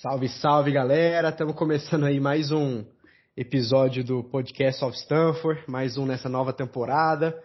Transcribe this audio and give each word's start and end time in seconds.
Salve, 0.00 0.28
salve 0.28 0.70
galera! 0.70 1.30
Estamos 1.30 1.56
começando 1.56 2.04
aí 2.04 2.20
mais 2.20 2.52
um 2.52 2.84
episódio 3.36 4.04
do 4.04 4.22
Podcast 4.22 4.84
of 4.84 4.96
Stanford, 4.96 5.64
mais 5.66 5.98
um 5.98 6.06
nessa 6.06 6.28
nova 6.28 6.52
temporada. 6.52 7.36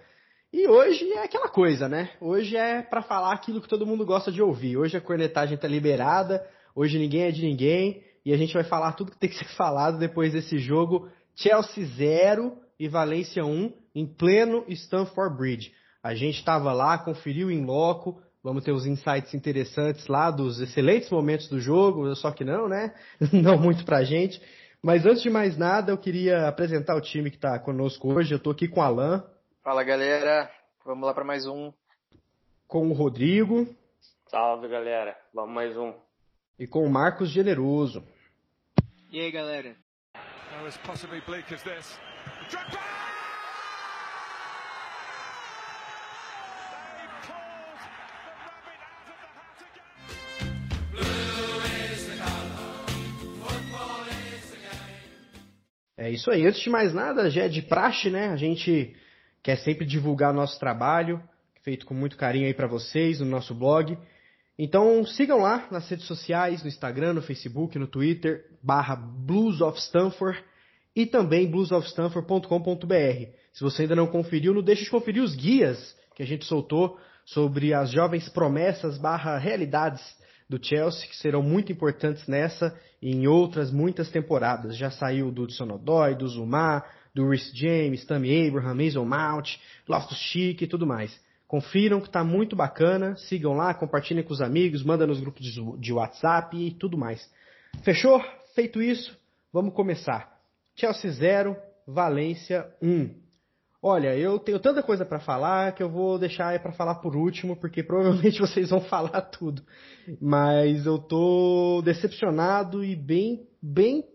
E 0.53 0.67
hoje 0.67 1.03
é 1.13 1.23
aquela 1.23 1.49
coisa, 1.49 1.89
né? 1.89 2.11
Hoje 2.21 2.55
é 2.55 2.83
para 2.83 3.01
falar 3.01 3.33
aquilo 3.33 3.59
que 3.59 3.67
todo 3.67 3.87
mundo 3.87 4.05
gosta 4.05 4.31
de 4.31 4.39
ouvir. 4.39 4.77
Hoje 4.77 4.95
a 4.95 5.01
cornetagem 5.01 5.57
tá 5.57 5.67
liberada, 5.67 6.47
hoje 6.75 6.99
ninguém 6.99 7.23
é 7.23 7.31
de 7.31 7.41
ninguém 7.41 8.03
e 8.23 8.31
a 8.31 8.37
gente 8.37 8.53
vai 8.53 8.63
falar 8.63 8.91
tudo 8.91 9.09
que 9.09 9.17
tem 9.17 9.31
que 9.31 9.37
ser 9.39 9.49
falado 9.57 9.97
depois 9.97 10.33
desse 10.33 10.59
jogo 10.59 11.09
Chelsea 11.35 11.87
0 11.97 12.55
e 12.79 12.87
Valência 12.87 13.43
1 13.43 13.73
em 13.95 14.05
pleno 14.05 14.63
Stanford 14.67 15.35
Bridge. 15.35 15.73
A 16.03 16.13
gente 16.13 16.37
estava 16.37 16.71
lá, 16.71 16.99
conferiu 16.99 17.49
em 17.49 17.65
loco, 17.65 18.21
Vamos 18.43 18.65
ter 18.65 18.73
os 18.73 18.85
insights 18.85 19.33
interessantes 19.33 20.05
lá 20.07 20.29
dos 20.29 20.59
excelentes 20.59 21.09
momentos 21.09 21.47
do 21.47 21.61
jogo, 21.61 22.13
só 22.13 22.29
que 22.29 22.43
não, 22.43 22.67
né? 22.67 22.93
Não 23.31 23.57
muito 23.57 23.85
pra 23.85 24.03
gente. 24.03 24.41
Mas 24.81 25.05
antes 25.05 25.21
de 25.21 25.29
mais 25.29 25.57
nada, 25.57 25.93
eu 25.93 25.97
queria 25.97 26.49
apresentar 26.49 26.93
o 26.97 27.01
time 27.01 27.29
que 27.29 27.37
está 27.37 27.57
conosco 27.57 28.13
hoje. 28.13 28.33
Eu 28.33 28.37
estou 28.37 28.51
aqui 28.51 28.67
com 28.67 28.81
o 28.81 28.83
Alan. 28.83 29.23
Fala 29.63 29.81
galera, 29.81 30.51
vamos 30.83 31.05
lá 31.07 31.13
para 31.13 31.23
mais 31.23 31.47
um. 31.47 31.71
Com 32.67 32.89
o 32.89 32.93
Rodrigo. 32.93 33.65
Salve 34.27 34.67
galera, 34.67 35.17
vamos 35.33 35.55
mais 35.55 35.77
um. 35.77 35.93
E 36.59 36.67
com 36.67 36.83
o 36.83 36.89
Marcos 36.89 37.29
Generoso. 37.29 38.03
E 39.09 39.21
aí 39.21 39.31
galera? 39.31 39.73
É 55.97 56.09
isso 56.09 56.31
aí. 56.31 56.45
Antes 56.45 56.61
de 56.61 56.69
mais 56.69 56.93
nada, 56.93 57.29
já 57.29 57.43
é 57.43 57.47
de 57.47 57.61
praxe, 57.61 58.09
né? 58.09 58.29
A 58.29 58.35
gente 58.35 58.95
quer 59.43 59.57
sempre 59.57 59.85
divulgar 59.85 60.33
nosso 60.33 60.59
trabalho, 60.59 61.21
feito 61.61 61.85
com 61.85 61.93
muito 61.93 62.17
carinho 62.17 62.47
aí 62.47 62.53
para 62.53 62.67
vocês, 62.67 63.19
no 63.19 63.25
nosso 63.25 63.53
blog. 63.53 63.97
Então 64.57 65.05
sigam 65.05 65.39
lá 65.39 65.67
nas 65.71 65.87
redes 65.89 66.05
sociais, 66.05 66.61
no 66.63 66.67
Instagram, 66.67 67.13
no 67.13 67.21
Facebook, 67.21 67.77
no 67.77 67.87
Twitter, 67.87 68.45
barra 68.61 68.95
Blues 68.95 69.61
of 69.61 69.79
Stanford 69.79 70.43
e 70.95 71.05
também 71.05 71.49
bluesofstanford.com.br. 71.49 73.27
Se 73.51 73.61
você 73.63 73.83
ainda 73.83 73.95
não 73.95 74.07
conferiu, 74.07 74.53
não 74.53 74.61
deixe 74.61 74.83
de 74.83 74.89
conferir 74.89 75.23
os 75.23 75.35
guias 75.35 75.95
que 76.15 76.23
a 76.23 76.25
gente 76.25 76.45
soltou 76.45 76.99
sobre 77.25 77.73
as 77.73 77.91
jovens 77.91 78.29
promessas 78.29 78.97
barra 78.97 79.37
realidades 79.37 80.01
do 80.53 80.63
Chelsea, 80.63 81.07
que 81.07 81.15
serão 81.17 81.41
muito 81.41 81.71
importantes 81.71 82.27
nessa 82.27 82.77
e 83.01 83.11
em 83.11 83.27
outras 83.27 83.71
muitas 83.71 84.09
temporadas. 84.11 84.77
Já 84.77 84.91
saiu 84.91 85.31
do 85.31 85.49
Sonodoy, 85.51 86.15
do 86.15 86.27
Zuma, 86.27 86.83
do 87.13 87.27
Rhys 87.27 87.51
James, 87.53 88.05
Tammy 88.05 88.47
Abraham, 88.47 88.75
Mason 88.75 89.05
Mount, 89.05 89.57
Loftus 89.87 90.17
Chic 90.17 90.61
e 90.61 90.67
tudo 90.67 90.85
mais. 90.85 91.19
Confiram 91.47 91.99
que 91.99 92.07
está 92.07 92.23
muito 92.23 92.55
bacana, 92.55 93.15
sigam 93.15 93.53
lá, 93.53 93.73
compartilhem 93.73 94.23
com 94.23 94.33
os 94.33 94.41
amigos, 94.41 94.83
mandem 94.83 95.07
nos 95.07 95.19
grupos 95.19 95.45
de 95.79 95.93
WhatsApp 95.93 96.55
e 96.55 96.71
tudo 96.71 96.97
mais. 96.97 97.29
Fechou? 97.83 98.23
Feito 98.55 98.81
isso, 98.81 99.17
vamos 99.51 99.73
começar. 99.73 100.39
Chelsea 100.75 101.11
0, 101.11 101.55
Valência 101.87 102.67
1. 102.81 103.22
Olha, 103.85 104.15
eu 104.17 104.39
tenho 104.39 104.61
tanta 104.61 104.81
coisa 104.81 105.03
para 105.05 105.19
falar 105.19 105.73
que 105.73 105.83
eu 105.83 105.89
vou 105.89 106.17
deixar 106.17 106.57
para 106.61 106.71
falar 106.71 106.95
por 106.95 107.17
último, 107.17 107.57
porque 107.57 107.83
provavelmente 107.83 108.39
vocês 108.41 108.69
vão 108.69 108.79
falar 108.79 109.21
tudo. 109.23 109.61
Mas 110.21 110.85
eu 110.85 110.97
tô 110.97 111.81
decepcionado 111.83 112.81
e 112.81 112.95
bem, 112.95 113.45
bem, 113.61 114.07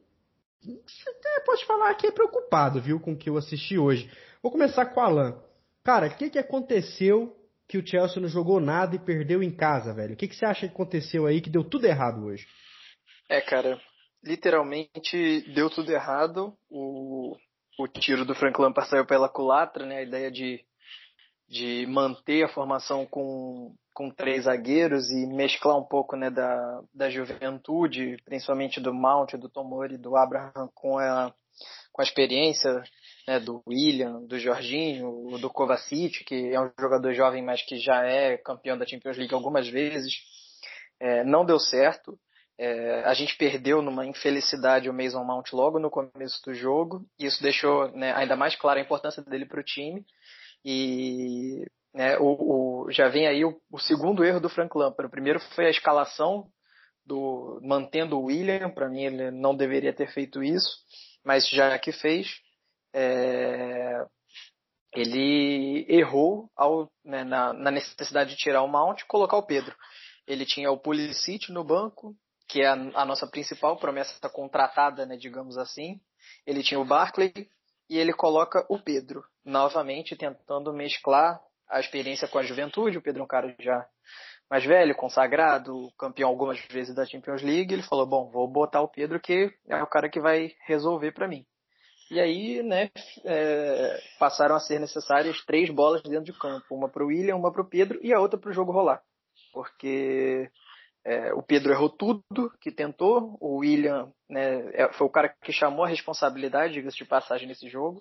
até 0.64 1.44
pode 1.44 1.66
falar 1.66 1.94
que 1.96 2.06
é 2.06 2.10
preocupado, 2.10 2.80
viu, 2.80 2.98
com 2.98 3.12
o 3.12 3.16
que 3.16 3.28
eu 3.28 3.36
assisti 3.36 3.78
hoje. 3.78 4.10
Vou 4.42 4.50
começar 4.50 4.86
com 4.86 5.00
o 5.00 5.02
Alan. 5.02 5.38
Cara, 5.84 6.06
o 6.06 6.16
que 6.16 6.30
que 6.30 6.38
aconteceu 6.38 7.36
que 7.68 7.76
o 7.76 7.86
Chelsea 7.86 8.22
não 8.22 8.28
jogou 8.28 8.60
nada 8.60 8.96
e 8.96 8.98
perdeu 8.98 9.42
em 9.42 9.54
casa, 9.54 9.92
velho? 9.92 10.14
O 10.14 10.16
que 10.16 10.28
que 10.28 10.34
você 10.34 10.46
acha 10.46 10.66
que 10.66 10.72
aconteceu 10.72 11.26
aí 11.26 11.42
que 11.42 11.50
deu 11.50 11.62
tudo 11.62 11.84
errado 11.84 12.24
hoje? 12.24 12.46
É, 13.28 13.42
cara, 13.42 13.78
literalmente 14.24 15.42
deu 15.54 15.68
tudo 15.68 15.92
errado. 15.92 16.56
O 16.70 17.36
o 17.78 17.86
tiro 17.86 18.24
do 18.24 18.34
Frank 18.34 18.60
Lampard 18.60 18.90
saiu 18.90 19.06
pela 19.06 19.28
culatra, 19.28 19.86
né? 19.86 19.98
A 19.98 20.02
ideia 20.02 20.30
de, 20.30 20.60
de 21.48 21.86
manter 21.86 22.44
a 22.44 22.48
formação 22.48 23.06
com, 23.06 23.74
com 23.94 24.10
três 24.10 24.44
zagueiros 24.44 25.10
e 25.10 25.26
mesclar 25.26 25.78
um 25.78 25.84
pouco 25.84 26.16
né, 26.16 26.28
da, 26.28 26.82
da 26.92 27.08
juventude, 27.08 28.16
principalmente 28.24 28.80
do 28.80 28.92
Mount, 28.92 29.34
do 29.34 29.48
Tomori, 29.48 29.96
do 29.96 30.16
Abraham 30.16 30.68
com 30.74 30.98
a, 30.98 31.32
com 31.92 32.02
a 32.02 32.04
experiência 32.04 32.82
né, 33.26 33.38
do 33.38 33.62
William, 33.66 34.24
do 34.26 34.38
Jorginho, 34.38 35.38
do 35.38 35.48
Kovacic, 35.48 36.24
que 36.24 36.52
é 36.52 36.60
um 36.60 36.70
jogador 36.80 37.14
jovem, 37.14 37.44
mas 37.44 37.62
que 37.62 37.78
já 37.78 38.04
é 38.04 38.36
campeão 38.36 38.76
da 38.76 38.86
Champions 38.86 39.16
League 39.16 39.34
algumas 39.34 39.68
vezes. 39.68 40.14
É, 41.00 41.22
não 41.22 41.44
deu 41.44 41.60
certo. 41.60 42.18
É, 42.58 43.04
a 43.04 43.14
gente 43.14 43.36
perdeu 43.36 43.80
numa 43.80 44.04
infelicidade 44.04 44.90
o 44.90 44.92
Mason 44.92 45.22
Mount 45.22 45.52
logo 45.52 45.78
no 45.78 45.90
começo 45.90 46.42
do 46.44 46.52
jogo, 46.52 47.06
e 47.18 47.26
isso 47.26 47.40
deixou 47.40 47.90
né, 47.92 48.12
ainda 48.14 48.34
mais 48.34 48.56
clara 48.56 48.80
a 48.80 48.82
importância 48.82 49.22
dele 49.22 49.46
para 49.46 49.60
o 49.60 49.64
time. 49.64 50.04
E 50.64 51.64
né, 51.94 52.18
o, 52.18 52.84
o, 52.86 52.90
já 52.90 53.08
vem 53.08 53.28
aí 53.28 53.44
o, 53.44 53.60
o, 53.70 53.78
segundo 53.78 54.24
erro 54.24 54.40
do 54.40 54.48
Frank 54.48 54.76
Lampard. 54.76 55.06
O 55.06 55.10
primeiro 55.10 55.38
foi 55.54 55.66
a 55.66 55.70
escalação 55.70 56.48
do 57.06 57.60
mantendo 57.62 58.18
o 58.18 58.24
William. 58.24 58.70
Para 58.70 58.88
mim, 58.88 59.04
ele 59.04 59.30
não 59.30 59.54
deveria 59.56 59.92
ter 59.92 60.12
feito 60.12 60.42
isso, 60.42 60.78
mas 61.24 61.48
já 61.48 61.78
que 61.78 61.92
fez, 61.92 62.40
é, 62.92 64.04
ele 64.94 65.86
errou 65.88 66.50
ao, 66.56 66.90
né, 67.04 67.22
na, 67.22 67.52
na 67.52 67.70
necessidade 67.70 68.30
de 68.30 68.36
tirar 68.36 68.62
o 68.62 68.68
Mount 68.68 69.00
e 69.00 69.06
colocar 69.06 69.36
o 69.36 69.46
Pedro. 69.46 69.76
Ele 70.26 70.44
tinha 70.44 70.70
o 70.70 70.78
Pulisic 70.78 71.50
no 71.52 71.64
banco, 71.64 72.14
que 72.48 72.62
é 72.62 72.66
a, 72.66 72.72
a 72.72 73.04
nossa 73.04 73.26
principal 73.26 73.76
promessa 73.76 74.28
contratada, 74.30 75.04
né, 75.04 75.16
digamos 75.16 75.58
assim. 75.58 76.00
Ele 76.46 76.62
tinha 76.62 76.80
o 76.80 76.84
Barclay 76.84 77.32
e 77.88 77.98
ele 77.98 78.12
coloca 78.12 78.64
o 78.68 78.78
Pedro, 78.78 79.22
novamente 79.44 80.16
tentando 80.16 80.72
mesclar 80.72 81.40
a 81.68 81.80
experiência 81.80 82.26
com 82.26 82.38
a 82.38 82.42
juventude. 82.42 82.98
O 82.98 83.02
Pedro 83.02 83.20
é 83.20 83.24
um 83.24 83.28
cara 83.28 83.54
já 83.60 83.86
mais 84.50 84.64
velho, 84.64 84.94
consagrado, 84.94 85.92
campeão 85.98 86.30
algumas 86.30 86.58
vezes 86.70 86.94
da 86.94 87.04
Champions 87.04 87.42
League. 87.42 87.72
Ele 87.72 87.82
falou: 87.82 88.06
Bom, 88.06 88.30
vou 88.30 88.48
botar 88.48 88.80
o 88.80 88.88
Pedro, 88.88 89.20
que 89.20 89.52
é 89.68 89.82
o 89.82 89.86
cara 89.86 90.08
que 90.08 90.20
vai 90.20 90.52
resolver 90.66 91.12
para 91.12 91.28
mim. 91.28 91.44
E 92.10 92.18
aí, 92.18 92.62
né, 92.62 92.90
é, 93.24 94.00
passaram 94.18 94.56
a 94.56 94.60
ser 94.60 94.80
necessárias 94.80 95.44
três 95.44 95.68
bolas 95.68 96.02
dentro 96.02 96.24
de 96.24 96.38
campo: 96.38 96.64
uma 96.70 96.88
para 96.88 97.04
o 97.04 97.08
William, 97.08 97.36
uma 97.36 97.52
para 97.52 97.62
o 97.62 97.68
Pedro 97.68 97.98
e 98.02 98.12
a 98.12 98.20
outra 98.20 98.38
para 98.38 98.50
o 98.50 98.54
jogo 98.54 98.72
rolar. 98.72 99.02
Porque 99.52 100.50
é, 101.04 101.32
o 101.32 101.42
Pedro 101.42 101.72
errou 101.72 101.88
tudo 101.88 102.52
que 102.60 102.70
tentou, 102.70 103.36
o 103.40 103.58
William 103.58 104.12
né, 104.28 104.70
é, 104.74 104.92
foi 104.92 105.06
o 105.06 105.10
cara 105.10 105.34
que 105.42 105.52
chamou 105.52 105.84
a 105.84 105.88
responsabilidade, 105.88 106.74
diga-se 106.74 106.96
de 106.96 107.04
passagem, 107.04 107.48
nesse 107.48 107.68
jogo. 107.68 108.00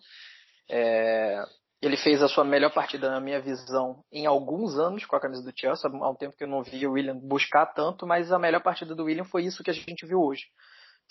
É, 0.69 1.41
ele 1.81 1.95
fez 1.95 2.23
a 2.23 2.27
sua 2.27 2.43
melhor 2.43 2.73
partida, 2.73 3.09
na 3.09 3.21
minha 3.21 3.39
visão, 3.39 4.03
em 4.11 4.25
alguns 4.25 4.77
anos 4.77 5.05
com 5.05 5.15
a 5.15 5.19
camisa 5.19 5.43
do 5.43 5.53
Chelsea. 5.55 5.89
Há 5.89 6.09
um 6.09 6.15
tempo 6.15 6.35
que 6.35 6.43
eu 6.43 6.47
não 6.47 6.63
vi 6.63 6.85
o 6.87 6.93
William 6.93 7.17
buscar 7.17 7.67
tanto, 7.67 8.07
mas 8.07 8.31
a 8.31 8.39
melhor 8.39 8.61
partida 8.61 8.95
do 8.95 9.05
William 9.05 9.25
foi 9.25 9.45
isso 9.45 9.63
que 9.63 9.69
a 9.69 9.73
gente 9.73 10.05
viu 10.05 10.19
hoje. 10.19 10.45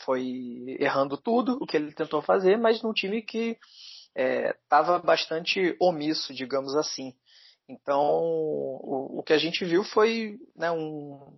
Foi 0.05 0.77
errando 0.81 1.17
tudo 1.17 1.57
o 1.61 1.67
que 1.67 1.77
ele 1.77 1.95
tentou 1.95 2.21
fazer, 2.21 2.59
mas 2.59 2.83
num 2.83 2.93
time 2.93 3.23
que 3.23 3.57
estava 4.15 4.97
é, 4.97 5.01
bastante 5.01 5.77
omisso, 5.81 6.35
digamos 6.35 6.75
assim. 6.75 7.15
Então, 7.69 8.03
o, 8.03 9.21
o, 9.21 9.23
que 9.23 9.33
a 9.33 9.39
gente 9.39 9.65
viu 9.65 9.83
foi 9.83 10.39
né, 10.55 10.71
um, 10.71 11.37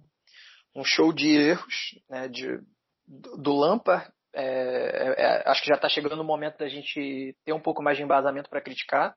um 0.79 0.85
show 0.85 1.13
de 1.13 1.29
erros 1.29 1.99
né, 2.09 2.29
de, 2.29 2.61
do 3.07 3.53
Lampard. 3.53 4.09
É, 4.33 4.45
é, 4.45 5.15
é, 5.19 5.51
acho 5.51 5.63
que 5.63 5.69
já 5.69 5.75
está 5.75 5.89
chegando 5.89 6.21
o 6.21 6.25
momento 6.25 6.59
da 6.59 6.69
gente 6.69 7.37
ter 7.45 7.53
um 7.53 7.61
pouco 7.61 7.83
mais 7.83 7.97
de 7.97 8.05
embasamento 8.05 8.49
para 8.49 8.61
criticar. 8.61 9.17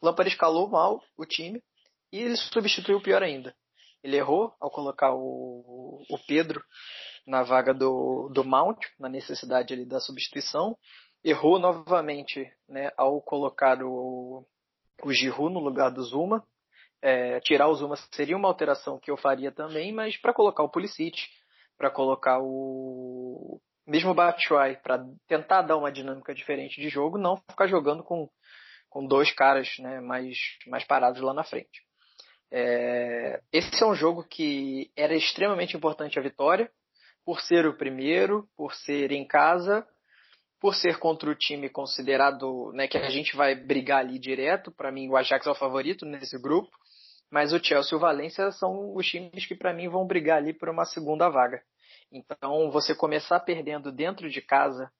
Lampard 0.00 0.30
escalou 0.30 0.68
mal 0.68 1.02
o 1.16 1.24
time 1.24 1.62
e 2.12 2.20
ele 2.20 2.36
substituiu 2.36 3.00
pior 3.00 3.22
ainda. 3.22 3.54
Ele 4.02 4.16
errou 4.16 4.52
ao 4.60 4.70
colocar 4.70 5.14
o, 5.14 6.04
o 6.08 6.18
Pedro 6.26 6.62
na 7.26 7.42
vaga 7.42 7.72
do, 7.72 8.28
do 8.32 8.44
Mount, 8.44 8.78
na 8.98 9.08
necessidade 9.08 9.72
ali 9.72 9.86
da 9.86 9.98
substituição. 9.98 10.76
Errou 11.24 11.58
novamente 11.58 12.46
né, 12.68 12.92
ao 12.98 13.20
colocar 13.22 13.82
o, 13.82 14.46
o 15.02 15.12
Giroud 15.12 15.54
no 15.54 15.60
lugar 15.60 15.90
do 15.90 16.02
Zuma. 16.02 16.46
É, 17.06 17.38
tirar 17.40 17.68
o 17.68 17.74
Zuma 17.74 17.96
seria 18.12 18.34
uma 18.34 18.48
alteração 18.48 18.98
que 18.98 19.10
eu 19.10 19.16
faria 19.18 19.52
também, 19.52 19.92
mas 19.92 20.16
para 20.16 20.32
colocar 20.32 20.62
o 20.62 20.70
Pulisic, 20.70 21.18
para 21.76 21.90
colocar 21.90 22.38
o 22.40 23.60
mesmo 23.86 24.12
o 24.12 24.14
Batshuayi, 24.14 24.76
para 24.76 25.04
tentar 25.28 25.60
dar 25.60 25.76
uma 25.76 25.92
dinâmica 25.92 26.34
diferente 26.34 26.80
de 26.80 26.88
jogo, 26.88 27.18
não 27.18 27.36
ficar 27.50 27.66
jogando 27.66 28.02
com, 28.02 28.26
com 28.88 29.06
dois 29.06 29.30
caras 29.32 29.68
né, 29.78 30.00
mais, 30.00 30.38
mais 30.66 30.84
parados 30.84 31.20
lá 31.20 31.34
na 31.34 31.44
frente. 31.44 31.82
É, 32.50 33.42
esse 33.52 33.82
é 33.82 33.86
um 33.86 33.94
jogo 33.94 34.24
que 34.24 34.90
era 34.96 35.14
extremamente 35.14 35.76
importante 35.76 36.18
a 36.18 36.22
vitória. 36.22 36.70
por 37.22 37.40
ser 37.40 37.66
o 37.66 37.76
primeiro, 37.76 38.48
por 38.56 38.74
ser 38.74 39.12
em 39.12 39.26
casa, 39.26 39.86
por 40.60 40.74
ser 40.74 40.98
contra 40.98 41.30
o 41.30 41.34
time 41.34 41.68
considerado, 41.68 42.70
né, 42.72 42.88
que 42.88 42.96
a 42.96 43.10
gente 43.10 43.36
vai 43.36 43.54
brigar 43.54 44.00
ali 44.00 44.18
direto. 44.18 44.70
Para 44.72 44.92
mim, 44.92 45.08
o 45.08 45.16
Ajax 45.16 45.46
é 45.46 45.50
o 45.50 45.54
favorito 45.54 46.06
nesse 46.06 46.40
grupo, 46.40 46.70
mas 47.30 47.52
o 47.52 47.62
Chelsea 47.62 47.90
e 47.92 47.96
o 47.96 48.00
Valência 48.00 48.50
são 48.52 48.94
os 48.94 49.06
times 49.06 49.46
que 49.46 49.54
para 49.54 49.72
mim 49.72 49.88
vão 49.88 50.06
brigar 50.06 50.38
ali 50.38 50.52
por 50.52 50.68
uma 50.68 50.84
segunda 50.84 51.28
vaga. 51.28 51.62
Então, 52.12 52.70
você 52.70 52.94
começar 52.94 53.40
perdendo 53.40 53.90
dentro 53.90 54.30
de 54.30 54.40
casa, 54.40 54.90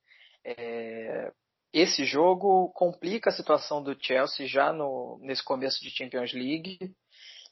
é, 0.44 1.32
esse 1.72 2.04
jogo 2.04 2.70
complica 2.74 3.30
a 3.30 3.32
situação 3.32 3.82
do 3.82 3.96
Chelsea 4.00 4.46
já 4.46 4.72
no, 4.72 5.18
nesse 5.22 5.42
começo 5.42 5.80
de 5.82 5.90
Champions 5.90 6.32
League. 6.32 6.78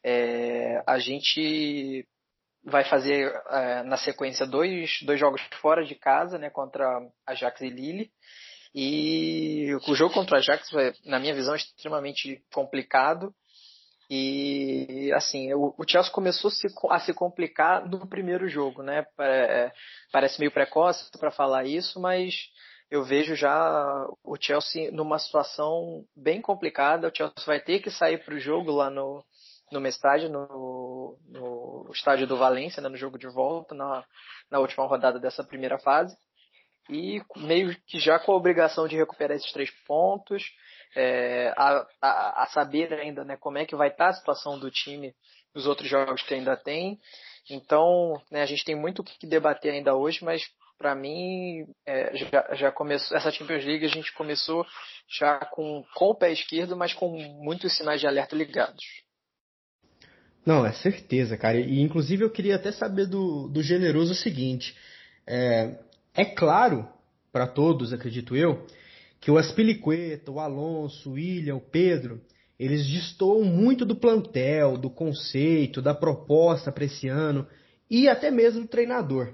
É, 0.04 0.82
a 0.86 0.98
gente 0.98 2.06
vai 2.64 2.84
fazer 2.84 3.32
é, 3.50 3.82
na 3.82 3.96
sequência 3.96 4.46
dois, 4.46 4.98
dois 5.02 5.18
jogos 5.18 5.42
fora 5.60 5.84
de 5.84 5.94
casa, 5.94 6.38
né, 6.38 6.50
contra 6.50 6.86
Ajax 7.26 7.60
e 7.60 7.68
Lille. 7.68 8.12
E 8.74 9.74
o 9.86 9.94
jogo 9.94 10.14
contra 10.14 10.36
o 10.36 10.38
Ajax, 10.38 10.70
na 11.04 11.18
minha 11.18 11.34
visão, 11.34 11.54
é 11.54 11.58
extremamente 11.58 12.42
complicado. 12.52 13.34
E 14.14 15.10
assim, 15.14 15.54
o, 15.54 15.74
Chelsea 15.88 16.12
começou 16.12 16.50
a 16.90 17.00
se 17.00 17.14
complicar 17.14 17.88
no 17.88 18.06
primeiro 18.06 18.46
jogo, 18.46 18.82
né? 18.82 19.06
É, 19.18 19.72
parece 20.12 20.38
meio 20.38 20.52
precoce 20.52 21.10
para 21.18 21.30
falar 21.30 21.64
isso, 21.64 21.98
mas 21.98 22.34
eu 22.90 23.02
vejo 23.02 23.34
já 23.34 24.06
o 24.22 24.36
Chelsea 24.38 24.92
numa 24.92 25.18
situação 25.18 26.04
bem 26.14 26.42
complicada. 26.42 27.08
O 27.08 27.16
Chelsea 27.16 27.46
vai 27.46 27.58
ter 27.58 27.80
que 27.80 27.90
sair 27.90 28.22
para 28.22 28.34
o 28.34 28.38
jogo 28.38 28.70
lá 28.70 28.90
no, 28.90 29.24
no 29.72 29.86
estádio, 29.88 30.28
no, 30.28 31.18
no 31.30 31.90
estádio 31.94 32.26
do 32.26 32.36
Valência, 32.36 32.82
né, 32.82 32.90
no 32.90 32.98
jogo 32.98 33.18
de 33.18 33.28
volta, 33.28 33.74
na, 33.74 34.04
na 34.50 34.58
última 34.58 34.86
rodada 34.86 35.18
dessa 35.18 35.42
primeira 35.42 35.78
fase. 35.78 36.14
E 36.90 37.22
meio 37.34 37.74
que 37.86 37.98
já 37.98 38.18
com 38.18 38.32
a 38.32 38.36
obrigação 38.36 38.86
de 38.86 38.94
recuperar 38.94 39.38
esses 39.38 39.52
três 39.52 39.70
pontos, 39.86 40.44
é, 40.94 41.52
a, 41.56 41.86
a, 42.00 42.42
a, 42.42 42.46
saber 42.46 42.92
ainda 42.92 43.24
né, 43.24 43.36
como 43.36 43.58
é 43.58 43.64
que 43.64 43.76
vai 43.76 43.88
estar 43.88 44.08
a 44.08 44.12
situação 44.12 44.58
do 44.58 44.70
time 44.70 45.14
nos 45.54 45.66
outros 45.66 45.88
jogos 45.88 46.22
que 46.22 46.34
ainda 46.34 46.56
tem. 46.56 46.98
Então, 47.50 48.20
né, 48.30 48.42
a 48.42 48.46
gente 48.46 48.64
tem 48.64 48.74
muito 48.74 49.00
o 49.00 49.04
que 49.04 49.26
debater 49.26 49.72
ainda 49.72 49.94
hoje, 49.94 50.24
mas 50.24 50.42
para 50.78 50.94
mim, 50.94 51.64
é, 51.86 52.16
já, 52.16 52.54
já 52.54 52.72
começou, 52.72 53.16
essa 53.16 53.30
Champions 53.30 53.64
League 53.64 53.84
a 53.84 53.88
gente 53.88 54.12
começou 54.14 54.66
já 55.08 55.38
com, 55.38 55.84
com 55.94 56.06
o 56.06 56.14
pé 56.14 56.32
esquerdo, 56.32 56.76
mas 56.76 56.92
com 56.92 57.08
muitos 57.40 57.76
sinais 57.76 58.00
de 58.00 58.06
alerta 58.06 58.34
ligados. 58.34 58.84
Não, 60.44 60.66
é 60.66 60.72
certeza, 60.72 61.36
cara. 61.36 61.56
E 61.56 61.80
inclusive 61.80 62.24
eu 62.24 62.30
queria 62.30 62.56
até 62.56 62.72
saber 62.72 63.06
do, 63.06 63.48
do 63.48 63.62
generoso 63.62 64.10
o 64.10 64.16
seguinte: 64.16 64.76
é, 65.24 65.78
é 66.14 66.24
claro 66.24 66.88
para 67.30 67.46
todos, 67.46 67.92
acredito 67.92 68.36
eu, 68.36 68.66
que 69.22 69.30
o 69.30 69.38
Aspilicueta, 69.38 70.30
o 70.30 70.38
Alonso, 70.38 71.08
o 71.08 71.12
William, 71.14 71.56
o 71.56 71.60
Pedro, 71.60 72.20
eles 72.58 72.86
destoam 72.86 73.42
muito 73.42 73.86
do 73.86 73.96
plantel, 73.96 74.76
do 74.76 74.90
conceito, 74.90 75.80
da 75.80 75.94
proposta 75.94 76.70
para 76.70 76.84
esse 76.84 77.08
ano 77.08 77.46
e 77.88 78.06
até 78.06 78.30
mesmo 78.30 78.60
do 78.60 78.68
treinador 78.68 79.32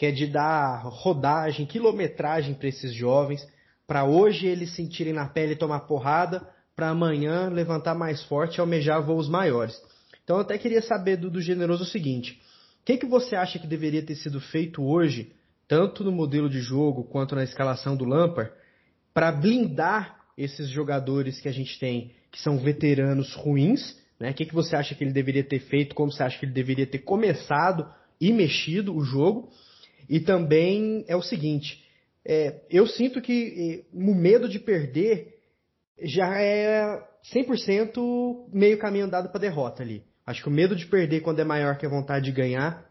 que 0.00 0.06
é 0.06 0.10
de 0.10 0.26
dar 0.26 0.80
rodagem, 0.82 1.66
quilometragem 1.66 2.54
para 2.54 2.68
esses 2.68 2.90
jovens, 2.94 3.46
para 3.86 4.02
hoje 4.02 4.46
eles 4.46 4.74
sentirem 4.74 5.12
na 5.12 5.28
pele 5.28 5.54
tomar 5.54 5.80
porrada, 5.80 6.48
para 6.74 6.88
amanhã 6.88 7.50
levantar 7.50 7.94
mais 7.94 8.22
forte 8.22 8.56
e 8.56 8.60
almejar 8.62 9.04
voos 9.04 9.28
maiores. 9.28 9.78
Então 10.24 10.36
eu 10.36 10.40
até 10.40 10.56
queria 10.56 10.80
saber 10.80 11.18
do, 11.18 11.30
do 11.30 11.38
generoso 11.38 11.82
o 11.82 11.86
seguinte: 11.86 12.40
o 12.80 12.84
que, 12.86 12.96
que 12.96 13.04
você 13.04 13.36
acha 13.36 13.58
que 13.58 13.66
deveria 13.66 14.02
ter 14.02 14.14
sido 14.14 14.40
feito 14.40 14.82
hoje, 14.82 15.34
tanto 15.68 16.02
no 16.02 16.10
modelo 16.10 16.48
de 16.48 16.60
jogo 16.60 17.04
quanto 17.04 17.34
na 17.34 17.44
escalação 17.44 17.94
do 17.94 18.06
Lampard, 18.06 18.50
para 19.12 19.32
blindar 19.32 20.18
esses 20.36 20.68
jogadores 20.68 21.40
que 21.40 21.48
a 21.48 21.52
gente 21.52 21.78
tem, 21.78 22.12
que 22.30 22.40
são 22.40 22.58
veteranos 22.58 23.34
ruins? 23.34 23.98
Né? 24.18 24.30
O 24.30 24.34
que, 24.34 24.46
que 24.46 24.54
você 24.54 24.76
acha 24.76 24.94
que 24.94 25.04
ele 25.04 25.12
deveria 25.12 25.44
ter 25.44 25.60
feito? 25.60 25.94
Como 25.94 26.10
você 26.10 26.22
acha 26.22 26.38
que 26.38 26.44
ele 26.44 26.52
deveria 26.52 26.86
ter 26.86 26.98
começado 26.98 27.88
e 28.20 28.32
mexido 28.32 28.94
o 28.94 29.02
jogo? 29.02 29.50
E 30.08 30.20
também 30.20 31.04
é 31.06 31.14
o 31.14 31.22
seguinte, 31.22 31.84
é, 32.24 32.62
eu 32.68 32.86
sinto 32.86 33.20
que 33.20 33.84
o 33.92 34.14
medo 34.14 34.48
de 34.48 34.58
perder 34.58 35.38
já 36.02 36.40
é 36.40 37.02
100% 37.34 38.48
meio 38.52 38.78
caminho 38.78 39.06
andado 39.06 39.28
para 39.28 39.40
derrota 39.40 39.82
ali. 39.82 40.02
Acho 40.26 40.42
que 40.42 40.48
o 40.48 40.52
medo 40.52 40.76
de 40.76 40.86
perder 40.86 41.20
quando 41.20 41.40
é 41.40 41.44
maior 41.44 41.76
que 41.76 41.86
a 41.86 41.88
vontade 41.88 42.26
de 42.26 42.32
ganhar 42.32 42.84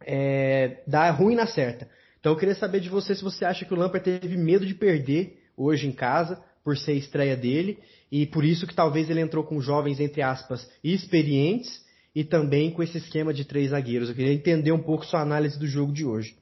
é, 0.00 0.82
dá 0.86 1.10
ruim 1.10 1.34
na 1.34 1.46
certa. 1.46 1.88
Então 2.18 2.32
eu 2.32 2.38
queria 2.38 2.54
saber 2.54 2.80
de 2.80 2.88
você 2.88 3.14
se 3.14 3.22
você 3.22 3.44
acha 3.44 3.64
que 3.64 3.72
o 3.72 3.76
Lampard 3.76 4.04
teve 4.04 4.36
medo 4.36 4.66
de 4.66 4.74
perder 4.74 5.39
hoje 5.60 5.86
em 5.86 5.92
casa 5.92 6.42
por 6.64 6.76
ser 6.76 6.94
estreia 6.94 7.36
dele 7.36 7.78
e 8.10 8.26
por 8.26 8.44
isso 8.44 8.66
que 8.66 8.74
talvez 8.74 9.10
ele 9.10 9.20
entrou 9.20 9.44
com 9.44 9.60
jovens 9.60 10.00
entre 10.00 10.22
aspas 10.22 10.68
experientes 10.82 11.84
e 12.14 12.24
também 12.24 12.72
com 12.72 12.82
esse 12.82 12.98
esquema 12.98 13.32
de 13.32 13.44
três 13.44 13.70
zagueiros. 13.70 14.08
Eu 14.08 14.14
queria 14.14 14.32
entender 14.32 14.72
um 14.72 14.82
pouco 14.82 15.04
sua 15.04 15.20
análise 15.20 15.58
do 15.58 15.66
jogo 15.66 15.92
de 15.92 16.04
hoje. 16.04 16.36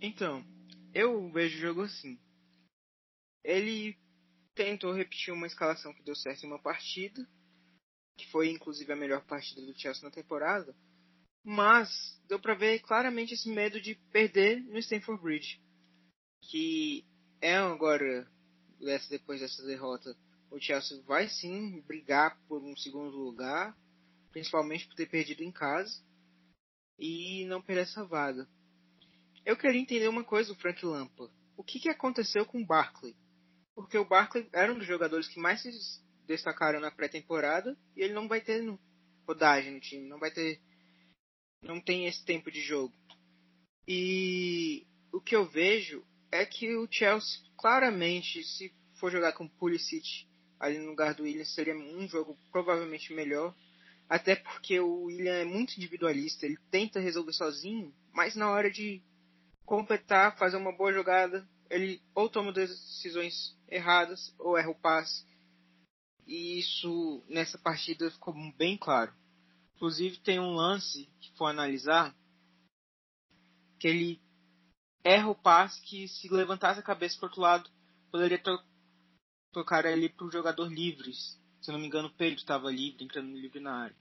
Então, 0.00 0.44
eu 0.94 1.30
vejo 1.30 1.56
o 1.56 1.60
jogo 1.60 1.82
assim. 1.82 2.18
Ele 3.44 3.96
tentou 4.54 4.92
repetir 4.92 5.32
uma 5.32 5.46
escalação 5.46 5.94
que 5.94 6.02
deu 6.02 6.14
certo 6.14 6.44
em 6.44 6.46
uma 6.46 6.60
partida, 6.60 7.26
que 8.16 8.30
foi 8.30 8.50
inclusive 8.50 8.92
a 8.92 8.96
melhor 8.96 9.24
partida 9.24 9.62
do 9.62 9.78
Chelsea 9.78 10.04
na 10.04 10.10
temporada, 10.10 10.74
mas 11.44 11.88
deu 12.28 12.38
para 12.38 12.54
ver 12.54 12.80
claramente 12.80 13.34
esse 13.34 13.48
medo 13.48 13.80
de 13.80 13.94
perder 14.12 14.60
no 14.60 14.78
Stamford 14.78 15.22
Bridge, 15.22 15.60
que 16.42 17.04
é 17.40 17.56
agora 17.56 18.30
depois 19.08 19.40
dessa 19.40 19.64
derrota, 19.64 20.16
o 20.50 20.60
Chelsea 20.60 21.00
vai 21.02 21.28
sim 21.28 21.80
brigar 21.82 22.38
por 22.48 22.62
um 22.62 22.76
segundo 22.76 23.16
lugar, 23.16 23.76
principalmente 24.30 24.86
por 24.86 24.94
ter 24.94 25.06
perdido 25.06 25.42
em 25.42 25.52
casa 25.52 26.02
e 26.98 27.44
não 27.46 27.62
perder 27.62 27.82
essa 27.82 28.04
vaga. 28.04 28.46
Eu 29.44 29.56
queria 29.56 29.80
entender 29.80 30.08
uma 30.08 30.24
coisa 30.24 30.52
do 30.52 30.60
Frank 30.60 30.84
Lampa. 30.84 31.30
O 31.56 31.64
que, 31.64 31.80
que 31.80 31.88
aconteceu 31.88 32.44
com 32.44 32.60
o 32.60 32.66
Barkley? 32.66 33.16
Porque 33.74 33.96
o 33.96 34.04
Barkley 34.04 34.48
era 34.52 34.72
um 34.72 34.78
dos 34.78 34.86
jogadores 34.86 35.28
que 35.28 35.40
mais 35.40 35.62
se 35.62 35.70
destacaram 36.26 36.80
na 36.80 36.90
pré-temporada 36.90 37.76
e 37.96 38.02
ele 38.02 38.12
não 38.12 38.28
vai 38.28 38.40
ter 38.40 38.62
rodagem 39.26 39.72
no 39.72 39.80
time, 39.80 40.08
não 40.08 40.18
vai 40.18 40.30
ter 40.30 40.60
não 41.62 41.80
tem 41.80 42.06
esse 42.06 42.24
tempo 42.24 42.50
de 42.50 42.60
jogo. 42.60 42.92
E 43.86 44.86
o 45.12 45.20
que 45.20 45.34
eu 45.34 45.48
vejo 45.48 46.04
é 46.32 46.46
que 46.46 46.74
o 46.74 46.88
Chelsea 46.90 47.40
claramente 47.58 48.42
se 48.42 48.74
for 48.94 49.12
jogar 49.12 49.34
com 49.34 49.46
Pulisic 49.46 50.26
ali 50.58 50.78
no 50.78 50.90
lugar 50.90 51.14
do 51.14 51.24
William 51.24 51.44
seria 51.44 51.76
um 51.76 52.08
jogo 52.08 52.38
provavelmente 52.50 53.12
melhor, 53.12 53.54
até 54.08 54.36
porque 54.36 54.80
o 54.80 55.04
William 55.04 55.34
é 55.34 55.44
muito 55.44 55.76
individualista, 55.76 56.46
ele 56.46 56.56
tenta 56.70 57.00
resolver 57.00 57.32
sozinho, 57.32 57.92
mas 58.12 58.34
na 58.34 58.50
hora 58.50 58.70
de 58.70 59.02
completar, 59.64 60.38
fazer 60.38 60.56
uma 60.56 60.72
boa 60.72 60.92
jogada, 60.92 61.46
ele 61.68 62.00
ou 62.14 62.28
toma 62.28 62.52
decisões 62.52 63.56
erradas 63.68 64.34
ou 64.38 64.56
erra 64.56 64.70
o 64.70 64.74
passe. 64.74 65.26
E 66.26 66.58
isso 66.58 67.24
nessa 67.28 67.58
partida 67.58 68.10
ficou 68.10 68.34
bem 68.56 68.78
claro. 68.78 69.12
Inclusive 69.74 70.18
tem 70.18 70.38
um 70.38 70.52
lance 70.52 71.10
que 71.20 71.36
for 71.36 71.46
analisar 71.46 72.14
que 73.80 73.88
ele 73.88 74.20
erra 75.04 75.30
o 75.30 75.34
passe 75.34 75.80
que 75.82 76.08
se 76.08 76.28
levantasse 76.28 76.80
a 76.80 76.82
cabeça 76.82 77.18
para 77.18 77.26
outro 77.26 77.40
lado 77.40 77.70
poderia 78.10 78.38
to 78.38 78.58
tocar 79.52 79.86
ali 79.86 80.08
para 80.08 80.26
o 80.26 80.30
jogador 80.30 80.72
livre. 80.72 81.12
Se 81.12 81.70
eu 81.70 81.72
não 81.72 81.80
me 81.80 81.86
engano, 81.86 82.08
o 82.08 82.14
Pedro 82.14 82.38
estava 82.38 82.70
livre, 82.70 83.04
entrando 83.04 83.36
livre 83.36 83.60
na 83.60 83.74
área. 83.84 83.96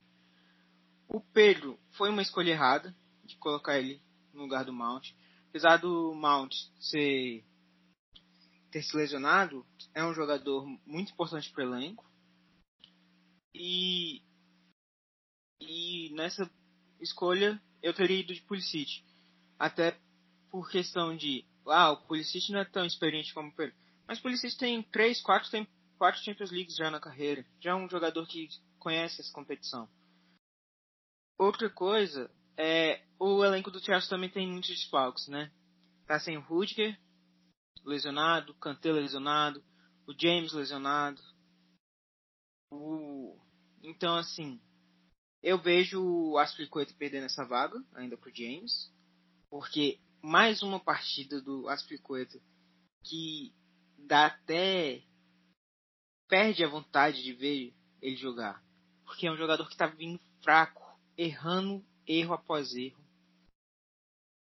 O 1.07 1.19
Pedro 1.19 1.79
foi 1.91 2.09
uma 2.09 2.21
escolha 2.21 2.51
errada 2.51 2.95
de 3.23 3.35
colocar 3.37 3.77
ele 3.77 4.01
no 4.33 4.41
lugar 4.41 4.63
do 4.63 4.73
Mount 4.73 5.11
apesar 5.51 5.75
do 5.75 6.13
Mount 6.15 6.55
ser 6.79 7.43
ter 8.71 8.81
se 8.81 8.95
lesionado, 8.95 9.65
é 9.93 10.01
um 10.01 10.13
jogador 10.13 10.65
muito 10.85 11.11
importante 11.11 11.51
para 11.51 11.65
o 11.65 11.75
elenco. 11.75 12.09
E, 13.53 14.21
e 15.59 16.09
nessa 16.13 16.49
escolha 17.01 17.61
eu 17.83 17.93
teria 17.93 18.21
ido 18.21 18.33
de 18.33 18.41
Pulisic. 18.43 19.03
Até 19.59 19.99
por 20.51 20.69
questão 20.69 21.15
de, 21.15 21.45
ah, 21.65 21.91
o 21.91 22.05
Pulisic 22.05 22.51
não 22.51 22.59
é 22.59 22.65
tão 22.65 22.85
experiente 22.85 23.33
como 23.33 23.49
o 23.49 23.55
Pedro. 23.55 23.75
Mas 24.07 24.19
o 24.19 24.21
Pulisic 24.21 24.57
tem 24.57 24.83
3, 24.83 25.21
4, 25.21 25.49
tem 25.49 25.67
4 25.97 26.21
Champions 26.23 26.51
Leagues 26.51 26.75
já 26.75 26.91
na 26.91 26.99
carreira. 26.99 27.45
Já 27.59 27.71
é 27.71 27.75
um 27.75 27.89
jogador 27.89 28.27
que 28.27 28.49
conhece 28.77 29.21
essa 29.21 29.31
competição. 29.31 29.89
Outra 31.37 31.69
coisa 31.69 32.29
é, 32.57 33.03
o 33.17 33.43
elenco 33.43 33.71
do 33.71 33.83
Chelsea 33.83 34.09
também 34.09 34.29
tem 34.29 34.47
muitos 34.47 34.69
desfalques, 34.69 35.27
né? 35.27 35.51
Tá 36.05 36.19
sem 36.19 36.37
o 36.37 36.41
Rudiger, 36.41 36.99
lesionado, 37.83 38.53
Kanté 38.55 38.91
lesionado, 38.91 39.63
o 40.07 40.13
James 40.19 40.53
lesionado. 40.53 41.21
O... 42.71 43.39
Então, 43.83 44.15
assim, 44.15 44.61
Eu 45.43 45.57
vejo 45.59 45.99
o 45.99 46.37
Aspilicueta 46.37 46.93
perdendo 46.93 47.25
essa 47.25 47.43
vaga 47.43 47.83
ainda 47.95 48.15
pro 48.15 48.35
James, 48.35 48.93
porque 49.49 49.99
mais 50.21 50.61
uma 50.61 50.79
partida 50.79 51.41
do 51.41 51.67
Aspilicueta 51.67 52.39
que 53.03 53.53
dá 53.97 54.27
até 54.27 55.03
perde 56.27 56.63
a 56.63 56.69
vontade 56.69 57.23
de 57.23 57.33
ver 57.33 57.75
ele 58.01 58.15
jogar, 58.15 58.63
porque 59.03 59.27
é 59.27 59.31
um 59.31 59.37
jogador 59.37 59.65
que 59.65 59.73
está 59.73 59.87
vindo 59.87 60.19
fraco, 60.43 60.99
errando 61.17 61.83
erro 62.07 62.33
após 62.33 62.73
erro, 62.73 63.03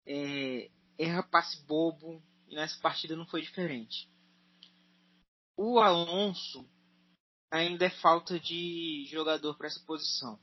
é, 0.07 0.71
erra 0.99 1.23
passe 1.23 1.65
bobo 1.67 2.23
e 2.49 2.55
nessa 2.55 2.79
partida 2.81 3.17
não 3.17 3.27
foi 3.27 3.41
diferente. 3.41 4.09
O 5.57 5.79
Alonso 5.79 6.69
ainda 7.51 7.87
é 7.87 7.91
falta 7.91 8.39
de 8.39 9.07
jogador 9.11 9.57
para 9.57 9.67
essa 9.67 9.81
posição. 9.87 10.39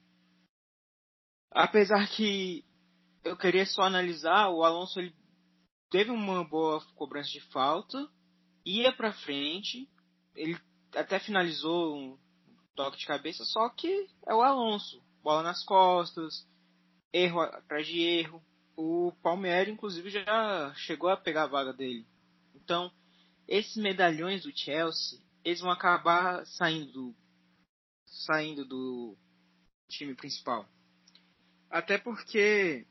Apesar 1.51 2.07
que 2.09 2.63
eu 3.23 3.35
queria 3.35 3.65
só 3.65 3.81
analisar, 3.81 4.49
o 4.49 4.63
Alonso 4.63 4.99
ele 4.99 5.13
teve 5.89 6.11
uma 6.11 6.43
boa 6.43 6.83
cobrança 6.95 7.29
de 7.29 7.41
falta, 7.51 8.09
ia 8.65 8.91
para 8.91 9.13
frente, 9.13 9.89
ele 10.35 10.59
até 10.95 11.19
finalizou 11.19 11.97
um 11.97 12.17
toque 12.75 12.97
de 12.97 13.05
cabeça, 13.05 13.43
só 13.45 13.69
que 13.69 14.07
é 14.25 14.33
o 14.33 14.41
Alonso, 14.41 15.03
bola 15.23 15.43
nas 15.43 15.63
costas, 15.63 16.47
erro 17.11 17.41
atrás 17.41 17.87
de 17.87 17.99
erro. 17.99 18.43
O 18.75 19.11
Palmeiras 19.21 19.73
inclusive 19.73 20.09
já 20.09 20.73
chegou 20.75 21.09
a 21.09 21.17
pegar 21.17 21.43
a 21.43 21.47
vaga 21.47 21.73
dele. 21.73 22.07
Então, 22.55 22.91
esses 23.47 23.75
medalhões 23.75 24.43
do 24.43 24.57
Chelsea, 24.57 25.19
eles 25.43 25.59
vão 25.59 25.71
acabar 25.71 26.45
saindo 26.45 26.91
do, 26.91 27.15
saindo 28.05 28.63
do 28.63 29.17
time 29.89 30.15
principal. 30.15 30.69
Até 31.69 31.97
porque 31.97 32.87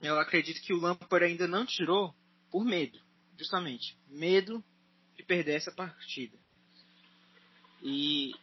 eu 0.00 0.18
acredito 0.18 0.62
que 0.62 0.72
o 0.72 0.80
Lampard 0.80 1.24
ainda 1.24 1.46
não 1.46 1.66
tirou 1.66 2.14
por 2.50 2.64
medo, 2.64 2.98
justamente. 3.38 3.98
Medo 4.08 4.64
de 5.16 5.22
perder 5.22 5.56
essa 5.56 5.70
partida. 5.70 6.38
E 7.82 8.34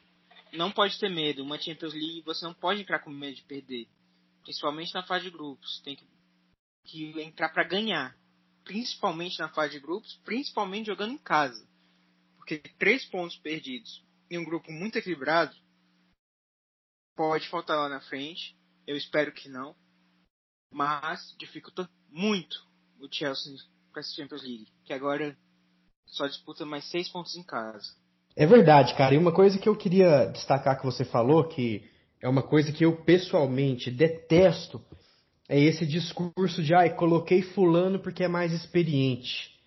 não 0.53 0.71
pode 0.71 0.99
ter 0.99 1.09
medo. 1.09 1.43
Uma 1.43 1.59
Champions 1.59 1.93
League 1.93 2.21
você 2.21 2.45
não 2.45 2.53
pode 2.53 2.81
entrar 2.81 2.99
com 2.99 3.09
medo 3.09 3.35
de 3.35 3.43
perder. 3.43 3.87
Principalmente 4.43 4.93
na 4.93 5.03
fase 5.03 5.25
de 5.25 5.31
grupos. 5.31 5.81
Tem 5.81 5.95
que, 5.95 6.07
que 6.85 7.21
entrar 7.21 7.49
para 7.49 7.63
ganhar. 7.63 8.15
Principalmente 8.63 9.39
na 9.39 9.49
fase 9.49 9.73
de 9.73 9.79
grupos, 9.79 10.15
principalmente 10.23 10.87
jogando 10.87 11.13
em 11.13 11.17
casa. 11.17 11.67
Porque 12.37 12.59
três 12.77 13.05
pontos 13.05 13.37
perdidos 13.37 14.03
em 14.29 14.37
um 14.37 14.43
grupo 14.43 14.71
muito 14.71 14.97
equilibrado 14.97 15.55
pode 17.15 17.47
faltar 17.49 17.77
lá 17.77 17.89
na 17.89 18.01
frente. 18.01 18.55
Eu 18.85 18.95
espero 18.95 19.31
que 19.33 19.49
não. 19.49 19.75
Mas 20.71 21.35
dificulta 21.37 21.89
muito 22.09 22.57
o 22.99 23.07
Chelsea 23.11 23.55
para 23.91 24.01
essa 24.01 24.13
Champions 24.13 24.43
League. 24.43 24.67
Que 24.83 24.93
agora 24.93 25.37
só 26.05 26.27
disputa 26.27 26.65
mais 26.65 26.85
seis 26.89 27.09
pontos 27.09 27.35
em 27.35 27.43
casa. 27.43 27.87
É 28.35 28.45
verdade, 28.45 28.93
cara. 28.95 29.15
E 29.15 29.17
uma 29.17 29.31
coisa 29.31 29.57
que 29.57 29.67
eu 29.67 29.75
queria 29.75 30.25
destacar 30.25 30.79
que 30.79 30.85
você 30.85 31.03
falou, 31.03 31.47
que 31.47 31.83
é 32.21 32.29
uma 32.29 32.43
coisa 32.43 32.71
que 32.71 32.85
eu 32.85 32.95
pessoalmente 33.03 33.89
detesto, 33.89 34.81
é 35.49 35.59
esse 35.59 35.85
discurso 35.85 36.61
de, 36.61 36.73
ai, 36.73 36.95
coloquei 36.95 37.41
fulano 37.41 37.99
porque 37.99 38.23
é 38.23 38.27
mais 38.27 38.51
experiente. 38.51 39.57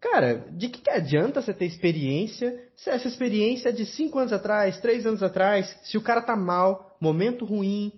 Cara, 0.00 0.44
de 0.50 0.68
que, 0.68 0.80
que 0.80 0.90
adianta 0.90 1.40
você 1.40 1.54
ter 1.54 1.66
experiência 1.66 2.68
se 2.76 2.90
essa 2.90 3.06
experiência 3.06 3.68
é 3.68 3.72
de 3.72 3.86
5 3.86 4.18
anos 4.18 4.32
atrás, 4.32 4.80
3 4.80 5.06
anos 5.06 5.22
atrás, 5.22 5.78
se 5.84 5.96
o 5.96 6.02
cara 6.02 6.20
tá 6.20 6.34
mal, 6.34 6.96
momento 7.00 7.44
ruim, 7.44 7.92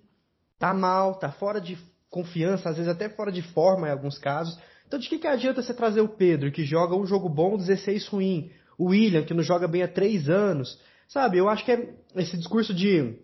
tá 0.58 0.74
mal, 0.74 1.14
tá 1.14 1.32
fora 1.32 1.58
de 1.60 1.78
confiança, 2.14 2.70
às 2.70 2.76
vezes 2.76 2.90
até 2.90 3.08
fora 3.08 3.32
de 3.32 3.42
forma 3.42 3.88
em 3.88 3.90
alguns 3.90 4.16
casos. 4.16 4.56
Então 4.86 5.00
de 5.00 5.08
que, 5.08 5.18
que 5.18 5.26
adianta 5.26 5.60
você 5.60 5.74
trazer 5.74 6.00
o 6.00 6.08
Pedro, 6.08 6.52
que 6.52 6.64
joga 6.64 6.94
um 6.94 7.04
jogo 7.04 7.28
bom, 7.28 7.56
16 7.56 8.06
ruim, 8.06 8.52
o 8.78 8.90
William, 8.90 9.24
que 9.24 9.34
não 9.34 9.42
joga 9.42 9.66
bem 9.66 9.82
há 9.82 9.88
3 9.88 10.28
anos, 10.28 10.80
sabe? 11.08 11.38
Eu 11.38 11.48
acho 11.48 11.64
que 11.64 11.72
é 11.72 11.88
esse 12.14 12.36
discurso 12.36 12.72
de 12.72 13.16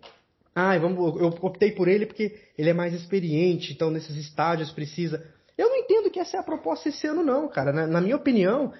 ah, 0.53 0.77
vamos, 0.77 1.21
eu 1.21 1.27
optei 1.27 1.71
por 1.71 1.87
ele 1.87 2.05
porque 2.05 2.37
ele 2.57 2.69
é 2.69 2.73
mais 2.73 2.93
experiente, 2.93 3.71
então 3.71 3.89
nesses 3.89 4.17
estádios 4.17 4.69
precisa. 4.71 5.25
Eu 5.57 5.69
não 5.69 5.77
entendo 5.77 6.11
que 6.11 6.19
essa 6.19 6.35
é 6.35 6.39
a 6.41 6.43
proposta 6.43 6.89
esse 6.89 7.07
ano, 7.07 7.23
não, 7.23 7.47
cara. 7.47 7.71
Na, 7.71 7.87
na 7.87 8.01
minha 8.01 8.17
opinião, 8.17 8.73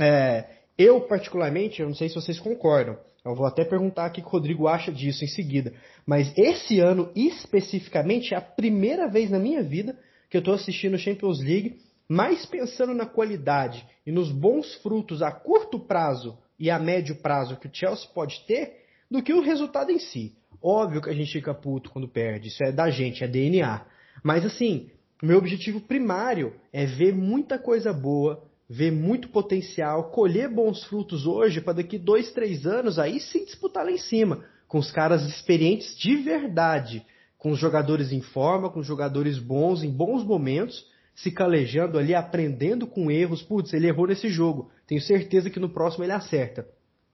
é, 0.00 0.46
eu 0.78 1.02
particularmente, 1.02 1.82
eu 1.82 1.88
não 1.88 1.94
sei 1.94 2.08
se 2.08 2.14
vocês 2.14 2.38
concordam, 2.38 2.96
eu 3.24 3.34
vou 3.34 3.46
até 3.46 3.64
perguntar 3.64 4.08
o 4.08 4.12
que 4.12 4.20
o 4.20 4.24
Rodrigo 4.24 4.68
acha 4.68 4.92
disso 4.92 5.24
em 5.24 5.28
seguida, 5.28 5.72
mas 6.06 6.32
esse 6.36 6.80
ano 6.80 7.10
especificamente 7.14 8.32
é 8.32 8.36
a 8.36 8.42
primeira 8.42 9.08
vez 9.08 9.30
na 9.30 9.38
minha 9.38 9.62
vida 9.62 9.98
que 10.30 10.36
eu 10.36 10.40
estou 10.40 10.54
assistindo 10.54 10.98
Champions 10.98 11.40
League, 11.40 11.80
mais 12.08 12.46
pensando 12.46 12.94
na 12.94 13.06
qualidade 13.06 13.86
e 14.06 14.12
nos 14.12 14.30
bons 14.30 14.74
frutos 14.76 15.22
a 15.22 15.30
curto 15.30 15.78
prazo 15.78 16.38
e 16.58 16.70
a 16.70 16.78
médio 16.78 17.16
prazo 17.16 17.56
que 17.56 17.66
o 17.66 17.70
Chelsea 17.72 18.08
pode 18.14 18.44
ter, 18.46 18.84
do 19.10 19.22
que 19.22 19.32
o 19.32 19.40
resultado 19.40 19.90
em 19.90 19.98
si. 19.98 20.34
Óbvio 20.62 21.00
que 21.00 21.10
a 21.10 21.14
gente 21.14 21.32
fica 21.32 21.54
puto 21.54 21.90
quando 21.90 22.08
perde, 22.08 22.48
isso 22.48 22.62
é 22.62 22.72
da 22.72 22.90
gente, 22.90 23.22
é 23.22 23.28
DNA. 23.28 23.86
Mas 24.22 24.44
assim, 24.44 24.90
meu 25.22 25.38
objetivo 25.38 25.80
primário 25.80 26.54
é 26.72 26.84
ver 26.84 27.14
muita 27.14 27.58
coisa 27.58 27.92
boa, 27.92 28.47
ver 28.68 28.92
muito 28.92 29.28
potencial, 29.28 30.10
colher 30.10 30.48
bons 30.48 30.84
frutos 30.84 31.26
hoje 31.26 31.60
para 31.60 31.74
daqui 31.74 31.98
dois, 31.98 32.30
três 32.32 32.66
anos 32.66 32.98
aí 32.98 33.18
sim 33.18 33.44
disputar 33.44 33.84
lá 33.84 33.90
em 33.90 33.98
cima, 33.98 34.44
com 34.66 34.78
os 34.78 34.90
caras 34.90 35.22
experientes 35.22 35.96
de 35.96 36.16
verdade, 36.16 37.04
com 37.38 37.50
os 37.50 37.58
jogadores 37.58 38.12
em 38.12 38.20
forma, 38.20 38.68
com 38.68 38.80
os 38.80 38.86
jogadores 38.86 39.38
bons 39.38 39.82
em 39.82 39.90
bons 39.90 40.22
momentos, 40.22 40.84
se 41.14 41.30
calejando 41.30 41.98
ali, 41.98 42.14
aprendendo 42.14 42.86
com 42.86 43.10
erros. 43.10 43.42
Putz, 43.42 43.72
ele 43.72 43.88
errou 43.88 44.06
nesse 44.06 44.28
jogo, 44.28 44.70
tenho 44.86 45.00
certeza 45.00 45.48
que 45.48 45.58
no 45.58 45.70
próximo 45.70 46.04
ele 46.04 46.12
acerta. 46.12 46.66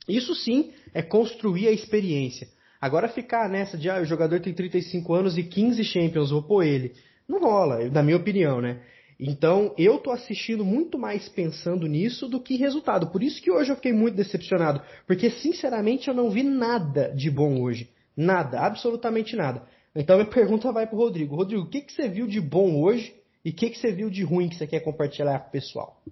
Isso 0.08 0.34
sim 0.34 0.73
é 0.92 1.02
construir 1.02 1.68
a 1.68 1.73
experiência. 1.73 2.49
Agora 2.80 3.08
ficar 3.08 3.49
nessa 3.49 3.78
de, 3.78 3.88
ah, 3.88 4.00
o 4.00 4.04
jogador 4.04 4.40
tem 4.40 4.52
35 4.52 5.14
anos 5.14 5.38
e 5.38 5.42
15 5.42 5.82
Champions, 5.84 6.30
vou 6.30 6.42
pôr 6.42 6.64
ele. 6.64 6.92
Não 7.26 7.40
rola, 7.40 7.88
na 7.88 8.02
minha 8.02 8.16
opinião, 8.16 8.61
né? 8.61 8.82
Então, 9.18 9.75
eu 9.78 9.99
tô 9.99 10.11
assistindo 10.11 10.64
muito 10.64 10.99
mais 10.99 11.28
pensando 11.28 11.87
nisso 11.87 12.28
do 12.28 12.40
que 12.40 12.56
resultado. 12.56 13.11
Por 13.11 13.23
isso 13.23 13.40
que 13.40 13.50
hoje 13.50 13.71
eu 13.71 13.76
fiquei 13.76 13.92
muito 13.92 14.16
decepcionado. 14.16 14.83
Porque, 15.06 15.30
sinceramente, 15.30 16.09
eu 16.09 16.14
não 16.14 16.30
vi 16.30 16.42
nada 16.42 17.12
de 17.14 17.30
bom 17.30 17.62
hoje. 17.62 17.92
Nada, 18.16 18.61
absolutamente 18.61 19.37
nada. 19.37 19.66
Então, 19.94 20.16
minha 20.16 20.28
pergunta 20.30 20.73
vai 20.73 20.87
pro 20.87 20.97
Rodrigo. 20.97 21.37
Rodrigo, 21.37 21.62
o 21.62 21.71
que, 21.71 21.80
que 21.80 21.92
você 21.92 22.09
viu 22.09 22.26
de 22.26 22.40
bom 22.40 22.83
hoje 22.83 23.14
e 23.44 23.50
o 23.50 23.54
que, 23.54 23.71
que 23.71 23.78
você 23.78 23.92
viu 23.92 24.11
de 24.11 24.25
ruim 24.25 24.49
que 24.49 24.56
você 24.56 24.66
quer 24.66 24.80
compartilhar 24.80 25.38
com 25.40 25.49
o 25.49 25.52
pessoal? 25.52 26.02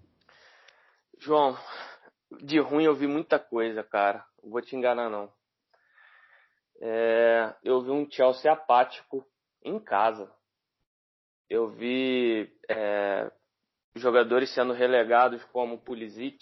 João, 1.19 1.57
de 2.43 2.59
ruim 2.61 2.85
eu 2.85 2.95
vi 2.95 3.07
muita 3.07 3.39
coisa, 3.39 3.83
cara. 3.83 4.25
Não 4.43 4.51
vou 4.51 4.61
te 4.61 4.77
enganar, 4.77 5.11
não 5.11 5.31
é, 6.85 7.55
eu 7.63 7.81
vi 7.81 7.93
um 7.93 8.11
Chelsea 8.11 8.51
apático 8.51 9.25
em 9.65 9.79
casa. 9.79 10.29
Eu 11.49 11.69
vi 11.69 12.53
é, 12.73 13.31
jogadores 13.97 14.53
sendo 14.55 14.73
relegados 14.73 15.43
como 15.47 15.83
Pulisic, 15.83 16.39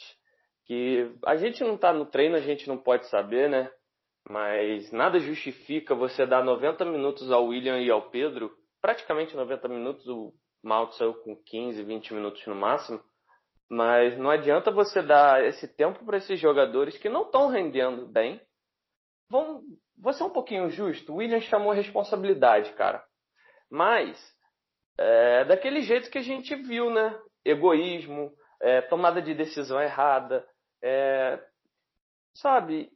que 0.67 1.11
a 1.25 1.37
gente 1.37 1.63
não 1.65 1.75
está 1.75 1.93
no 1.93 2.07
treino, 2.07 2.37
a 2.37 2.41
gente 2.41 2.69
não 2.69 2.79
pode 2.79 3.07
saber, 3.09 3.49
né? 3.49 3.71
Mas 4.29 4.93
nada 4.93 5.19
justifica 5.19 5.95
você 5.95 6.27
dar 6.27 6.45
90 6.45 6.85
minutos 6.85 7.31
ao 7.33 7.47
William 7.47 7.81
e 7.81 7.91
ao 7.91 8.11
Pedro, 8.11 8.53
praticamente 8.81 9.35
90 9.35 9.69
minutos, 9.69 10.07
o 10.07 10.33
Mount 10.63 10.93
saiu 10.93 11.15
com 11.15 11.35
15, 11.37 11.83
20 11.83 12.15
minutos 12.15 12.47
no 12.47 12.55
máximo. 12.55 13.03
Mas 13.69 14.19
não 14.19 14.31
adianta 14.31 14.71
você 14.71 15.01
dar 15.01 15.45
esse 15.45 15.69
tempo 15.77 16.05
para 16.05 16.19
esses 16.19 16.41
jogadores 16.41 16.99
que 16.99 17.09
não 17.09 17.23
estão 17.23 17.49
rendendo 17.49 18.07
bem. 18.07 18.41
Vão, 19.29 19.63
vou 19.97 20.13
ser 20.13 20.25
um 20.25 20.31
pouquinho 20.31 20.69
justo, 20.71 21.13
o 21.13 21.17
Williams 21.17 21.45
chamou 21.45 21.73
responsabilidade, 21.73 22.73
cara. 22.73 23.05
Mas, 23.71 24.19
é, 25.01 25.45
daquele 25.47 25.81
jeito 25.81 26.11
que 26.11 26.19
a 26.19 26.23
gente 26.23 26.55
viu, 26.55 26.91
né? 26.91 27.19
Egoísmo, 27.43 28.31
é, 28.61 28.83
tomada 28.83 29.23
de 29.23 29.33
decisão 29.33 29.81
errada, 29.81 30.47
é, 30.83 31.43
sabe? 32.35 32.93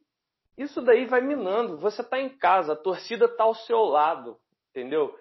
Isso 0.57 0.83
daí 0.83 1.07
vai 1.07 1.23
minando. 1.23 1.79
Você 1.79 2.05
tá 2.05 2.21
em 2.21 2.29
casa, 2.29 2.75
a 2.75 2.77
torcida 2.77 3.27
tá 3.27 3.45
ao 3.45 3.55
seu 3.55 3.81
lado, 3.85 4.39
entendeu? 4.69 5.19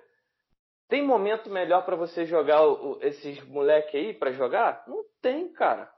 Tem 0.90 1.02
momento 1.02 1.50
melhor 1.50 1.86
para 1.86 1.96
você 1.96 2.26
jogar 2.26 2.62
o, 2.68 3.00
esses 3.02 3.42
moleque 3.46 3.96
aí 3.96 4.14
para 4.14 4.34
jogar? 4.34 4.84
Não 4.86 5.06
tem, 5.22 5.54
cara. 5.54 5.90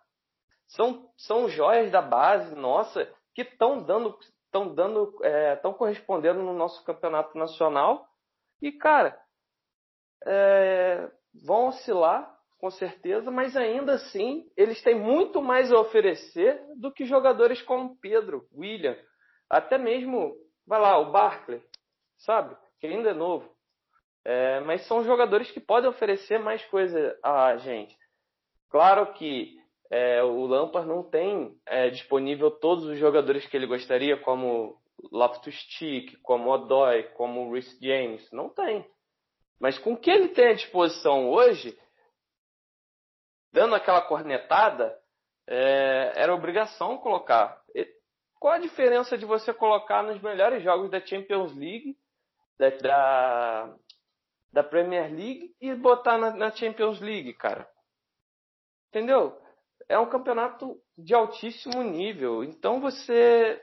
São, 0.68 1.10
são 1.18 1.50
joias 1.50 1.92
da 1.92 2.02
base, 2.02 2.54
nossa, 2.54 3.12
que 3.34 3.42
estão 3.42 3.82
dando 3.82 4.16
estão 4.46 4.74
dando, 4.74 5.14
estão 5.54 5.72
é, 5.72 5.74
correspondendo 5.74 6.42
no 6.42 6.54
nosso 6.54 6.82
campeonato 6.86 7.38
nacional 7.38 8.08
e 8.62 8.72
cara 8.72 9.25
é, 10.26 11.10
vão 11.46 11.68
oscilar 11.68 12.34
com 12.60 12.70
certeza, 12.72 13.30
mas 13.30 13.56
ainda 13.56 13.94
assim 13.94 14.50
eles 14.58 14.82
têm 14.82 14.96
muito 14.96 15.42
mais 15.42 15.72
a 15.72 15.80
oferecer 15.80 16.60
do 16.78 16.92
que 16.92 17.06
jogadores 17.06 17.62
como 17.62 17.98
Pedro, 18.00 18.48
William, 18.56 18.98
até 19.50 19.78
mesmo 19.78 20.34
vai 20.66 20.80
lá 20.80 20.98
o 20.98 21.12
Barkley, 21.12 21.62
sabe? 22.18 22.56
que 22.80 22.88
ainda 22.88 23.10
é 23.10 23.14
novo. 23.14 23.50
É, 24.24 24.60
mas 24.62 24.88
são 24.88 25.04
jogadores 25.04 25.52
que 25.52 25.60
podem 25.60 25.90
oferecer 25.90 26.40
mais 26.40 26.64
coisa 26.66 27.18
a 27.24 27.58
gente. 27.58 27.96
Claro 28.70 29.14
que 29.14 29.56
é, 29.92 30.24
o 30.24 30.46
Lampard 30.46 30.88
não 30.88 31.04
tem 31.04 31.56
é, 31.66 31.90
disponível 31.90 32.50
todos 32.50 32.86
os 32.86 32.98
jogadores 32.98 33.46
que 33.46 33.56
ele 33.56 33.68
gostaria, 33.68 34.18
como 34.18 34.78
Loftus-Cheek, 35.12 36.18
como 36.18 36.50
Odoi, 36.50 37.04
como 37.16 37.52
Rhys 37.54 37.78
James. 37.80 38.28
Não 38.32 38.50
tem. 38.50 38.86
Mas 39.60 39.78
com 39.80 39.94
o 39.94 39.98
que 39.98 40.10
ele 40.10 40.30
tem 40.30 40.50
à 40.50 40.54
disposição 40.54 41.30
hoje, 41.30 41.78
dando 43.52 43.76
aquela 43.76 44.02
cornetada, 44.02 44.98
é, 45.48 46.14
era 46.16 46.34
obrigação 46.34 46.98
colocar. 46.98 47.64
Qual 48.40 48.54
a 48.54 48.60
diferença 48.60 49.18
de 49.18 49.26
você 49.26 49.54
colocar 49.54 50.04
nos 50.04 50.22
melhores 50.22 50.62
jogos 50.64 50.92
da 50.92 51.00
Champions 51.00 51.56
League, 51.56 51.98
da, 52.60 52.70
da, 52.70 53.76
da 54.52 54.64
Premier 54.64 55.12
League 55.12 55.56
e 55.60 55.74
botar 55.74 56.18
na, 56.18 56.32
na 56.32 56.52
Champions 56.52 57.00
League, 57.00 57.34
cara? 57.34 57.68
Entendeu? 58.90 59.40
É 59.88 59.98
um 59.98 60.10
campeonato 60.10 60.80
de 60.98 61.14
altíssimo 61.14 61.82
nível. 61.82 62.44
Então 62.44 62.80
você. 62.80 63.62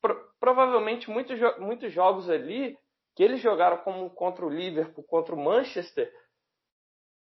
Pro, 0.00 0.30
provavelmente 0.40 1.08
muitos, 1.08 1.38
muitos 1.58 1.92
jogos 1.92 2.28
ali 2.28 2.76
que 3.20 3.24
eles 3.24 3.42
jogaram 3.42 3.76
como 3.84 4.08
contra 4.08 4.46
o 4.46 4.48
Liverpool, 4.48 5.04
contra 5.04 5.34
o 5.34 5.38
Manchester, 5.38 6.10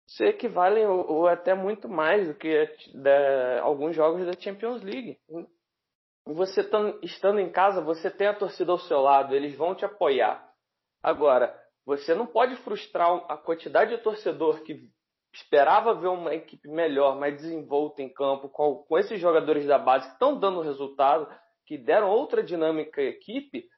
se 0.09 0.25
equivalem 0.25 0.87
ou, 0.87 1.07
ou 1.07 1.29
até 1.29 1.53
muito 1.53 1.91
mais 1.91 2.26
do 2.26 2.35
que 2.35 2.75
da, 2.95 3.61
alguns 3.61 3.95
jogos 3.95 4.25
da 4.25 4.33
Champions 4.33 4.83
League. 4.83 5.19
Você 6.26 6.67
estando 7.03 7.38
em 7.38 7.53
casa, 7.53 7.83
você 7.83 8.11
tem 8.11 8.26
a 8.26 8.35
torcida 8.35 8.73
ao 8.73 8.79
seu 8.79 8.99
lado, 8.99 9.35
eles 9.35 9.55
vão 9.57 9.75
te 9.75 9.85
apoiar. 9.85 10.50
Agora, 11.03 11.55
você 11.85 12.14
não 12.14 12.26
pode 12.26 12.57
frustrar 12.62 13.23
a 13.29 13.37
quantidade 13.37 13.95
de 13.95 14.03
torcedor 14.03 14.62
que 14.62 14.88
esperava 15.35 15.93
ver 15.93 16.09
uma 16.09 16.35
equipe 16.35 16.67
melhor, 16.67 17.19
mais 17.21 17.37
desenvolta 17.37 18.00
em 18.00 18.11
campo, 18.11 18.49
com, 18.49 18.76
com 18.88 18.99
esses 18.99 19.21
jogadores 19.21 19.67
da 19.67 19.79
base 19.79 20.07
que 20.07 20.14
estão 20.14 20.41
dando 20.41 20.62
resultado, 20.62 21.31
que 21.67 21.76
deram 21.76 22.09
outra 22.09 22.43
dinâmica 22.43 23.03
à 23.03 23.05
equipe, 23.05 23.69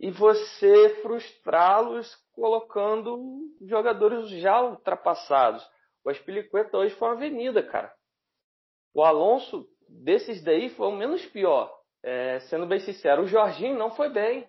e 0.00 0.10
você 0.10 0.96
frustrá-los 1.02 2.16
colocando 2.32 3.38
jogadores 3.60 4.30
já 4.30 4.62
ultrapassados. 4.62 5.62
O 6.02 6.08
Aspilicueta 6.08 6.78
hoje 6.78 6.94
foi 6.94 7.08
uma 7.08 7.14
avenida, 7.14 7.62
cara. 7.62 7.92
O 8.94 9.02
Alonso, 9.02 9.68
desses 9.86 10.42
daí, 10.42 10.70
foi 10.70 10.88
o 10.88 10.96
menos 10.96 11.24
pior. 11.26 11.70
É, 12.02 12.40
sendo 12.40 12.66
bem 12.66 12.80
sincero, 12.80 13.22
o 13.22 13.26
Jorginho 13.26 13.76
não 13.76 13.90
foi 13.90 14.08
bem. 14.08 14.48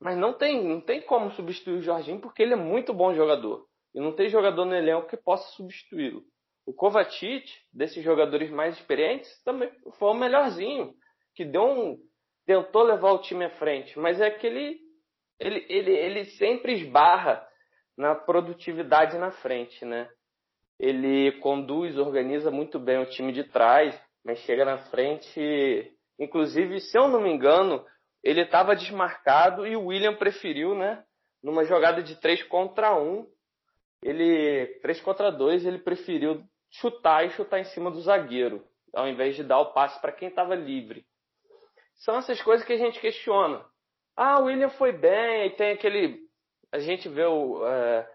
Mas 0.00 0.18
não 0.18 0.32
tem, 0.32 0.64
não 0.64 0.80
tem 0.80 1.00
como 1.02 1.30
substituir 1.30 1.78
o 1.78 1.82
Jorginho 1.82 2.20
porque 2.20 2.42
ele 2.42 2.54
é 2.54 2.56
muito 2.56 2.92
bom 2.92 3.14
jogador. 3.14 3.66
E 3.94 4.00
não 4.00 4.12
tem 4.12 4.28
jogador 4.28 4.64
no 4.64 4.74
elenco 4.74 5.08
que 5.08 5.16
possa 5.16 5.48
substituí-lo. 5.52 6.24
O 6.66 6.74
Kovacic, 6.74 7.48
desses 7.72 8.02
jogadores 8.02 8.50
mais 8.50 8.76
experientes, 8.76 9.42
também 9.44 9.70
foi 9.98 10.08
o 10.10 10.14
melhorzinho. 10.14 10.92
Que 11.36 11.44
deu 11.44 11.62
um, 11.62 11.98
tentou 12.44 12.82
levar 12.82 13.12
o 13.12 13.22
time 13.22 13.44
à 13.44 13.50
frente. 13.50 13.96
Mas 13.98 14.20
é 14.20 14.28
que 14.28 14.46
ele, 15.38 15.64
ele, 15.68 15.92
ele, 15.92 16.24
sempre 16.32 16.74
esbarra 16.74 17.46
na 17.96 18.14
produtividade 18.14 19.16
na 19.18 19.30
frente, 19.30 19.84
né? 19.84 20.08
Ele 20.78 21.32
conduz, 21.40 21.96
organiza 21.96 22.50
muito 22.50 22.78
bem 22.78 22.98
o 22.98 23.10
time 23.10 23.32
de 23.32 23.44
trás, 23.44 23.98
mas 24.24 24.38
chega 24.40 24.64
na 24.64 24.78
frente. 24.90 25.92
Inclusive, 26.18 26.80
se 26.80 26.96
eu 26.96 27.08
não 27.08 27.20
me 27.20 27.30
engano, 27.30 27.84
ele 28.22 28.42
estava 28.42 28.76
desmarcado 28.76 29.66
e 29.66 29.76
o 29.76 29.86
William 29.86 30.14
preferiu, 30.14 30.74
né? 30.74 31.04
Numa 31.42 31.64
jogada 31.64 32.02
de 32.02 32.16
3 32.16 32.42
contra 32.44 32.96
1, 32.96 33.26
ele 34.02 34.66
3 34.80 35.00
contra 35.00 35.30
2, 35.30 35.66
ele 35.66 35.78
preferiu 35.78 36.44
chutar 36.70 37.24
e 37.24 37.30
chutar 37.30 37.60
em 37.60 37.64
cima 37.64 37.90
do 37.90 38.00
zagueiro, 38.00 38.64
ao 38.94 39.08
invés 39.08 39.36
de 39.36 39.42
dar 39.42 39.60
o 39.60 39.72
passe 39.72 40.00
para 40.00 40.12
quem 40.12 40.28
estava 40.28 40.54
livre. 40.54 41.04
São 41.96 42.16
essas 42.16 42.40
coisas 42.42 42.66
que 42.66 42.72
a 42.72 42.76
gente 42.76 43.00
questiona. 43.00 43.64
Ah, 44.20 44.40
o 44.40 44.46
William 44.46 44.68
foi 44.70 44.90
bem, 44.90 45.46
e 45.46 45.50
tem 45.50 45.70
aquele. 45.70 46.18
A 46.72 46.80
gente 46.80 47.08
vê 47.08 47.24
o, 47.24 47.64
é, 47.64 48.10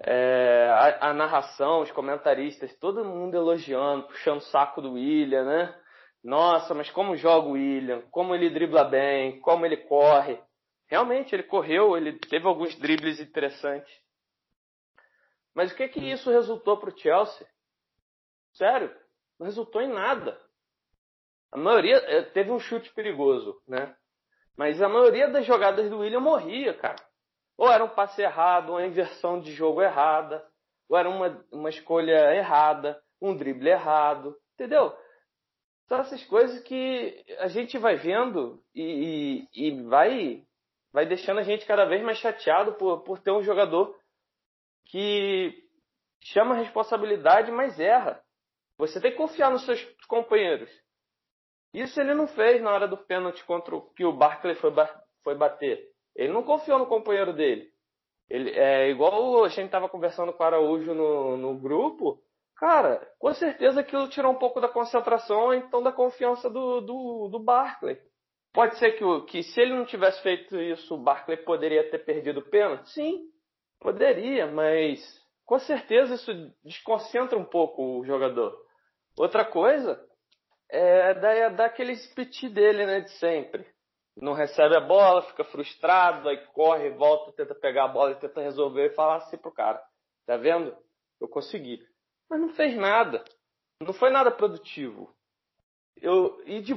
é, 0.00 0.68
a, 0.68 1.08
a, 1.08 1.14
narração, 1.14 1.80
os 1.80 1.90
comentaristas, 1.90 2.76
todo 2.78 3.02
mundo 3.02 3.34
elogiando, 3.34 4.08
puxando 4.08 4.40
o 4.40 4.44
saco 4.50 4.82
do 4.82 4.92
William, 4.92 5.42
né? 5.42 5.82
Nossa, 6.22 6.74
mas 6.74 6.90
como 6.90 7.16
joga 7.16 7.48
o 7.48 7.52
William, 7.52 8.02
como 8.10 8.34
ele 8.34 8.50
dribla 8.50 8.84
bem, 8.84 9.40
como 9.40 9.64
ele 9.64 9.78
corre. 9.78 10.38
Realmente, 10.86 11.34
ele 11.34 11.44
correu, 11.44 11.96
ele 11.96 12.18
teve 12.18 12.46
alguns 12.46 12.78
dribles 12.78 13.18
interessantes. 13.18 13.90
Mas 15.54 15.72
o 15.72 15.74
que 15.74 15.88
que 15.88 16.10
isso 16.10 16.30
resultou 16.30 16.76
para 16.76 16.90
o 16.90 16.98
Chelsea? 16.98 17.46
Sério, 18.52 18.94
não 19.40 19.46
resultou 19.46 19.80
em 19.80 19.88
nada. 19.88 20.38
A 21.50 21.56
maioria 21.56 21.96
eh, 21.96 22.22
teve 22.22 22.50
um 22.50 22.58
chute 22.58 22.92
perigoso, 22.92 23.58
né? 23.66 23.96
Mas 24.56 24.80
a 24.80 24.88
maioria 24.88 25.28
das 25.28 25.46
jogadas 25.46 25.88
do 25.88 25.98
William 25.98 26.20
morria, 26.20 26.74
cara. 26.74 27.02
Ou 27.56 27.70
era 27.70 27.84
um 27.84 27.88
passe 27.88 28.22
errado, 28.22 28.70
uma 28.70 28.86
inversão 28.86 29.40
de 29.40 29.52
jogo 29.52 29.82
errada, 29.82 30.44
ou 30.88 30.96
era 30.96 31.08
uma, 31.08 31.44
uma 31.50 31.70
escolha 31.70 32.34
errada, 32.34 33.00
um 33.20 33.34
drible 33.36 33.68
errado, 33.68 34.36
entendeu? 34.54 34.94
São 35.88 35.98
essas 35.98 36.24
coisas 36.24 36.62
que 36.62 37.24
a 37.38 37.48
gente 37.48 37.78
vai 37.78 37.96
vendo 37.96 38.62
e, 38.74 39.48
e, 39.54 39.68
e 39.68 39.82
vai, 39.82 40.42
vai 40.92 41.06
deixando 41.06 41.40
a 41.40 41.42
gente 41.42 41.66
cada 41.66 41.84
vez 41.84 42.02
mais 42.02 42.18
chateado 42.18 42.74
por, 42.74 43.02
por 43.02 43.18
ter 43.20 43.30
um 43.30 43.42
jogador 43.42 43.96
que 44.86 45.54
chama 46.22 46.54
responsabilidade, 46.54 47.50
mas 47.50 47.78
erra. 47.78 48.22
Você 48.78 49.00
tem 49.00 49.12
que 49.12 49.16
confiar 49.16 49.50
nos 49.50 49.64
seus 49.64 49.82
companheiros. 50.08 50.70
Isso 51.72 52.00
ele 52.00 52.14
não 52.14 52.26
fez 52.26 52.60
na 52.60 52.70
hora 52.70 52.86
do 52.86 52.96
pênalti 52.96 53.44
contra 53.44 53.74
o 53.74 53.82
que 53.94 54.04
o 54.04 54.12
Barkley 54.12 54.54
foi, 54.56 54.72
foi 55.24 55.34
bater. 55.34 55.88
Ele 56.14 56.32
não 56.32 56.42
confiou 56.42 56.78
no 56.78 56.86
companheiro 56.86 57.32
dele. 57.32 57.70
Ele, 58.28 58.50
é 58.50 58.88
igual 58.90 59.44
a 59.44 59.48
gente 59.48 59.66
estava 59.66 59.88
conversando 59.88 60.32
com 60.32 60.42
o 60.42 60.46
Araújo 60.46 60.94
no, 60.94 61.36
no 61.36 61.58
grupo. 61.58 62.18
Cara, 62.56 63.06
com 63.18 63.32
certeza 63.34 63.80
aquilo 63.80 64.08
tirou 64.08 64.32
um 64.32 64.38
pouco 64.38 64.60
da 64.60 64.68
concentração, 64.68 65.52
então 65.54 65.82
da 65.82 65.90
confiança 65.90 66.48
do, 66.48 66.80
do, 66.80 67.28
do 67.28 67.38
Barkley. 67.38 67.98
Pode 68.52 68.78
ser 68.78 68.92
que, 68.92 69.20
que 69.22 69.42
se 69.42 69.60
ele 69.60 69.74
não 69.74 69.86
tivesse 69.86 70.22
feito 70.22 70.60
isso, 70.60 70.94
o 70.94 70.98
Barkley 71.02 71.38
poderia 71.38 71.90
ter 71.90 71.98
perdido 71.98 72.40
o 72.40 72.50
pênalti? 72.50 72.88
Sim, 72.90 73.24
poderia, 73.80 74.46
mas 74.46 75.00
com 75.46 75.58
certeza 75.58 76.14
isso 76.14 76.32
desconcentra 76.62 77.38
um 77.38 77.44
pouco 77.44 78.00
o 78.00 78.04
jogador. 78.04 78.54
Outra 79.18 79.44
coisa 79.44 79.98
é 80.78 81.14
da, 81.14 81.48
daquele 81.50 81.96
petit 82.14 82.48
dele, 82.48 82.86
né, 82.86 83.00
de 83.00 83.10
sempre. 83.18 83.66
Não 84.16 84.32
recebe 84.32 84.76
a 84.76 84.80
bola, 84.80 85.22
fica 85.22 85.44
frustrado, 85.44 86.28
aí 86.28 86.36
corre, 86.48 86.90
volta, 86.90 87.32
tenta 87.32 87.54
pegar 87.54 87.84
a 87.84 87.88
bola 87.88 88.14
tenta 88.14 88.42
resolver 88.42 88.86
e 88.86 88.94
falar 88.94 89.16
assim 89.16 89.38
pro 89.38 89.52
cara. 89.52 89.82
Tá 90.26 90.36
vendo? 90.36 90.76
Eu 91.20 91.28
consegui 91.28 91.80
mas 92.32 92.40
não 92.40 92.48
fez 92.54 92.74
nada. 92.74 93.22
Não 93.78 93.92
foi 93.92 94.08
nada 94.08 94.30
produtivo. 94.30 95.14
Eu, 96.00 96.42
e 96.46 96.62
de, 96.62 96.72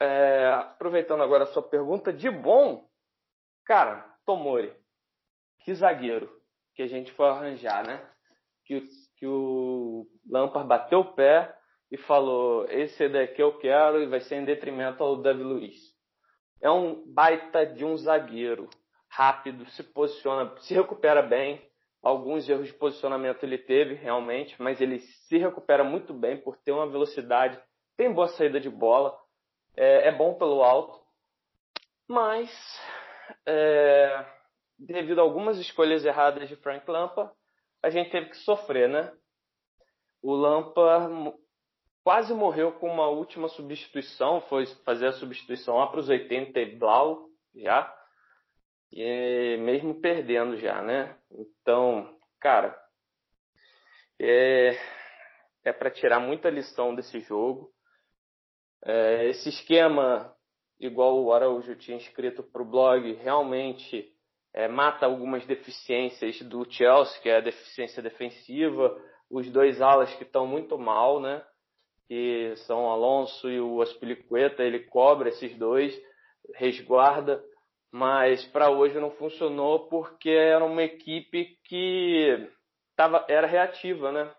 é, 0.00 0.48
aproveitando 0.54 1.22
agora 1.22 1.44
a 1.44 1.48
sua 1.48 1.62
pergunta, 1.62 2.10
de 2.10 2.30
bom, 2.30 2.88
cara, 3.66 4.02
Tomori, 4.24 4.74
que 5.60 5.74
zagueiro 5.74 6.32
que 6.74 6.82
a 6.82 6.86
gente 6.86 7.12
foi 7.12 7.28
arranjar, 7.28 7.86
né? 7.86 8.10
Que, 8.64 8.80
que 9.18 9.26
o 9.26 10.06
Lampard 10.26 10.66
bateu 10.66 11.00
o 11.00 11.14
pé 11.14 11.54
e 11.94 11.96
falou: 11.96 12.66
esse 12.70 13.08
daqui 13.08 13.42
eu 13.42 13.58
quero 13.58 14.02
e 14.02 14.06
vai 14.06 14.20
ser 14.20 14.36
em 14.36 14.44
detrimento 14.44 15.02
ao 15.02 15.16
Davi 15.16 15.42
Luiz. 15.42 15.76
É 16.60 16.70
um 16.70 17.04
baita 17.12 17.66
de 17.66 17.84
um 17.84 17.96
zagueiro, 17.96 18.68
rápido, 19.08 19.68
se 19.70 19.82
posiciona, 19.82 20.54
se 20.60 20.74
recupera 20.74 21.22
bem, 21.22 21.60
Alguns 22.04 22.46
erros 22.46 22.66
de 22.66 22.74
posicionamento 22.74 23.42
ele 23.44 23.56
teve 23.56 23.94
realmente, 23.94 24.60
mas 24.60 24.78
ele 24.78 25.00
se 25.00 25.38
recupera 25.38 25.82
muito 25.82 26.12
bem 26.12 26.36
por 26.36 26.54
ter 26.58 26.70
uma 26.70 26.86
velocidade, 26.86 27.58
tem 27.96 28.12
boa 28.12 28.28
saída 28.28 28.60
de 28.60 28.68
bola, 28.68 29.18
é, 29.74 30.08
é 30.08 30.12
bom 30.12 30.34
pelo 30.34 30.62
alto, 30.62 31.00
mas 32.06 32.50
é, 33.46 34.26
devido 34.78 35.18
a 35.18 35.22
algumas 35.22 35.56
escolhas 35.56 36.04
erradas 36.04 36.46
de 36.46 36.56
Frank 36.56 36.86
Lampa, 36.90 37.34
a 37.82 37.88
gente 37.88 38.10
teve 38.10 38.28
que 38.28 38.36
sofrer, 38.36 38.86
né? 38.86 39.10
O 40.22 40.34
Lampa 40.34 41.34
quase 42.04 42.34
morreu 42.34 42.70
com 42.72 42.88
uma 42.88 43.08
última 43.08 43.48
substituição, 43.48 44.42
foi 44.42 44.66
fazer 44.84 45.08
a 45.08 45.12
substituição 45.12 45.76
lá 45.76 45.86
para 45.86 46.00
os 46.00 46.08
80 46.08 46.60
e 46.60 46.76
blau 46.76 47.30
já 47.56 47.92
e 48.92 49.56
mesmo 49.56 50.00
perdendo 50.00 50.56
já, 50.56 50.80
né? 50.82 51.16
Então, 51.32 52.16
cara, 52.38 52.78
é, 54.20 54.78
é 55.64 55.72
para 55.72 55.90
tirar 55.90 56.20
muita 56.20 56.48
lição 56.50 56.94
desse 56.94 57.18
jogo. 57.20 57.72
É, 58.84 59.26
esse 59.30 59.48
esquema, 59.48 60.32
igual 60.78 61.20
o 61.20 61.32
Araújo 61.32 61.74
tinha 61.74 61.96
escrito 61.96 62.42
para 62.42 62.62
o 62.62 62.70
blog, 62.70 63.14
realmente 63.14 64.12
é, 64.52 64.68
mata 64.68 65.06
algumas 65.06 65.44
deficiências 65.46 66.40
do 66.42 66.70
Chelsea, 66.70 67.20
que 67.20 67.28
é 67.28 67.38
a 67.38 67.40
deficiência 67.40 68.00
defensiva, 68.00 68.96
os 69.28 69.50
dois 69.50 69.80
alas 69.80 70.14
que 70.14 70.22
estão 70.22 70.46
muito 70.46 70.78
mal, 70.78 71.18
né? 71.18 71.44
Que 72.06 72.54
são 72.66 72.90
Alonso 72.90 73.48
e 73.50 73.60
o 73.60 73.80
Aspilicueta, 73.80 74.62
ele 74.62 74.80
cobra 74.80 75.30
esses 75.30 75.56
dois, 75.56 75.98
resguarda, 76.54 77.42
mas 77.90 78.44
para 78.46 78.70
hoje 78.70 78.98
não 78.98 79.10
funcionou 79.12 79.88
porque 79.88 80.30
era 80.30 80.64
uma 80.64 80.82
equipe 80.82 81.56
que 81.64 82.50
tava, 82.96 83.24
era 83.28 83.46
reativa, 83.46 84.12
né? 84.12 84.30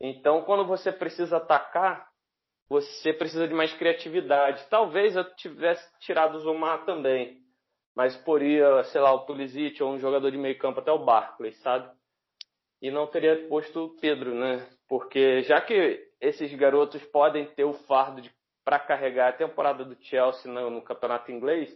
Então, 0.00 0.42
quando 0.42 0.66
você 0.66 0.92
precisa 0.92 1.36
atacar, 1.36 2.08
você 2.68 3.12
precisa 3.12 3.46
de 3.46 3.54
mais 3.54 3.72
criatividade. 3.74 4.66
Talvez 4.68 5.16
eu 5.16 5.24
tivesse 5.36 5.86
tirado 6.00 6.36
o 6.36 6.40
Zumar 6.40 6.84
também, 6.84 7.38
mas 7.94 8.16
poria, 8.16 8.82
sei 8.84 9.00
lá, 9.00 9.12
o 9.12 9.24
Pulisic 9.24 9.82
ou 9.82 9.92
um 9.92 9.98
jogador 9.98 10.30
de 10.30 10.36
meio 10.36 10.58
campo 10.58 10.80
até 10.80 10.90
o 10.90 11.04
Barclay, 11.04 11.52
sabe? 11.52 11.90
E 12.82 12.90
não 12.90 13.06
teria 13.06 13.48
posto 13.48 13.84
o 13.84 13.96
Pedro, 14.00 14.34
né? 14.34 14.68
Porque 14.88 15.42
já 15.42 15.60
que 15.60 16.05
esses 16.20 16.52
garotos 16.54 17.02
podem 17.04 17.46
ter 17.46 17.64
o 17.64 17.72
fardo 17.72 18.22
para 18.64 18.78
carregar 18.78 19.28
a 19.28 19.32
temporada 19.32 19.84
do 19.84 19.96
Chelsea 20.00 20.50
no, 20.50 20.70
no 20.70 20.82
campeonato 20.82 21.30
inglês, 21.30 21.72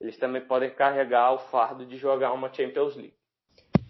eles 0.00 0.18
também 0.18 0.42
podem 0.42 0.70
carregar 0.70 1.32
o 1.32 1.38
fardo 1.50 1.86
de 1.86 1.96
jogar 1.96 2.32
uma 2.32 2.52
Champions 2.52 2.94
League. 2.94 3.14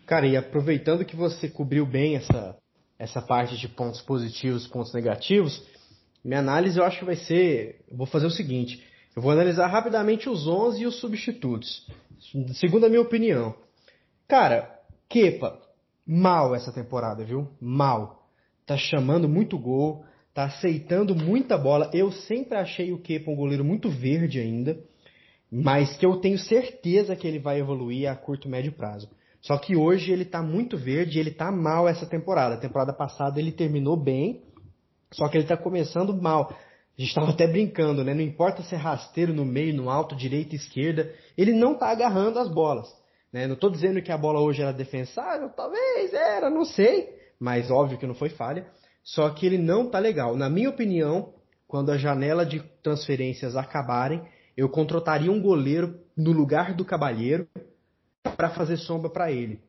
Cara, 0.07 0.27
e 0.27 0.37
aproveitando 0.37 1.05
que 1.05 1.17
você 1.17 1.49
cobriu 1.49 1.85
bem 1.85 2.15
essa, 2.15 2.57
essa 2.97 3.21
parte 3.21 3.57
de 3.57 3.69
pontos 3.69 4.01
positivos, 4.03 4.69
pontos 4.69 4.95
negativos, 4.95 5.67
minha 6.25 6.39
análise 6.39 6.79
eu 6.79 6.85
acho 6.85 7.01
que 7.01 7.05
vai 7.05 7.17
ser. 7.17 7.85
Eu 7.91 7.97
vou 7.97 8.07
fazer 8.07 8.27
o 8.27 8.31
seguinte: 8.31 8.87
eu 9.17 9.23
vou 9.23 9.33
analisar 9.33 9.67
rapidamente 9.67 10.29
os 10.29 10.47
11 10.47 10.83
e 10.83 10.87
os 10.87 11.01
substitutos, 11.01 11.87
segundo 12.55 12.87
a 12.87 12.89
minha 12.89 13.01
opinião. 13.01 13.57
Cara, 14.29 14.79
Kepa, 15.09 15.61
mal 16.07 16.55
essa 16.55 16.73
temporada, 16.73 17.25
viu? 17.25 17.49
Mal. 17.61 18.26
Tá 18.67 18.77
chamando 18.77 19.29
muito 19.29 19.57
gol, 19.57 20.05
tá 20.35 20.45
aceitando 20.45 21.15
muita 21.15 21.57
bola. 21.57 21.91
Eu 21.95 22.11
sempre 22.11 22.59
achei 22.59 22.93
o 22.93 22.99
Kepa 22.99 23.31
um 23.31 23.37
goleiro 23.37 23.65
muito 23.65 23.89
verde 23.89 24.41
ainda, 24.41 24.77
mas 25.51 25.97
que 25.97 26.05
eu 26.05 26.17
tenho 26.17 26.39
certeza 26.39 27.15
que 27.15 27.27
ele 27.27 27.39
vai 27.39 27.61
evoluir 27.61 28.11
a 28.11 28.17
curto 28.17 28.49
médio 28.49 28.73
prazo. 28.73 29.09
Só 29.41 29.57
que 29.57 29.77
hoje 29.77 30.11
ele 30.11 30.25
tá 30.25 30.43
muito 30.43 30.77
verde, 30.77 31.21
ele 31.21 31.31
tá 31.31 31.53
mal 31.53 31.89
essa 31.89 32.05
temporada. 32.05 32.57
Temporada 32.57 32.93
passada 32.93 33.39
ele 33.39 33.53
terminou 33.53 33.97
bem, 33.97 34.43
só 35.13 35.29
que 35.29 35.39
ele 35.39 35.47
tá 35.47 35.57
começando 35.57 36.13
mal. 36.21 36.51
A 36.51 37.01
gente 37.01 37.11
estava 37.11 37.31
até 37.31 37.47
brincando, 37.47 38.03
né? 38.03 38.13
Não 38.13 38.23
importa 38.23 38.63
se 38.63 38.75
é 38.75 38.79
rasteiro 38.79 39.33
no 39.33 39.45
meio, 39.45 39.75
no 39.75 39.89
alto, 39.89 40.17
direita, 40.17 40.57
esquerda, 40.57 41.13
ele 41.39 41.53
não 41.53 41.75
está 41.75 41.91
agarrando 41.91 42.39
as 42.39 42.49
bolas. 42.49 42.89
Né? 43.33 43.47
Não 43.47 43.55
estou 43.55 43.71
dizendo 43.71 44.03
que 44.03 44.11
a 44.11 44.19
bola 44.19 44.41
hoje 44.41 44.63
era 44.63 44.73
defensável, 44.73 45.51
talvez 45.51 46.13
era, 46.13 46.51
não 46.51 46.65
sei, 46.65 47.09
mas 47.39 47.71
óbvio 47.71 47.99
que 47.99 48.07
não 48.07 48.15
foi 48.15 48.29
falha. 48.31 48.67
Só 49.03 49.31
que 49.31 49.47
ele 49.47 49.59
não 49.59 49.87
está 49.87 49.99
legal. 49.99 50.37
Na 50.37 50.51
minha 50.51 50.71
opinião, 50.71 51.33
quando 51.67 51.91
a 51.91 51.97
janela 51.97 52.45
de 52.45 52.61
transferências 52.83 53.57
acabarem, 53.57 54.23
eu 54.57 54.69
contrataria 54.69 55.31
um 55.31 55.41
goleiro 55.41 56.01
no 56.17 56.33
lugar 56.33 56.75
do 56.75 56.85
Cabalheiro 56.85 57.47
para 58.37 58.51
fazer 58.51 58.77
sombra 58.79 59.11
para 59.11 59.31
ele 59.31 59.61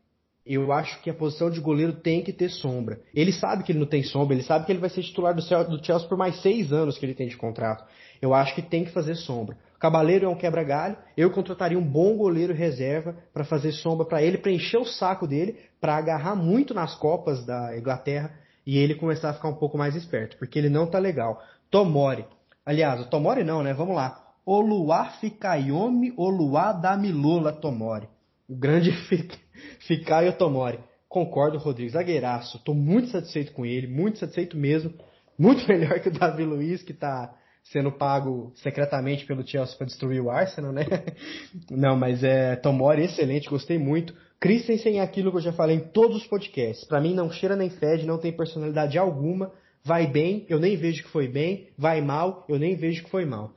eu 0.47 0.71
acho 0.71 1.01
que 1.01 1.09
a 1.09 1.13
posição 1.13 1.49
de 1.49 1.59
goleiro 1.59 1.93
tem 1.93 2.23
que 2.23 2.31
ter 2.31 2.49
sombra. 2.49 3.01
Ele 3.13 3.33
sabe 3.33 3.63
que 3.63 3.71
ele 3.71 3.79
não 3.79 3.85
tem 3.85 4.01
sombra, 4.01 4.33
ele 4.33 4.43
sabe 4.43 4.65
que 4.65 4.71
ele 4.71 4.79
vai 4.79 4.89
ser 4.89 5.03
titular 5.03 5.35
do 5.35 5.41
Chelsea 5.41 6.07
por 6.07 6.17
mais 6.17 6.41
seis 6.41 6.71
anos 6.71 6.97
que 6.97 7.05
ele 7.05 7.13
tem 7.13 7.27
de 7.27 7.35
contrato. 7.35 7.83
Eu 8.21 8.33
acho 8.33 8.55
que 8.55 8.61
tem 8.61 8.85
que 8.85 8.91
fazer 8.91 9.15
sombra. 9.15 9.57
O 9.75 9.79
Cabaleiro 9.79 10.25
é 10.25 10.29
um 10.29 10.37
quebra-galho, 10.37 10.97
eu 11.15 11.29
contrataria 11.31 11.77
um 11.77 11.83
bom 11.83 12.15
goleiro 12.15 12.53
reserva 12.53 13.15
para 13.33 13.43
fazer 13.43 13.73
sombra 13.73 14.05
para 14.05 14.23
ele, 14.23 14.37
para 14.37 14.51
encher 14.51 14.79
o 14.79 14.85
saco 14.85 15.27
dele, 15.27 15.57
para 15.79 15.95
agarrar 15.95 16.35
muito 16.35 16.73
nas 16.73 16.95
Copas 16.95 17.45
da 17.45 17.77
Inglaterra 17.77 18.31
e 18.65 18.77
ele 18.77 18.95
começar 18.95 19.29
a 19.29 19.33
ficar 19.33 19.47
um 19.47 19.55
pouco 19.55 19.77
mais 19.77 19.95
esperto, 19.95 20.37
porque 20.37 20.59
ele 20.59 20.69
não 20.69 20.87
tá 20.87 20.99
legal. 20.99 21.41
Tomori. 21.71 22.25
Aliás, 22.65 22.99
o 22.99 23.05
Tomori 23.09 23.43
não, 23.43 23.63
né? 23.63 23.73
Vamos 23.73 23.95
lá. 23.95 24.23
Oluá 24.45 25.11
Fikayomi 25.19 26.13
Oluá 26.17 26.73
Damilola 26.73 27.53
Tomori. 27.53 28.07
O 28.47 28.55
grande 28.55 28.91
Fikayo 29.87 30.33
Tomori. 30.33 30.79
Concordo, 31.07 31.57
Rodrigo. 31.57 31.91
Zagueiraço. 31.91 32.59
Tô 32.63 32.73
muito 32.73 33.09
satisfeito 33.09 33.53
com 33.53 33.65
ele, 33.65 33.87
muito 33.87 34.19
satisfeito 34.19 34.57
mesmo. 34.57 34.93
Muito 35.37 35.65
melhor 35.67 35.99
que 35.99 36.09
o 36.09 36.11
Davi 36.11 36.43
Luiz, 36.43 36.83
que 36.83 36.93
tá 36.93 37.33
sendo 37.63 37.91
pago 37.91 38.51
secretamente 38.55 39.25
pelo 39.25 39.45
Chelsea 39.45 39.77
para 39.77 39.87
destruir 39.87 40.21
o 40.21 40.29
Arsenal, 40.29 40.71
né? 40.71 40.85
Não, 41.69 41.97
mas 41.97 42.23
é 42.23 42.55
Tomori 42.55 43.03
excelente, 43.03 43.49
gostei 43.49 43.77
muito. 43.77 44.13
Christensen 44.39 44.99
é 44.99 45.01
aquilo 45.01 45.31
que 45.31 45.37
eu 45.37 45.41
já 45.41 45.53
falei 45.53 45.77
em 45.77 45.87
todos 45.87 46.17
os 46.17 46.27
podcasts. 46.27 46.87
Para 46.87 47.01
mim 47.01 47.13
não 47.13 47.31
cheira 47.31 47.55
nem 47.55 47.69
fede, 47.69 48.05
não 48.05 48.17
tem 48.17 48.31
personalidade 48.31 48.97
alguma. 48.97 49.51
Vai 49.83 50.05
bem, 50.05 50.45
eu 50.49 50.59
nem 50.59 50.75
vejo 50.75 51.03
que 51.03 51.09
foi 51.09 51.27
bem. 51.27 51.69
Vai 51.77 52.01
mal, 52.01 52.45
eu 52.47 52.59
nem 52.59 52.75
vejo 52.75 53.03
que 53.03 53.09
foi 53.09 53.25
mal. 53.25 53.53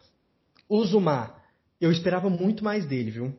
O 0.68 0.84
Zuma, 0.84 1.34
eu 1.80 1.90
esperava 1.90 2.30
muito 2.30 2.64
mais 2.64 2.86
dele, 2.86 3.10
viu? 3.10 3.34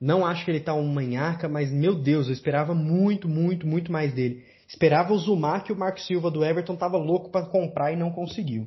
Não 0.00 0.24
acho 0.24 0.44
que 0.44 0.50
ele 0.50 0.60
tá 0.60 0.72
um 0.72 0.86
manhaca, 0.86 1.48
mas 1.48 1.70
meu 1.70 1.94
Deus, 1.94 2.26
eu 2.26 2.32
esperava 2.32 2.74
muito, 2.74 3.28
muito, 3.28 3.66
muito 3.66 3.92
mais 3.92 4.14
dele. 4.14 4.42
Esperava 4.66 5.12
o 5.12 5.18
Zumar 5.18 5.62
que 5.62 5.72
o 5.72 5.76
Marco 5.76 6.00
Silva 6.00 6.30
do 6.30 6.44
Everton 6.44 6.76
tava 6.76 6.96
louco 6.96 7.28
para 7.30 7.46
comprar 7.46 7.92
e 7.92 7.96
não 7.96 8.10
conseguiu. 8.10 8.66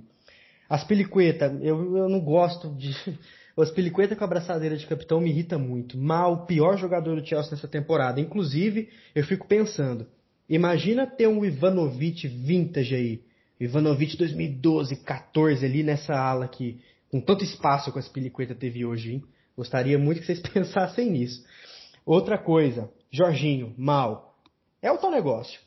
As 0.69 0.83
Peliqueta, 0.83 1.57
eu, 1.61 1.97
eu 1.97 2.09
não 2.09 2.19
gosto 2.19 2.69
de. 2.75 2.93
As 3.55 3.69
Peliqueta 3.69 4.15
com 4.15 4.23
a 4.23 4.25
abraçadeira 4.25 4.75
de 4.75 4.87
capitão 4.87 5.21
me 5.21 5.29
irrita 5.29 5.59
muito. 5.59 5.95
Mal, 5.95 6.45
pior 6.47 6.75
jogador 6.75 7.19
do 7.19 7.25
Chelsea 7.25 7.51
nessa 7.51 7.67
temporada. 7.67 8.19
Inclusive, 8.19 8.89
eu 9.13 9.23
fico 9.23 9.47
pensando, 9.47 10.07
imagina 10.49 11.05
ter 11.05 11.27
um 11.27 11.45
Ivanovic 11.45 12.27
vintage 12.27 12.95
aí. 12.95 13.21
Ivanovic 13.59 14.17
2012, 14.17 14.95
14 15.03 15.63
ali 15.63 15.83
nessa 15.83 16.15
ala 16.15 16.45
aqui, 16.45 16.81
com 17.11 17.21
tanto 17.21 17.43
espaço 17.43 17.91
que 17.91 17.99
as 17.99 18.09
Peliqueta 18.09 18.55
teve 18.55 18.83
hoje, 18.83 19.13
hein? 19.13 19.23
Gostaria 19.55 19.99
muito 19.99 20.21
que 20.21 20.25
vocês 20.25 20.39
pensassem 20.51 21.11
nisso. 21.11 21.45
Outra 22.03 22.39
coisa, 22.39 22.89
Jorginho, 23.11 23.75
mal. 23.77 24.35
É 24.81 24.91
o 24.91 24.97
tal 24.97 25.11
negócio. 25.11 25.59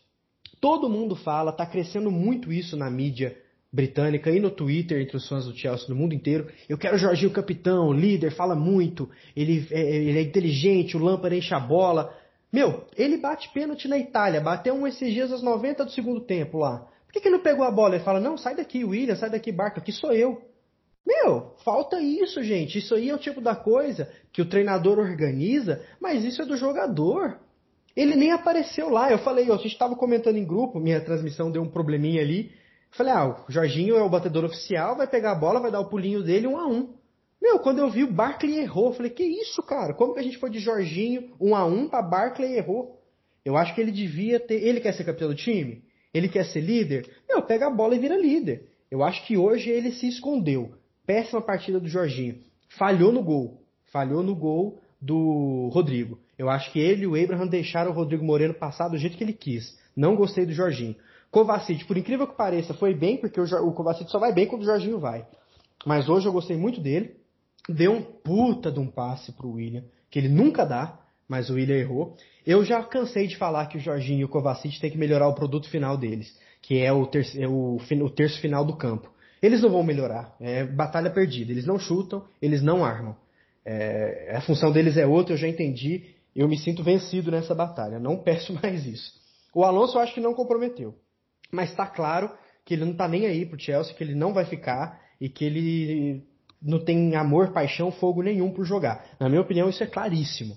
Todo 0.60 0.88
mundo 0.88 1.14
fala, 1.14 1.52
tá 1.52 1.64
crescendo 1.64 2.10
muito 2.10 2.52
isso 2.52 2.76
na 2.76 2.90
mídia 2.90 3.36
britânica 3.76 4.30
e 4.30 4.40
no 4.40 4.50
Twitter 4.50 5.00
entre 5.00 5.16
os 5.16 5.28
fãs 5.28 5.44
do 5.44 5.54
Chelsea 5.54 5.88
no 5.88 5.94
mundo 5.94 6.14
inteiro. 6.14 6.48
Eu 6.68 6.78
quero 6.78 6.96
o 6.96 6.98
Jorginho 6.98 7.30
capitão, 7.30 7.92
líder, 7.92 8.32
fala 8.32 8.56
muito, 8.56 9.08
ele 9.36 9.68
é, 9.70 9.96
ele 9.96 10.18
é 10.18 10.22
inteligente, 10.22 10.96
o 10.96 11.00
Lampard 11.00 11.36
enche 11.36 11.54
a 11.54 11.60
bola. 11.60 12.12
Meu, 12.50 12.86
ele 12.96 13.18
bate 13.18 13.52
pênalti 13.52 13.86
na 13.86 13.98
Itália, 13.98 14.40
bateu 14.40 14.74
um 14.74 14.86
esses 14.86 15.12
dias 15.12 15.30
aos 15.30 15.42
90 15.42 15.84
do 15.84 15.90
segundo 15.90 16.22
tempo 16.22 16.58
lá. 16.58 16.78
Por 17.06 17.12
que, 17.12 17.20
que 17.20 17.28
ele 17.28 17.36
não 17.36 17.42
pegou 17.42 17.64
a 17.64 17.70
bola? 17.70 17.96
Ele 17.96 18.04
fala, 18.04 18.18
não, 18.18 18.36
sai 18.36 18.56
daqui, 18.56 18.82
William, 18.82 19.14
sai 19.14 19.30
daqui, 19.30 19.52
Barca, 19.52 19.80
aqui 19.80 19.92
sou 19.92 20.12
eu. 20.12 20.40
Meu, 21.06 21.52
falta 21.64 22.00
isso, 22.00 22.42
gente. 22.42 22.78
Isso 22.78 22.94
aí 22.94 23.10
é 23.10 23.14
o 23.14 23.18
tipo 23.18 23.40
da 23.40 23.54
coisa 23.54 24.10
que 24.32 24.42
o 24.42 24.48
treinador 24.48 24.98
organiza, 24.98 25.80
mas 26.00 26.24
isso 26.24 26.42
é 26.42 26.44
do 26.44 26.56
jogador. 26.56 27.38
Ele 27.94 28.16
nem 28.16 28.32
apareceu 28.32 28.88
lá. 28.88 29.10
Eu 29.10 29.18
falei, 29.18 29.50
a 29.50 29.56
gente 29.56 29.68
estava 29.68 29.94
comentando 29.94 30.36
em 30.36 30.44
grupo, 30.44 30.80
minha 30.80 31.00
transmissão 31.00 31.50
deu 31.50 31.62
um 31.62 31.70
probleminha 31.70 32.20
ali. 32.22 32.50
Falei, 32.96 33.12
ah, 33.12 33.44
o 33.48 33.52
Jorginho 33.52 33.96
é 33.96 34.02
o 34.02 34.08
batedor 34.08 34.44
oficial, 34.44 34.96
vai 34.96 35.06
pegar 35.06 35.32
a 35.32 35.34
bola, 35.34 35.60
vai 35.60 35.70
dar 35.70 35.80
o 35.80 35.88
pulinho 35.88 36.22
dele 36.22 36.46
um 36.46 36.58
a 36.58 36.66
um. 36.66 36.94
Meu, 37.40 37.58
quando 37.58 37.78
eu 37.78 37.90
vi 37.90 38.02
o 38.02 38.12
Barkley 38.12 38.58
errou, 38.58 38.86
eu 38.86 38.92
falei, 38.94 39.10
que 39.10 39.22
isso, 39.22 39.62
cara? 39.62 39.94
Como 39.94 40.14
que 40.14 40.20
a 40.20 40.22
gente 40.22 40.38
foi 40.38 40.50
de 40.50 40.58
Jorginho 40.58 41.34
um 41.40 41.54
a 41.54 41.64
um 41.64 41.88
para 41.88 42.02
Barkley 42.02 42.56
errou? 42.56 42.96
Eu 43.44 43.56
acho 43.56 43.74
que 43.74 43.80
ele 43.80 43.92
devia 43.92 44.40
ter. 44.40 44.54
Ele 44.54 44.80
quer 44.80 44.92
ser 44.92 45.04
campeão 45.04 45.28
do 45.28 45.36
time? 45.36 45.84
Ele 46.12 46.28
quer 46.28 46.44
ser 46.46 46.60
líder? 46.60 47.08
Meu, 47.28 47.42
pega 47.42 47.68
a 47.68 47.70
bola 47.70 47.94
e 47.94 47.98
vira 47.98 48.16
líder. 48.16 48.68
Eu 48.90 49.04
acho 49.04 49.24
que 49.26 49.36
hoje 49.36 49.70
ele 49.70 49.92
se 49.92 50.08
escondeu. 50.08 50.72
Péssima 51.06 51.40
partida 51.40 51.78
do 51.78 51.88
Jorginho. 51.88 52.40
Falhou 52.70 53.12
no 53.12 53.22
gol. 53.22 53.62
Falhou 53.92 54.22
no 54.22 54.34
gol 54.34 54.80
do 55.00 55.68
Rodrigo. 55.72 56.18
Eu 56.36 56.50
acho 56.50 56.72
que 56.72 56.80
ele 56.80 57.04
e 57.04 57.06
o 57.06 57.14
Abraham 57.14 57.46
deixaram 57.46 57.92
o 57.92 57.94
Rodrigo 57.94 58.24
Moreno 58.24 58.54
passar 58.54 58.88
do 58.88 58.98
jeito 58.98 59.16
que 59.16 59.22
ele 59.22 59.32
quis. 59.32 59.78
Não 59.94 60.16
gostei 60.16 60.44
do 60.44 60.52
Jorginho. 60.52 60.96
Kovacic, 61.36 61.84
por 61.84 61.98
incrível 61.98 62.26
que 62.26 62.34
pareça, 62.34 62.72
foi 62.72 62.94
bem, 62.94 63.18
porque 63.18 63.38
o, 63.38 63.72
Kovacic 63.72 64.10
só 64.10 64.18
vai 64.18 64.32
bem 64.32 64.46
quando 64.46 64.62
o 64.62 64.64
Jorginho 64.64 64.98
vai. 64.98 65.26
Mas 65.84 66.08
hoje 66.08 66.26
eu 66.26 66.32
gostei 66.32 66.56
muito 66.56 66.80
dele. 66.80 67.14
Deu 67.68 67.92
um 67.92 68.00
puta 68.00 68.72
de 68.72 68.80
um 68.80 68.86
passe 68.86 69.32
pro 69.32 69.50
William, 69.50 69.84
que 70.10 70.18
ele 70.18 70.30
nunca 70.30 70.64
dá, 70.64 70.98
mas 71.28 71.50
o 71.50 71.56
William 71.56 71.76
errou. 71.76 72.16
Eu 72.46 72.64
já 72.64 72.82
cansei 72.82 73.26
de 73.26 73.36
falar 73.36 73.66
que 73.66 73.76
o 73.76 73.80
Jorginho 73.80 74.20
e 74.20 74.24
o 74.24 74.30
Kovacic 74.30 74.80
têm 74.80 74.90
que 74.90 74.96
melhorar 74.96 75.28
o 75.28 75.34
produto 75.34 75.68
final 75.68 75.98
deles, 75.98 76.34
que 76.62 76.78
é 76.78 76.90
o, 76.90 77.06
terço, 77.06 77.38
é 77.38 77.46
o, 77.46 77.76
o 77.76 78.10
terço 78.10 78.40
final 78.40 78.64
do 78.64 78.74
campo. 78.74 79.12
Eles 79.42 79.60
não 79.60 79.68
vão 79.68 79.82
melhorar. 79.82 80.34
É 80.40 80.64
batalha 80.64 81.10
perdida. 81.10 81.52
Eles 81.52 81.66
não 81.66 81.78
chutam, 81.78 82.24
eles 82.40 82.62
não 82.62 82.82
armam. 82.82 83.14
É, 83.62 84.36
a 84.36 84.40
função 84.40 84.72
deles 84.72 84.96
é 84.96 85.06
outra, 85.06 85.34
eu 85.34 85.38
já 85.38 85.46
entendi. 85.46 86.14
Eu 86.34 86.48
me 86.48 86.56
sinto 86.56 86.82
vencido 86.82 87.30
nessa 87.30 87.54
batalha. 87.54 87.98
Não 87.98 88.16
peço 88.24 88.54
mais 88.54 88.86
isso. 88.86 89.12
O 89.54 89.64
Alonso 89.64 89.98
eu 89.98 90.00
acho 90.00 90.14
que 90.14 90.20
não 90.20 90.32
comprometeu. 90.32 90.94
Mas 91.50 91.70
está 91.70 91.86
claro 91.86 92.30
que 92.64 92.74
ele 92.74 92.84
não 92.84 92.92
está 92.92 93.06
nem 93.08 93.26
aí 93.26 93.46
pro 93.46 93.60
Chelsea, 93.60 93.94
que 93.94 94.02
ele 94.02 94.14
não 94.14 94.32
vai 94.34 94.44
ficar 94.44 95.00
e 95.20 95.28
que 95.28 95.44
ele 95.44 96.22
não 96.60 96.84
tem 96.84 97.14
amor, 97.14 97.52
paixão, 97.52 97.92
fogo 97.92 98.22
nenhum 98.22 98.50
por 98.50 98.64
jogar. 98.64 99.04
Na 99.20 99.28
minha 99.28 99.40
opinião, 99.40 99.68
isso 99.68 99.82
é 99.82 99.86
claríssimo. 99.86 100.56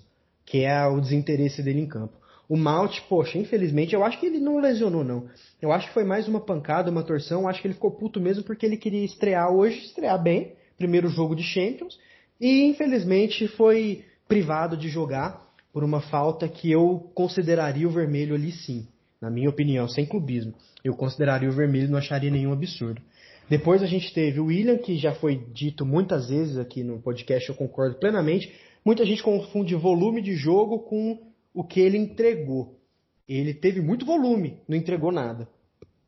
que 0.50 0.64
é 0.64 0.84
o 0.88 1.00
desinteresse 1.00 1.62
dele 1.62 1.82
em 1.82 1.88
campo. 1.88 2.14
O 2.50 2.58
Malt, 2.58 3.02
poxa, 3.08 3.38
infelizmente, 3.38 3.94
eu 3.94 4.04
acho 4.04 4.20
que 4.20 4.26
ele 4.26 4.40
não 4.40 4.58
lesionou, 4.58 5.04
não. 5.04 5.28
Eu 5.62 5.72
acho 5.72 5.88
que 5.88 5.94
foi 5.94 6.04
mais 6.04 6.28
uma 6.28 6.40
pancada, 6.40 6.90
uma 6.90 7.04
torção. 7.04 7.42
Eu 7.42 7.48
acho 7.48 7.62
que 7.62 7.68
ele 7.68 7.76
ficou 7.76 7.92
puto 7.92 8.20
mesmo 8.20 8.44
porque 8.44 8.66
ele 8.66 8.76
queria 8.76 9.06
estrear 9.06 9.54
hoje, 9.54 9.86
estrear 9.86 10.20
bem, 10.22 10.54
primeiro 10.76 11.08
jogo 11.08 11.36
de 11.36 11.44
Champions, 11.44 12.00
e 12.42 12.64
infelizmente 12.64 13.48
foi 13.50 14.04
privado 14.28 14.76
de 14.76 14.90
jogar 14.90 15.40
por 15.72 15.84
uma 15.84 16.02
falta 16.02 16.48
que 16.48 16.72
eu 16.72 17.12
consideraria 17.14 17.88
o 17.88 17.92
vermelho 17.92 18.34
ali 18.34 18.52
sim. 18.52 18.88
Na 19.22 19.30
minha 19.30 19.50
opinião, 19.50 19.88
sem 19.88 20.06
clubismo. 20.06 20.54
Eu 20.84 20.96
consideraria 20.96 21.50
o 21.50 21.54
vermelho 21.54 21.86
e 21.86 21.92
não 21.92 21.98
acharia 21.98 22.32
nenhum 22.32 22.54
absurdo. 22.54 23.02
Depois 23.50 23.82
a 23.82 23.88
gente 23.88 24.14
teve 24.14 24.40
o 24.40 24.46
William, 24.46 24.78
que 24.78 24.98
já 24.98 25.14
foi 25.16 25.36
dito 25.52 25.86
muitas 25.86 26.30
vezes 26.30 26.58
aqui 26.58 26.84
no 26.84 27.02
podcast, 27.02 27.50
eu 27.50 27.56
concordo 27.56 27.96
plenamente. 27.96 28.54
Muita 28.86 29.06
gente 29.06 29.24
confunde 29.24 29.76
volume 29.76 30.22
de 30.22 30.36
jogo 30.36 30.80
com 30.80 31.20
o 31.54 31.64
que 31.64 31.80
ele 31.80 31.98
entregou. 31.98 32.80
Ele 33.28 33.54
teve 33.54 33.82
muito 33.82 34.06
volume, 34.06 34.58
não 34.68 34.78
entregou 34.78 35.12
nada. 35.12 35.48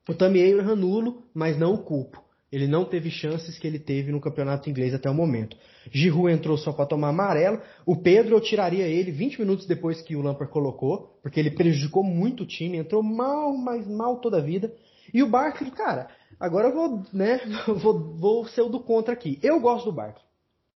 O 0.08 0.14
Tammy 0.14 0.52
Abraham 0.52 0.76
nulo, 0.76 1.24
mas 1.34 1.58
não 1.58 1.74
o 1.74 1.80
culpo. 1.80 2.21
Ele 2.52 2.68
não 2.68 2.84
teve 2.84 3.10
chances 3.10 3.58
que 3.58 3.66
ele 3.66 3.80
teve 3.80 4.12
no 4.12 4.20
campeonato 4.20 4.70
inglês 4.70 4.94
até 4.94 5.10
o 5.10 5.14
momento. 5.14 5.56
Giroud 5.90 6.34
entrou 6.34 6.58
só 6.58 6.74
para 6.74 6.86
tomar 6.86 7.10
amarelo. 7.10 7.62
O 7.86 7.96
Pedro 7.96 8.36
eu 8.36 8.42
tiraria 8.42 8.86
ele 8.86 9.10
20 9.10 9.40
minutos 9.40 9.66
depois 9.66 10.02
que 10.02 10.18
o 10.18 10.22
Lampard 10.22 10.52
colocou, 10.52 11.18
porque 11.24 11.40
ele 11.40 11.52
prejudicou 11.52 12.04
muito 12.04 12.44
o 12.44 12.46
time, 12.46 12.78
entrou 12.78 13.02
mal, 13.02 13.56
mas 13.56 13.88
mal 13.88 14.18
toda 14.20 14.38
a 14.38 14.42
vida. 14.42 14.74
E 15.14 15.24
o 15.24 15.30
Barkley, 15.30 15.72
cara, 15.72 16.10
agora 16.38 16.68
eu 16.68 16.74
vou, 16.74 17.06
né, 17.14 17.40
vou, 17.82 18.18
vou 18.18 18.46
ser 18.48 18.62
o 18.62 18.70
do 18.70 18.82
contra 18.82 19.14
aqui. 19.14 19.40
Eu 19.42 19.62
gosto 19.62 19.86
do 19.86 19.94
Barkley. 19.94 20.26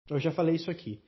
Eu 0.08 0.20
já 0.20 0.30
falei 0.30 0.54
isso 0.54 0.70
aqui. 0.70 1.00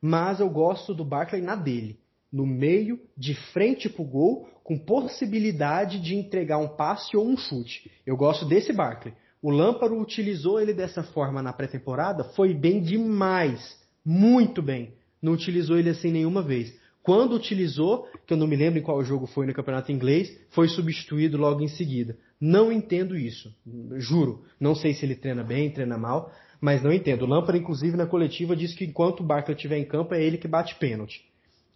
Mas 0.00 0.40
eu 0.40 0.48
gosto 0.48 0.94
do 0.94 1.04
Barkley 1.04 1.42
na 1.42 1.54
dele. 1.54 1.98
No 2.32 2.46
meio, 2.46 2.98
de 3.16 3.34
frente 3.52 3.88
pro 3.88 4.04
gol, 4.04 4.48
com 4.62 4.78
possibilidade 4.78 6.00
de 6.00 6.16
entregar 6.16 6.58
um 6.58 6.68
passe 6.68 7.14
ou 7.16 7.26
um 7.26 7.36
chute. 7.36 7.90
Eu 8.06 8.16
gosto 8.16 8.46
desse 8.46 8.72
Barkley. 8.72 9.14
O 9.44 9.50
Lamparo 9.50 10.00
utilizou 10.00 10.58
ele 10.58 10.72
dessa 10.72 11.02
forma 11.02 11.42
na 11.42 11.52
pré-temporada, 11.52 12.24
foi 12.24 12.54
bem 12.54 12.80
demais, 12.80 13.78
muito 14.02 14.62
bem. 14.62 14.94
Não 15.20 15.34
utilizou 15.34 15.76
ele 15.76 15.90
assim 15.90 16.10
nenhuma 16.10 16.40
vez. 16.40 16.74
Quando 17.02 17.36
utilizou, 17.36 18.08
que 18.26 18.32
eu 18.32 18.38
não 18.38 18.46
me 18.46 18.56
lembro 18.56 18.78
em 18.78 18.82
qual 18.82 19.04
jogo 19.04 19.26
foi 19.26 19.44
no 19.44 19.52
campeonato 19.52 19.92
inglês, 19.92 20.34
foi 20.48 20.66
substituído 20.68 21.36
logo 21.36 21.60
em 21.60 21.68
seguida. 21.68 22.16
Não 22.40 22.72
entendo 22.72 23.18
isso, 23.18 23.54
juro. 23.98 24.46
Não 24.58 24.74
sei 24.74 24.94
se 24.94 25.04
ele 25.04 25.14
treina 25.14 25.44
bem, 25.44 25.70
treina 25.70 25.98
mal, 25.98 26.32
mas 26.58 26.82
não 26.82 26.90
entendo. 26.90 27.26
O 27.26 27.28
Lampard, 27.28 27.60
inclusive, 27.60 27.98
na 27.98 28.06
coletiva, 28.06 28.56
disse 28.56 28.74
que 28.74 28.86
enquanto 28.86 29.20
o 29.20 29.24
Barkley 29.24 29.54
estiver 29.54 29.76
em 29.76 29.84
campo, 29.84 30.14
é 30.14 30.24
ele 30.24 30.38
que 30.38 30.48
bate 30.48 30.74
pênalti. 30.76 31.22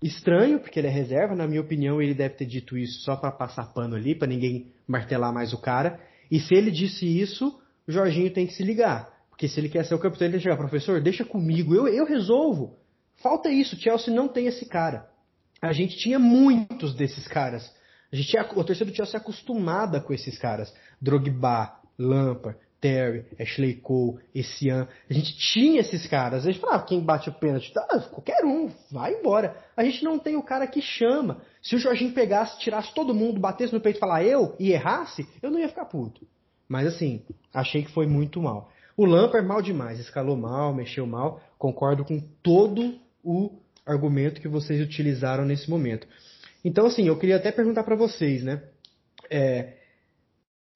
Estranho, 0.03 0.59
porque 0.59 0.79
ele 0.79 0.89
é 0.89 0.91
reserva, 0.91 1.35
na 1.35 1.47
minha 1.47 1.61
opinião, 1.61 2.01
ele 2.01 2.15
deve 2.15 2.35
ter 2.35 2.47
dito 2.47 2.79
isso 2.79 3.01
só 3.01 3.15
para 3.15 3.31
passar 3.31 3.75
pano 3.75 3.95
ali, 3.95 4.15
para 4.15 4.27
ninguém 4.27 4.69
martelar 4.87 5.35
mais 5.35 5.53
o 5.53 5.59
cara. 5.59 6.01
E 6.31 6.41
se 6.41 6.55
ele 6.55 6.71
disse 6.71 7.07
isso, 7.07 7.61
o 7.87 7.93
Jorginho 7.93 8.33
tem 8.33 8.47
que 8.47 8.55
se 8.55 8.63
ligar. 8.63 9.11
Porque 9.31 9.49
se 9.49 9.59
ele 9.61 9.69
quer 9.69 9.85
ser 9.85 9.95
o 9.95 9.99
capitão, 9.99 10.27
ele 10.27 10.33
tem 10.33 10.41
que 10.41 10.45
chegar, 10.45 10.57
professor, 10.57 11.01
deixa 11.01 11.25
comigo, 11.25 11.75
eu, 11.75 11.87
eu 11.89 12.05
resolvo. 12.05 12.77
Falta 13.23 13.49
isso, 13.51 13.77
Chelsea 13.77 14.13
não 14.13 14.29
tem 14.29 14.47
esse 14.47 14.67
cara. 14.67 15.09
A 15.61 15.73
gente 15.73 15.97
tinha 15.97 16.19
muitos 16.19 16.95
desses 16.95 17.27
caras. 17.27 17.73
A 18.13 18.17
gente 18.17 18.29
tinha, 18.29 18.43
o 18.43 18.65
torcedor 18.65 18.93
do 18.93 18.97
Chelsea 18.97 19.17
é 19.19 19.21
acostumada 19.21 20.01
com 20.01 20.13
esses 20.13 20.39
caras. 20.39 20.73
Drogba, 21.01 21.81
Lampard, 21.99 22.59
Terry, 22.81 23.25
Ashley 23.39 23.75
Cole, 23.75 24.19
Essian. 24.35 24.87
A 25.11 25.13
gente 25.13 25.37
tinha 25.37 25.81
esses 25.81 26.07
caras. 26.07 26.45
A 26.45 26.51
gente 26.51 26.61
falava, 26.61 26.83
ah, 26.83 26.87
quem 26.87 27.01
bate 27.01 27.29
o 27.29 27.33
pênalti? 27.33 27.73
Ah, 27.77 27.99
qualquer 28.01 28.45
um, 28.45 28.71
vai 28.91 29.15
embora. 29.15 29.57
A 29.77 29.83
gente 29.85 30.05
não 30.05 30.19
tem 30.19 30.37
o 30.37 30.43
cara 30.43 30.67
que 30.67 30.81
chama. 30.81 31.43
Se 31.63 31.75
o 31.75 31.79
Jorginho 31.79 32.13
pegasse, 32.13 32.59
tirasse 32.61 32.95
todo 32.95 33.15
mundo, 33.15 33.41
batesse 33.41 33.73
no 33.73 33.81
peito 33.81 33.97
e 33.97 34.01
falar 34.01 34.23
eu 34.25 34.55
e 34.59 34.71
errasse, 34.71 35.27
eu 35.43 35.51
não 35.51 35.59
ia 35.59 35.69
ficar 35.69 35.87
puto. 35.87 36.27
Mas 36.69 36.87
assim, 36.87 37.23
achei 37.53 37.83
que 37.83 37.91
foi 37.91 38.07
muito 38.07 38.41
mal. 38.41 38.71
O 38.97 39.05
Lampard 39.05 39.47
mal 39.47 39.63
demais, 39.63 39.99
escalou 39.99 40.37
mal, 40.37 40.75
mexeu 40.75 41.07
mal. 41.07 41.41
Concordo 41.59 42.05
com 42.05 42.21
todo 42.43 42.99
o 43.25 43.59
argumento 43.85 44.41
que 44.41 44.49
vocês 44.49 44.81
utilizaram 44.81 45.45
nesse 45.45 45.69
momento. 45.69 46.07
Então 46.65 46.87
assim, 46.87 47.07
eu 47.09 47.19
queria 47.19 47.37
até 47.37 47.51
perguntar 47.51 47.83
para 47.83 47.97
vocês, 47.97 48.45
né? 48.45 48.63
É, 49.31 49.75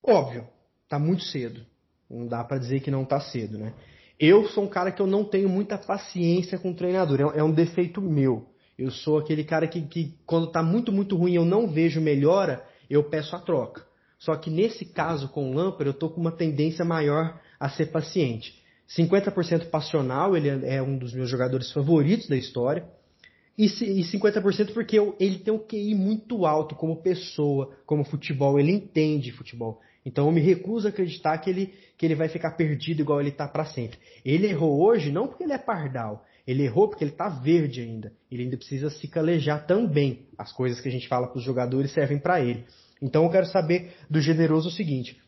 óbvio, 0.05 0.49
tá 0.88 0.99
muito 0.99 1.23
cedo. 1.23 1.65
Não 2.12 2.27
dá 2.27 2.44
para 2.44 2.59
dizer 2.59 2.81
que 2.81 2.90
não 2.90 3.05
tá 3.05 3.18
cedo, 3.20 3.57
né? 3.57 3.72
Eu 4.20 4.46
sou 4.48 4.64
um 4.64 4.68
cara 4.68 4.92
que 4.92 5.01
eu 5.01 5.07
não 5.07 5.25
tenho 5.25 5.48
muita 5.48 5.79
paciência 5.79 6.59
com 6.59 6.70
o 6.70 6.75
treinador. 6.75 7.33
É 7.35 7.42
um 7.42 7.51
é 7.51 7.55
defeito 7.55 8.01
meu. 8.01 8.46
Eu 8.79 8.90
sou 8.90 9.18
aquele 9.18 9.44
cara 9.44 9.66
que, 9.66 9.83
que 9.83 10.14
quando 10.27 10.51
tá 10.51 10.62
muito, 10.62 10.92
muito 10.92 11.16
ruim 11.16 11.35
eu 11.35 11.44
não 11.44 11.66
vejo 11.66 12.01
melhora, 12.01 12.64
eu 12.88 13.03
peço 13.05 13.35
a 13.35 13.40
troca. 13.40 13.85
Só 14.18 14.37
que 14.37 14.51
nesse 14.51 14.85
caso 14.85 15.29
com 15.29 15.51
o 15.51 15.55
Lampard, 15.55 15.87
eu 15.87 15.94
tô 15.94 16.09
com 16.09 16.20
uma 16.20 16.31
tendência 16.31 16.85
maior 16.85 17.40
a 17.59 17.68
ser 17.68 17.87
paciente. 17.87 18.62
50% 18.96 19.70
passional, 19.70 20.37
ele 20.37 20.48
é 20.48 20.83
um 20.83 20.98
dos 20.98 21.12
meus 21.12 21.31
jogadores 21.31 21.72
favoritos 21.72 22.29
da 22.29 22.37
história. 22.37 22.85
E 23.57 23.66
50% 23.66 24.72
porque 24.72 24.98
ele 25.18 25.38
tem 25.38 25.53
um 25.53 25.59
QI 25.59 25.94
muito 25.94 26.46
alto 26.46 26.75
como 26.75 27.03
pessoa, 27.03 27.77
como 27.85 28.05
futebol, 28.05 28.59
ele 28.59 28.72
entende 28.72 29.33
futebol. 29.33 29.81
Então 30.05 30.27
eu 30.27 30.33
me 30.33 30.41
recuso 30.41 30.87
a 30.87 30.91
acreditar 30.91 31.38
que 31.38 31.49
ele, 31.49 31.75
que 31.97 32.05
ele 32.05 32.15
vai 32.15 32.29
ficar 32.29 32.53
perdido 32.53 33.01
igual 33.01 33.21
ele 33.21 33.31
está 33.31 33.47
para 33.47 33.65
sempre. 33.65 33.99
Ele 34.25 34.49
errou 34.49 34.83
hoje 34.83 35.12
não 35.12 35.29
porque 35.29 35.45
ele 35.45 35.53
é 35.53 35.59
pardal, 35.59 36.25
ele 36.47 36.65
errou 36.65 36.88
porque 36.88 37.05
ele 37.05 37.12
está 37.12 37.29
verde 37.29 37.81
ainda. 37.81 38.12
Ele 38.31 38.43
ainda 38.45 38.57
precisa 38.57 38.91
se 38.91 39.07
calejar 39.07 39.67
também. 39.67 40.27
As 40.37 40.53
coisas 40.53 40.81
que 40.81 40.88
a 40.88 40.93
gente 40.93 41.07
fala 41.07 41.29
para 41.29 41.38
os 41.38 41.45
jogadores 41.45 41.93
servem 41.93 42.19
para 42.19 42.41
ele. 42.41 42.65
Então 43.01 43.25
eu 43.25 43.31
quero 43.31 43.47
saber 43.47 43.93
do 44.11 44.21
generoso 44.21 44.69
o 44.69 44.73
seguinte: 44.73 45.21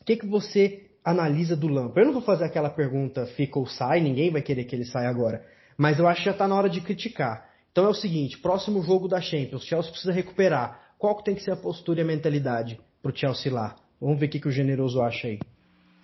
o 0.00 0.04
que, 0.04 0.16
que 0.16 0.26
você 0.26 0.86
analisa 1.04 1.56
do 1.56 1.66
Lampa? 1.66 2.00
Eu 2.00 2.06
não 2.06 2.12
vou 2.12 2.22
fazer 2.22 2.44
aquela 2.44 2.70
pergunta 2.70 3.26
fica 3.26 3.58
ou 3.58 3.66
sai, 3.66 4.00
ninguém 4.00 4.30
vai 4.30 4.42
querer 4.42 4.64
que 4.64 4.76
ele 4.76 4.84
saia 4.84 5.08
agora. 5.08 5.44
Mas 5.76 5.98
eu 5.98 6.06
acho 6.06 6.20
que 6.20 6.26
já 6.26 6.32
está 6.32 6.46
na 6.46 6.54
hora 6.54 6.70
de 6.70 6.80
criticar. 6.80 7.50
Então 7.72 7.84
é 7.84 7.88
o 7.88 7.94
seguinte: 7.94 8.38
próximo 8.38 8.82
jogo 8.82 9.08
da 9.08 9.20
Champions, 9.20 9.64
Chelsea 9.64 9.90
precisa 9.90 10.12
recuperar. 10.12 10.92
Qual 10.98 11.16
que 11.16 11.24
tem 11.24 11.34
que 11.34 11.42
ser 11.42 11.50
a 11.50 11.56
postura 11.56 12.00
e 12.00 12.02
a 12.02 12.06
mentalidade 12.06 12.78
para 13.02 13.10
o 13.10 13.16
Chelsea 13.16 13.52
lá? 13.52 13.81
Vamos 14.02 14.18
ver 14.18 14.26
o 14.26 14.30
que, 14.30 14.40
que 14.40 14.48
o 14.48 14.50
generoso 14.50 15.00
acha 15.00 15.28
aí. 15.28 15.38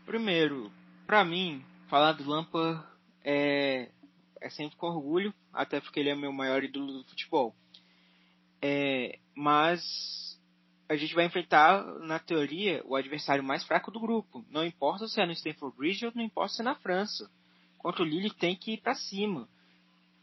Primeiro, 0.07 0.71
para 1.05 1.25
mim, 1.25 1.65
falar 1.89 2.13
do 2.13 2.23
Lampa 2.23 2.89
é, 3.25 3.89
é 4.41 4.51
sempre 4.51 4.77
com 4.77 4.87
orgulho, 4.87 5.35
até 5.53 5.81
porque 5.81 5.99
ele 5.99 6.09
é 6.09 6.15
meu 6.15 6.33
maior 6.33 6.63
ídolo 6.63 6.93
do 6.93 7.05
futebol. 7.09 7.57
É, 8.63 9.19
mas 9.35 10.41
a 10.89 10.95
gente 10.95 11.13
vai 11.13 11.25
enfrentar, 11.25 11.85
na 11.99 12.21
teoria, 12.21 12.85
o 12.87 12.95
adversário 12.95 13.43
mais 13.43 13.65
fraco 13.65 13.91
do 13.91 13.99
grupo. 13.99 14.45
Não 14.49 14.65
importa 14.65 15.09
se 15.09 15.21
é 15.21 15.27
no 15.27 15.33
Stamford 15.33 15.77
Bridge 15.77 16.07
ou 16.07 16.13
não 16.15 16.23
importa 16.23 16.55
se 16.55 16.63
é 16.63 16.65
na 16.65 16.77
França. 16.77 17.29
Contra 17.79 18.05
o 18.05 18.07
Lille 18.07 18.31
tem 18.31 18.55
que 18.55 18.75
ir 18.75 18.81
para 18.81 18.95
cima. 18.95 19.49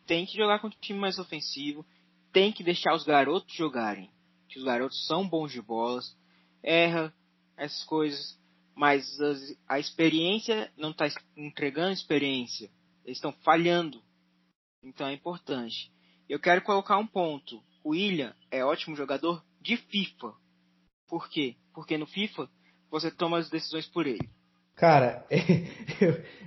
Tem 0.07 0.25
que 0.25 0.37
jogar 0.37 0.59
com 0.59 0.67
um 0.67 0.73
time 0.79 0.97
mais 0.97 1.19
ofensivo. 1.19 1.85
Tem 2.31 2.53
que 2.53 2.63
deixar 2.63 2.95
os 2.95 3.03
garotos 3.03 3.53
jogarem. 3.53 4.09
Que 4.47 4.59
os 4.59 4.63
garotos 4.63 5.05
são 5.07 5.27
bons 5.27 5.51
de 5.51 5.61
bolas. 5.61 6.17
Erra 6.63 7.13
essas 7.57 7.83
coisas. 7.83 8.37
Mas 8.75 9.05
a, 9.67 9.79
experiência 9.79 10.71
não 10.77 10.91
está 10.91 11.07
entregando 11.37 11.93
experiência. 11.93 12.69
Eles 13.05 13.17
estão 13.17 13.31
falhando. 13.43 14.01
Então 14.83 15.07
é 15.07 15.13
importante. 15.13 15.91
Eu 16.27 16.39
quero 16.39 16.61
colocar 16.61 16.97
um 16.97 17.07
ponto. 17.07 17.63
O 17.83 17.91
William 17.91 18.35
é 18.51 18.65
ótimo 18.65 18.95
jogador 18.95 19.43
de 19.61 19.77
FIFA 19.77 20.33
por 21.07 21.29
quê? 21.29 21.55
Porque 21.73 21.97
no 21.97 22.05
FIFA 22.05 22.47
você 22.89 23.11
toma 23.11 23.37
as 23.37 23.49
decisões 23.49 23.85
por 23.87 24.07
ele. 24.07 24.27
Cara, 24.75 25.25
é, 25.29 25.39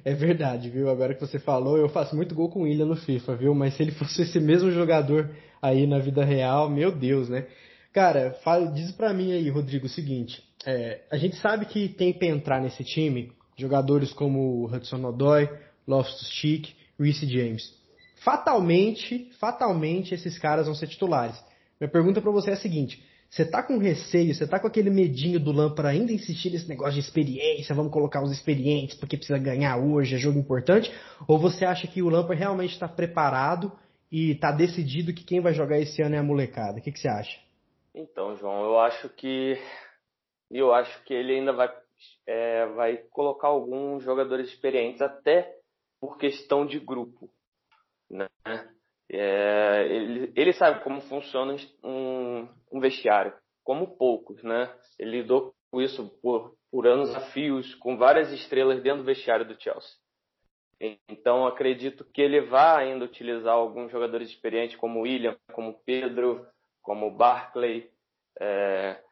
é, 0.05 0.14
verdade, 0.14 0.68
viu? 0.68 0.90
Agora 0.90 1.14
que 1.14 1.21
você 1.21 1.38
falou, 1.38 1.79
eu 1.79 1.88
faço 1.88 2.14
muito 2.14 2.35
gol 2.35 2.51
com 2.51 2.66
Ilha 2.66 2.85
no 2.85 2.97
FIFA, 2.97 3.37
viu? 3.37 3.55
Mas 3.55 3.75
se 3.75 3.83
ele 3.83 3.92
fosse 3.97 4.23
esse 4.23 4.38
mesmo 4.40 4.71
jogador 4.71 5.31
aí 5.62 5.87
na 5.87 5.99
vida 5.99 6.25
real, 6.25 6.68
meu 6.68 6.92
Deus, 6.92 7.29
né? 7.29 7.47
Cara, 7.92 8.33
fala, 8.44 8.71
diz 8.71 8.92
pra 8.92 9.14
mim 9.14 9.33
aí, 9.33 9.49
Rodrigo, 9.49 9.87
o 9.87 9.88
seguinte: 9.88 10.42
é, 10.66 11.03
a 11.11 11.16
gente 11.16 11.37
sabe 11.37 11.66
que 11.66 11.88
tem 11.88 12.12
pra 12.12 12.27
entrar 12.27 12.61
nesse 12.61 12.85
time 12.85 13.33
jogadores 13.57 14.12
como 14.12 14.66
Hudson 14.66 15.05
Odoi, 15.05 15.49
Loftus-Cheek, 15.87 16.75
Reece 16.99 17.27
James. 17.27 17.77
Fatalmente, 18.25 19.31
fatalmente 19.38 20.14
esses 20.14 20.38
caras 20.38 20.66
vão 20.66 20.75
ser 20.75 20.88
titulares. 20.88 21.37
Minha 21.81 21.90
pergunta 21.90 22.21
para 22.21 22.31
você 22.31 22.51
é 22.51 22.55
a 22.55 22.57
seguinte: 22.57 23.03
você 23.31 23.44
tá 23.44 23.62
com 23.62 23.79
receio, 23.79 24.35
você 24.35 24.47
tá 24.47 24.59
com 24.59 24.66
aquele 24.66 24.90
medinho 24.90 25.38
do 25.38 25.53
Lam 25.53 25.75
para 25.75 25.90
ainda 25.90 26.12
insistir 26.12 26.51
nesse 26.51 26.68
negócio 26.68 26.94
de 26.94 27.01
experiência, 27.01 27.75
vamos 27.75 27.92
colocar 27.92 28.23
os 28.23 28.33
experientes 28.33 28.97
porque 28.97 29.16
precisa 29.16 29.38
ganhar 29.38 29.77
hoje, 29.77 30.14
é 30.14 30.18
jogo 30.18 30.38
importante? 30.38 30.92
Ou 31.27 31.38
você 31.38 31.64
acha 31.64 31.87
que 31.87 32.03
o 32.03 32.09
Lampard 32.09 32.38
realmente 32.38 32.73
está 32.73 32.88
preparado 32.88 33.71
e 34.11 34.33
está 34.33 34.51
decidido 34.51 35.12
que 35.12 35.25
quem 35.25 35.40
vai 35.40 35.53
jogar 35.53 35.79
esse 35.79 36.03
ano 36.03 36.14
é 36.14 36.18
a 36.18 36.23
molecada? 36.23 36.79
O 36.79 36.83
que, 36.83 36.90
que 36.90 36.99
você 36.99 37.09
acha? 37.09 37.38
Então, 37.94 38.37
João, 38.37 38.64
eu 38.64 38.79
acho 38.81 39.09
que 39.11 39.59
eu 40.51 40.73
acho 40.73 41.03
que 41.05 41.15
ele 41.15 41.35
ainda 41.35 41.53
vai 41.53 41.69
é, 42.27 42.67
vai 42.67 42.97
colocar 43.11 43.49
alguns 43.49 44.05
jogadores 44.05 44.49
experientes 44.49 45.03
até 45.03 45.53
por 46.01 46.17
questão 46.17 46.65
de 46.65 46.79
grupo, 46.79 47.31
né? 48.11 48.29
É, 49.11 49.87
ele, 49.91 50.33
ele 50.37 50.53
sabe 50.53 50.85
como 50.85 51.01
funciona 51.03 51.57
um, 51.83 52.49
um 52.71 52.81
vestiário, 52.81 53.33
como 53.65 53.97
poucos, 53.97 54.43
né? 54.43 54.73
Ele 54.99 55.23
lidou 55.23 55.55
com 55.71 55.81
isso 55.81 56.09
por, 56.23 56.55
por 56.71 56.87
anos 56.87 57.15
a 57.15 57.21
fios, 57.33 57.75
com 57.77 57.97
várias 57.97 58.31
estrelas 58.33 58.83
dentro 58.83 58.99
do 58.99 59.07
vestiário 59.07 59.47
do 59.47 59.61
Chelsea. 59.61 59.97
Então 61.09 61.47
acredito 61.47 62.05
que 62.13 62.23
ele 62.23 62.43
vai 62.43 62.93
ainda 62.93 63.05
utilizar 63.05 63.55
alguns 63.55 63.91
jogadores 63.91 64.29
experientes 64.29 64.77
como 64.77 65.01
William, 65.01 65.37
como 65.53 65.81
Pedro, 65.85 66.47
como 66.83 67.11
Barclay. 67.11 67.91
É, 68.41 69.03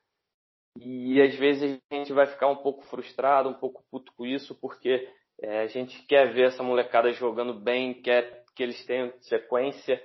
e 0.80 1.20
às 1.20 1.34
vezes 1.36 1.80
a 1.90 1.94
gente 1.94 2.12
vai 2.12 2.26
ficar 2.26 2.48
um 2.48 2.56
pouco 2.56 2.84
frustrado, 2.86 3.48
um 3.48 3.54
pouco 3.54 3.84
puto 3.90 4.12
com 4.16 4.26
isso, 4.26 4.54
porque 4.60 5.08
é, 5.40 5.60
a 5.60 5.66
gente 5.66 6.02
quer 6.06 6.32
ver 6.32 6.48
essa 6.48 6.62
molecada 6.62 7.12
jogando 7.12 7.54
bem, 7.54 7.94
quer 7.94 8.44
que 8.54 8.62
eles 8.62 8.84
tenham 8.86 9.12
sequência, 9.20 10.02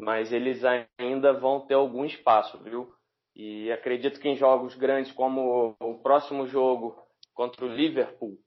mas 0.00 0.32
eles 0.32 0.62
ainda 0.98 1.32
vão 1.32 1.66
ter 1.66 1.74
algum 1.74 2.04
espaço, 2.04 2.62
viu? 2.62 2.92
E 3.34 3.70
acredito 3.70 4.20
que 4.20 4.28
em 4.28 4.36
jogos 4.36 4.74
grandes 4.74 5.12
como 5.12 5.76
o 5.80 5.98
próximo 6.02 6.46
jogo 6.46 6.96
contra 7.34 7.64
o 7.64 7.68
Liverpool, 7.68 8.38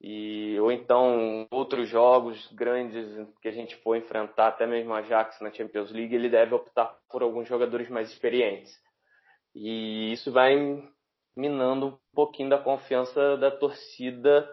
e 0.00 0.58
ou 0.60 0.70
então 0.70 1.46
outros 1.50 1.88
jogos 1.88 2.46
grandes 2.52 3.06
que 3.40 3.48
a 3.48 3.52
gente 3.52 3.76
for 3.76 3.96
enfrentar, 3.96 4.48
até 4.48 4.66
mesmo 4.66 4.92
a 4.92 4.98
Ajax 4.98 5.40
na 5.40 5.52
Champions 5.52 5.90
League, 5.90 6.14
ele 6.14 6.28
deve 6.28 6.54
optar 6.54 6.96
por 7.10 7.22
alguns 7.22 7.48
jogadores 7.48 7.88
mais 7.88 8.10
experientes. 8.10 8.72
E 9.58 10.12
isso 10.12 10.30
vai 10.30 10.54
minando 11.34 11.86
um 11.86 11.98
pouquinho 12.14 12.50
da 12.50 12.58
confiança 12.58 13.38
da 13.38 13.50
torcida, 13.50 14.46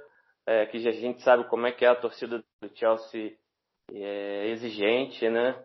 é, 0.47 0.65
que 0.65 0.77
a 0.87 0.91
gente 0.93 1.21
sabe 1.21 1.43
como 1.49 1.67
é 1.67 1.73
que 1.73 1.83
é 1.83 1.89
a 1.89 1.95
torcida 1.95 2.37
do 2.61 2.77
Chelsea 2.77 3.37
é 3.91 4.47
exigente, 4.47 5.29
né? 5.29 5.61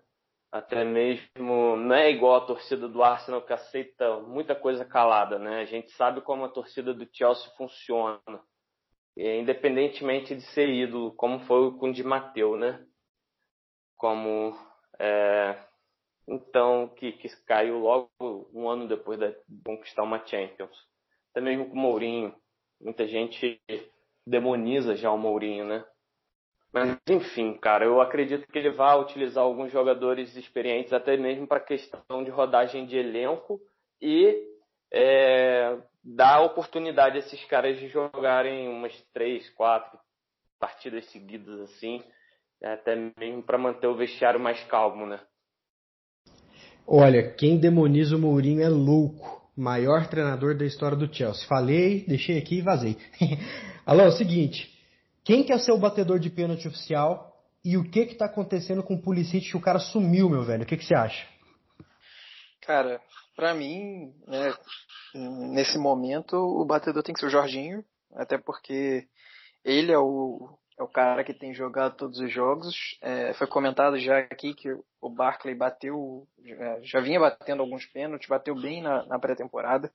Até 0.50 0.84
mesmo 0.84 1.76
não 1.76 1.94
é 1.94 2.10
igual 2.10 2.34
a 2.36 2.46
torcida 2.46 2.88
do 2.88 3.00
Arsenal 3.00 3.42
que 3.42 3.52
aceita 3.52 4.18
muita 4.20 4.56
coisa 4.56 4.84
calada, 4.84 5.38
né? 5.38 5.60
A 5.60 5.64
gente 5.66 5.92
sabe 5.92 6.20
como 6.20 6.44
a 6.44 6.48
torcida 6.48 6.92
do 6.92 7.08
Chelsea 7.12 7.48
funciona 7.56 8.20
independentemente 9.16 10.34
de 10.34 10.42
ser 10.52 10.68
ídolo, 10.68 11.12
como 11.14 11.40
foi 11.40 11.72
com 11.78 11.90
o 11.90 11.92
Di 11.92 12.02
Matteo, 12.02 12.56
né? 12.56 12.84
Como 13.96 14.56
é, 14.98 15.67
então 16.28 16.88
que, 16.88 17.12
que 17.12 17.28
caiu 17.46 17.78
logo 17.78 18.10
um 18.52 18.68
ano 18.68 18.86
depois 18.86 19.18
de 19.18 19.34
conquistar 19.64 20.02
uma 20.02 20.24
Champions. 20.26 20.76
Até 21.30 21.40
mesmo 21.40 21.70
com 21.70 21.76
o 21.76 21.80
Mourinho, 21.80 22.34
muita 22.80 23.06
gente 23.06 23.60
demoniza 24.26 24.94
já 24.94 25.10
o 25.10 25.18
Mourinho, 25.18 25.64
né? 25.64 25.84
Mas 26.72 26.98
enfim, 27.08 27.54
cara, 27.54 27.86
eu 27.86 28.00
acredito 28.00 28.46
que 28.46 28.58
ele 28.58 28.70
vai 28.70 29.00
utilizar 29.00 29.42
alguns 29.42 29.72
jogadores 29.72 30.36
experientes 30.36 30.92
até 30.92 31.16
mesmo 31.16 31.46
para 31.46 31.60
questão 31.60 32.22
de 32.22 32.30
rodagem 32.30 32.84
de 32.84 32.98
elenco 32.98 33.58
e 34.00 34.46
é, 34.92 35.78
dá 36.04 36.40
oportunidade 36.42 37.16
a 37.16 37.20
esses 37.20 37.42
caras 37.46 37.78
de 37.78 37.88
jogarem 37.88 38.68
umas 38.68 38.94
três, 39.12 39.48
quatro 39.50 39.98
partidas 40.58 41.06
seguidas 41.06 41.60
assim, 41.60 42.02
até 42.62 42.94
mesmo 43.18 43.42
para 43.42 43.56
manter 43.56 43.86
o 43.86 43.96
vestiário 43.96 44.38
mais 44.38 44.62
calmo, 44.64 45.06
né? 45.06 45.20
Olha, 46.90 47.34
quem 47.34 47.58
demoniza 47.58 48.16
o 48.16 48.18
Mourinho 48.18 48.62
é 48.62 48.68
louco. 48.68 49.46
Maior 49.54 50.06
treinador 50.06 50.56
da 50.56 50.64
história 50.64 50.96
do 50.96 51.12
Chelsea. 51.12 51.46
Falei, 51.46 52.02
deixei 52.06 52.38
aqui 52.38 52.58
e 52.58 52.62
vazei. 52.62 52.96
Alô, 53.84 54.04
é 54.04 54.08
o 54.08 54.12
seguinte. 54.12 54.72
Quem 55.22 55.44
quer 55.44 55.58
ser 55.60 55.72
o 55.72 55.78
batedor 55.78 56.18
de 56.18 56.30
pênalti 56.30 56.66
oficial 56.66 57.44
e 57.62 57.76
o 57.76 57.90
que 57.90 58.06
que 58.06 58.14
tá 58.14 58.24
acontecendo 58.24 58.82
com 58.82 58.94
o 58.94 59.02
Pulisic 59.02 59.50
que 59.50 59.56
o 59.56 59.60
cara 59.60 59.78
sumiu, 59.78 60.30
meu 60.30 60.42
velho? 60.44 60.62
O 60.62 60.66
que 60.66 60.78
que 60.78 60.84
você 60.84 60.94
acha? 60.94 61.26
Cara, 62.62 62.98
para 63.36 63.52
mim, 63.52 64.14
né, 64.26 64.54
nesse 65.14 65.76
momento, 65.76 66.36
o 66.36 66.64
batedor 66.64 67.02
tem 67.02 67.12
que 67.12 67.20
ser 67.20 67.26
o 67.26 67.30
Jorginho, 67.30 67.84
até 68.14 68.38
porque 68.38 69.06
ele 69.62 69.92
é 69.92 69.98
o, 69.98 70.56
é 70.78 70.82
o 70.82 70.88
cara 70.88 71.24
que 71.24 71.34
tem 71.34 71.52
jogado 71.52 71.96
todos 71.96 72.20
os 72.20 72.32
jogos. 72.32 72.96
É, 73.02 73.34
foi 73.34 73.46
comentado 73.46 73.98
já 73.98 74.18
aqui 74.18 74.54
que 74.54 74.70
o 75.00 75.10
Barkley 75.10 75.54
bateu, 75.54 76.26
já 76.82 77.00
vinha 77.00 77.18
batendo 77.18 77.62
alguns 77.62 77.84
pênaltis, 77.86 78.28
bateu 78.28 78.54
bem 78.54 78.80
na, 78.80 79.04
na 79.06 79.18
pré-temporada. 79.18 79.90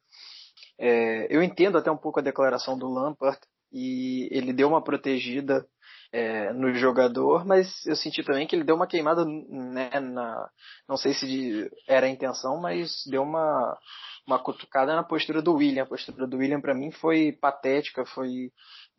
É, 0.78 1.28
eu 1.34 1.42
entendo 1.42 1.78
até 1.78 1.90
um 1.90 1.98
pouco 1.98 2.20
a 2.20 2.24
declaração 2.24 2.78
do 2.78 2.90
Lampard 2.90 3.40
e 3.72 4.28
ele 4.32 4.52
deu 4.52 4.68
uma 4.68 4.84
protegida 4.84 5.66
é, 6.12 6.54
no 6.54 6.74
jogador, 6.74 7.46
mas 7.46 7.86
eu 7.88 7.96
senti 7.96 8.22
também 8.22 8.46
que 8.46 8.56
ele 8.56 8.64
deu 8.64 8.76
uma 8.76 8.86
queimada, 8.86 9.26
né, 9.26 9.90
na, 10.00 10.48
não 10.88 10.96
sei 10.96 11.14
se 11.14 11.72
era 11.88 12.06
a 12.06 12.10
intenção, 12.10 12.60
mas 12.60 13.04
deu 13.08 13.24
uma, 13.24 13.76
uma 14.28 14.38
cutucada 14.38 14.96
na 14.96 15.04
postura 15.04 15.42
do 15.42 15.56
William. 15.56 15.84
A 15.84 15.88
postura 15.88 16.28
do 16.28 16.38
William 16.38 16.62
para 16.62 16.76
mim 16.76 16.92
foi 16.92 17.32
patética, 17.32 18.06
foi 18.06 18.52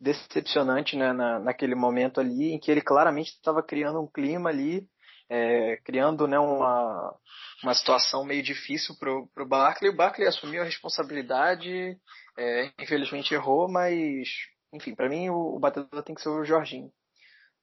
decepcionante, 0.05 0.95
né, 0.95 1.11
na, 1.11 1.39
naquele 1.39 1.73
momento 1.73 2.19
ali, 2.19 2.53
em 2.53 2.59
que 2.59 2.69
ele 2.69 2.81
claramente 2.81 3.31
estava 3.31 3.63
criando 3.63 3.99
um 3.99 4.07
clima 4.07 4.51
ali, 4.51 4.87
é, 5.27 5.77
criando, 5.83 6.27
né, 6.27 6.37
uma, 6.37 7.15
uma 7.63 7.73
situação 7.73 8.23
meio 8.23 8.43
difícil 8.43 8.95
pro, 8.99 9.27
pro 9.33 9.47
Barkley. 9.47 9.89
O 9.89 9.95
Barkley 9.95 10.27
assumiu 10.27 10.61
a 10.61 10.65
responsabilidade, 10.65 11.97
é, 12.37 12.71
infelizmente 12.79 13.33
errou, 13.33 13.67
mas 13.67 14.29
enfim, 14.71 14.93
para 14.93 15.09
mim 15.09 15.29
o, 15.29 15.55
o 15.55 15.59
batedor 15.59 16.03
tem 16.03 16.13
que 16.13 16.21
ser 16.21 16.29
o 16.29 16.45
Jorginho. 16.45 16.91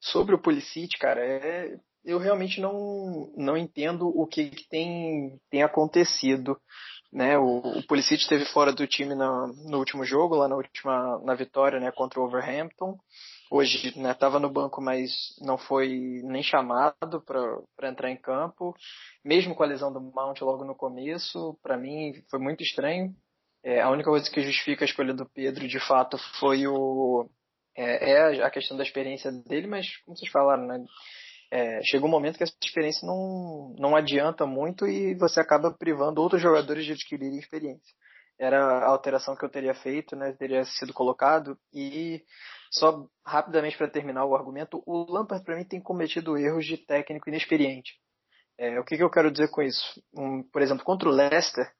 Sobre 0.00 0.34
o 0.34 0.42
Pulisic, 0.42 0.98
cara, 0.98 1.24
é, 1.24 1.76
eu 2.04 2.18
realmente 2.18 2.60
não, 2.60 3.32
não 3.36 3.56
entendo 3.56 4.08
o 4.08 4.26
que, 4.26 4.50
que 4.50 4.68
tem, 4.68 5.38
tem 5.48 5.62
acontecido. 5.62 6.60
Né? 7.12 7.36
O, 7.38 7.58
o 7.58 7.86
Pulisic 7.86 8.22
esteve 8.22 8.46
fora 8.46 8.72
do 8.72 8.86
time 8.86 9.14
na, 9.14 9.46
no 9.46 9.78
último 9.78 10.04
jogo, 10.04 10.34
lá 10.34 10.48
na 10.48 10.56
última 10.56 11.20
na 11.22 11.34
vitória 11.34 11.78
né, 11.78 11.92
contra 11.92 12.18
o 12.18 12.24
Overhampton. 12.24 12.96
Hoje 13.50 13.88
estava 13.88 14.40
né, 14.40 14.46
no 14.46 14.52
banco, 14.52 14.80
mas 14.80 15.12
não 15.42 15.58
foi 15.58 16.22
nem 16.24 16.42
chamado 16.42 17.20
para 17.20 17.90
entrar 17.90 18.10
em 18.10 18.16
campo. 18.16 18.74
Mesmo 19.22 19.54
com 19.54 19.62
a 19.62 19.66
lesão 19.66 19.92
do 19.92 20.00
Mount 20.00 20.40
logo 20.40 20.64
no 20.64 20.74
começo, 20.74 21.58
para 21.62 21.76
mim 21.76 22.14
foi 22.30 22.38
muito 22.38 22.62
estranho. 22.62 23.14
É, 23.62 23.82
a 23.82 23.90
única 23.90 24.08
coisa 24.08 24.28
que 24.30 24.40
justifica 24.40 24.84
a 24.84 24.86
escolha 24.86 25.12
do 25.12 25.28
Pedro, 25.28 25.68
de 25.68 25.78
fato, 25.78 26.16
foi 26.40 26.66
o, 26.66 27.28
é, 27.76 28.12
é, 28.12 28.42
a 28.42 28.50
questão 28.50 28.76
da 28.76 28.82
experiência 28.82 29.30
dele, 29.30 29.66
mas 29.66 29.98
como 29.98 30.16
vocês 30.16 30.30
falaram, 30.30 30.66
né? 30.66 30.82
É, 31.54 31.82
chega 31.84 32.06
um 32.06 32.08
momento 32.08 32.38
que 32.38 32.44
essa 32.44 32.54
experiência 32.64 33.06
não, 33.06 33.74
não 33.78 33.94
adianta 33.94 34.46
muito 34.46 34.86
e 34.86 35.14
você 35.14 35.38
acaba 35.38 35.70
privando 35.70 36.22
outros 36.22 36.40
jogadores 36.40 36.86
de 36.86 36.92
adquirirem 36.92 37.38
experiência. 37.38 37.94
Era 38.40 38.58
a 38.58 38.88
alteração 38.88 39.36
que 39.36 39.44
eu 39.44 39.50
teria 39.50 39.74
feito, 39.74 40.16
né? 40.16 40.32
Teria 40.32 40.64
sido 40.64 40.94
colocado 40.94 41.58
e 41.70 42.22
só 42.70 43.06
rapidamente 43.22 43.76
para 43.76 43.90
terminar 43.90 44.24
o 44.24 44.34
argumento, 44.34 44.82
o 44.86 45.04
Lampard 45.12 45.44
para 45.44 45.56
mim 45.56 45.64
tem 45.64 45.78
cometido 45.78 46.38
erros 46.38 46.64
de 46.64 46.78
técnico 46.78 47.28
inexperiente. 47.28 47.98
É, 48.56 48.80
o 48.80 48.84
que, 48.84 48.96
que 48.96 49.02
eu 49.02 49.10
quero 49.10 49.30
dizer 49.30 49.50
com 49.50 49.60
isso? 49.60 50.02
Um, 50.16 50.42
por 50.50 50.62
exemplo, 50.62 50.82
contra 50.82 51.06
o 51.06 51.12
Leicester, 51.12 51.70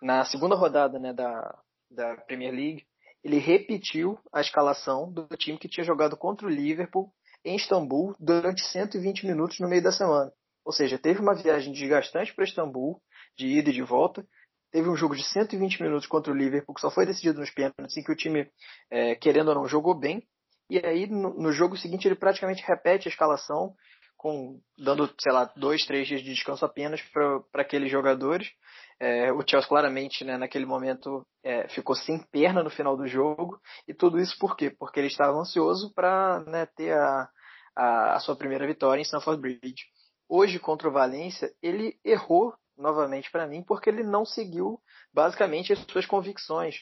na 0.00 0.24
segunda 0.24 0.54
rodada 0.54 1.00
né, 1.00 1.12
da, 1.12 1.58
da 1.90 2.16
Premier 2.28 2.54
League, 2.54 2.86
ele 3.24 3.38
repetiu 3.38 4.20
a 4.32 4.40
escalação 4.40 5.10
do 5.12 5.26
time 5.36 5.58
que 5.58 5.68
tinha 5.68 5.82
jogado 5.82 6.16
contra 6.16 6.46
o 6.46 6.50
Liverpool 6.50 7.12
em 7.46 7.56
Istambul 7.56 8.14
durante 8.18 8.60
120 8.60 9.24
minutos 9.24 9.60
no 9.60 9.68
meio 9.68 9.82
da 9.82 9.92
semana. 9.92 10.32
Ou 10.64 10.72
seja, 10.72 10.98
teve 10.98 11.20
uma 11.20 11.34
viagem 11.34 11.72
desgastante 11.72 12.34
para 12.34 12.44
Istambul, 12.44 13.00
de 13.38 13.46
ida 13.46 13.70
e 13.70 13.72
de 13.72 13.82
volta. 13.82 14.26
Teve 14.72 14.88
um 14.88 14.96
jogo 14.96 15.14
de 15.14 15.22
120 15.22 15.80
minutos 15.80 16.08
contra 16.08 16.32
o 16.32 16.36
Liverpool, 16.36 16.74
que 16.74 16.80
só 16.80 16.90
foi 16.90 17.06
decidido 17.06 17.38
nos 17.38 17.50
pênaltis, 17.50 17.96
em 17.96 18.02
que 18.02 18.10
o 18.10 18.16
time, 18.16 18.50
é, 18.90 19.14
querendo 19.14 19.48
ou 19.50 19.54
não, 19.54 19.68
jogou 19.68 19.94
bem. 19.94 20.26
E 20.68 20.84
aí, 20.84 21.06
no, 21.06 21.32
no, 21.34 21.52
jogo 21.52 21.76
seguinte, 21.76 22.08
ele 22.08 22.16
praticamente 22.16 22.64
repete 22.66 23.06
a 23.06 23.10
escalação, 23.10 23.74
com 24.16 24.60
dando, 24.76 25.08
sei 25.20 25.32
lá, 25.32 25.44
dois, 25.56 25.86
três 25.86 26.08
dias 26.08 26.20
de 26.20 26.34
descanso 26.34 26.64
apenas 26.64 27.00
para 27.12 27.62
aqueles 27.62 27.90
jogadores. 27.90 28.50
É, 28.98 29.30
o 29.32 29.44
Chelsea 29.46 29.68
claramente, 29.68 30.24
né, 30.24 30.36
naquele 30.36 30.66
momento, 30.66 31.24
é, 31.44 31.68
ficou 31.68 31.94
sem 31.94 32.18
perna 32.32 32.64
no 32.64 32.70
final 32.70 32.96
do 32.96 33.06
jogo. 33.06 33.60
E 33.86 33.94
tudo 33.94 34.18
isso 34.18 34.36
por 34.36 34.56
quê? 34.56 34.68
Porque 34.68 34.98
ele 34.98 35.06
estava 35.06 35.38
ansioso 35.38 35.94
para 35.94 36.40
né, 36.40 36.66
ter 36.74 36.92
a, 36.92 37.28
a, 37.76 38.14
a, 38.14 38.20
sua 38.20 38.34
primeira 38.34 38.66
vitória 38.66 39.00
em 39.00 39.04
Stamford 39.04 39.40
Bridge. 39.40 39.84
Hoje, 40.28 40.58
contra 40.58 40.88
o 40.88 40.92
Valência, 40.92 41.52
ele 41.62 41.98
errou 42.04 42.54
novamente 42.76 43.30
para 43.30 43.46
mim 43.46 43.62
porque 43.62 43.90
ele 43.90 44.02
não 44.02 44.24
seguiu 44.24 44.80
basicamente 45.12 45.72
as 45.72 45.78
suas 45.90 46.06
convicções. 46.06 46.76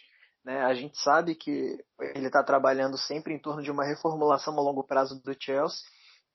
Né? 0.44 0.62
A 0.62 0.74
gente 0.74 0.98
sabe 0.98 1.34
que 1.34 1.78
ele 2.14 2.26
está 2.26 2.42
trabalhando 2.42 2.96
sempre 2.96 3.34
em 3.34 3.38
torno 3.38 3.62
de 3.62 3.70
uma 3.70 3.84
reformulação 3.84 4.58
a 4.58 4.62
longo 4.62 4.84
prazo 4.84 5.20
do 5.22 5.36
Chelsea 5.38 5.80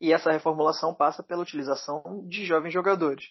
e 0.01 0.14
essa 0.14 0.32
reformulação 0.32 0.93
passa 0.93 1.22
pela 1.22 1.41
utilização 1.41 2.26
de 2.28 2.45
jovens 2.45 2.74
jogadores. 2.74 3.26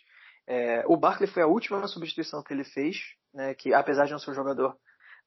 É, 0.47 0.85
o 0.87 0.97
Barkley 0.97 1.29
foi 1.29 1.43
a 1.43 1.47
última 1.47 1.87
substituição 1.87 2.43
que 2.43 2.53
ele 2.53 2.65
fez, 2.65 2.97
né, 3.35 3.55
que 3.55 3.75
apesar 3.75 4.07
de 4.07 4.13
não 4.13 4.19
ser 4.19 4.31
um 4.31 4.35
jogador 4.35 4.77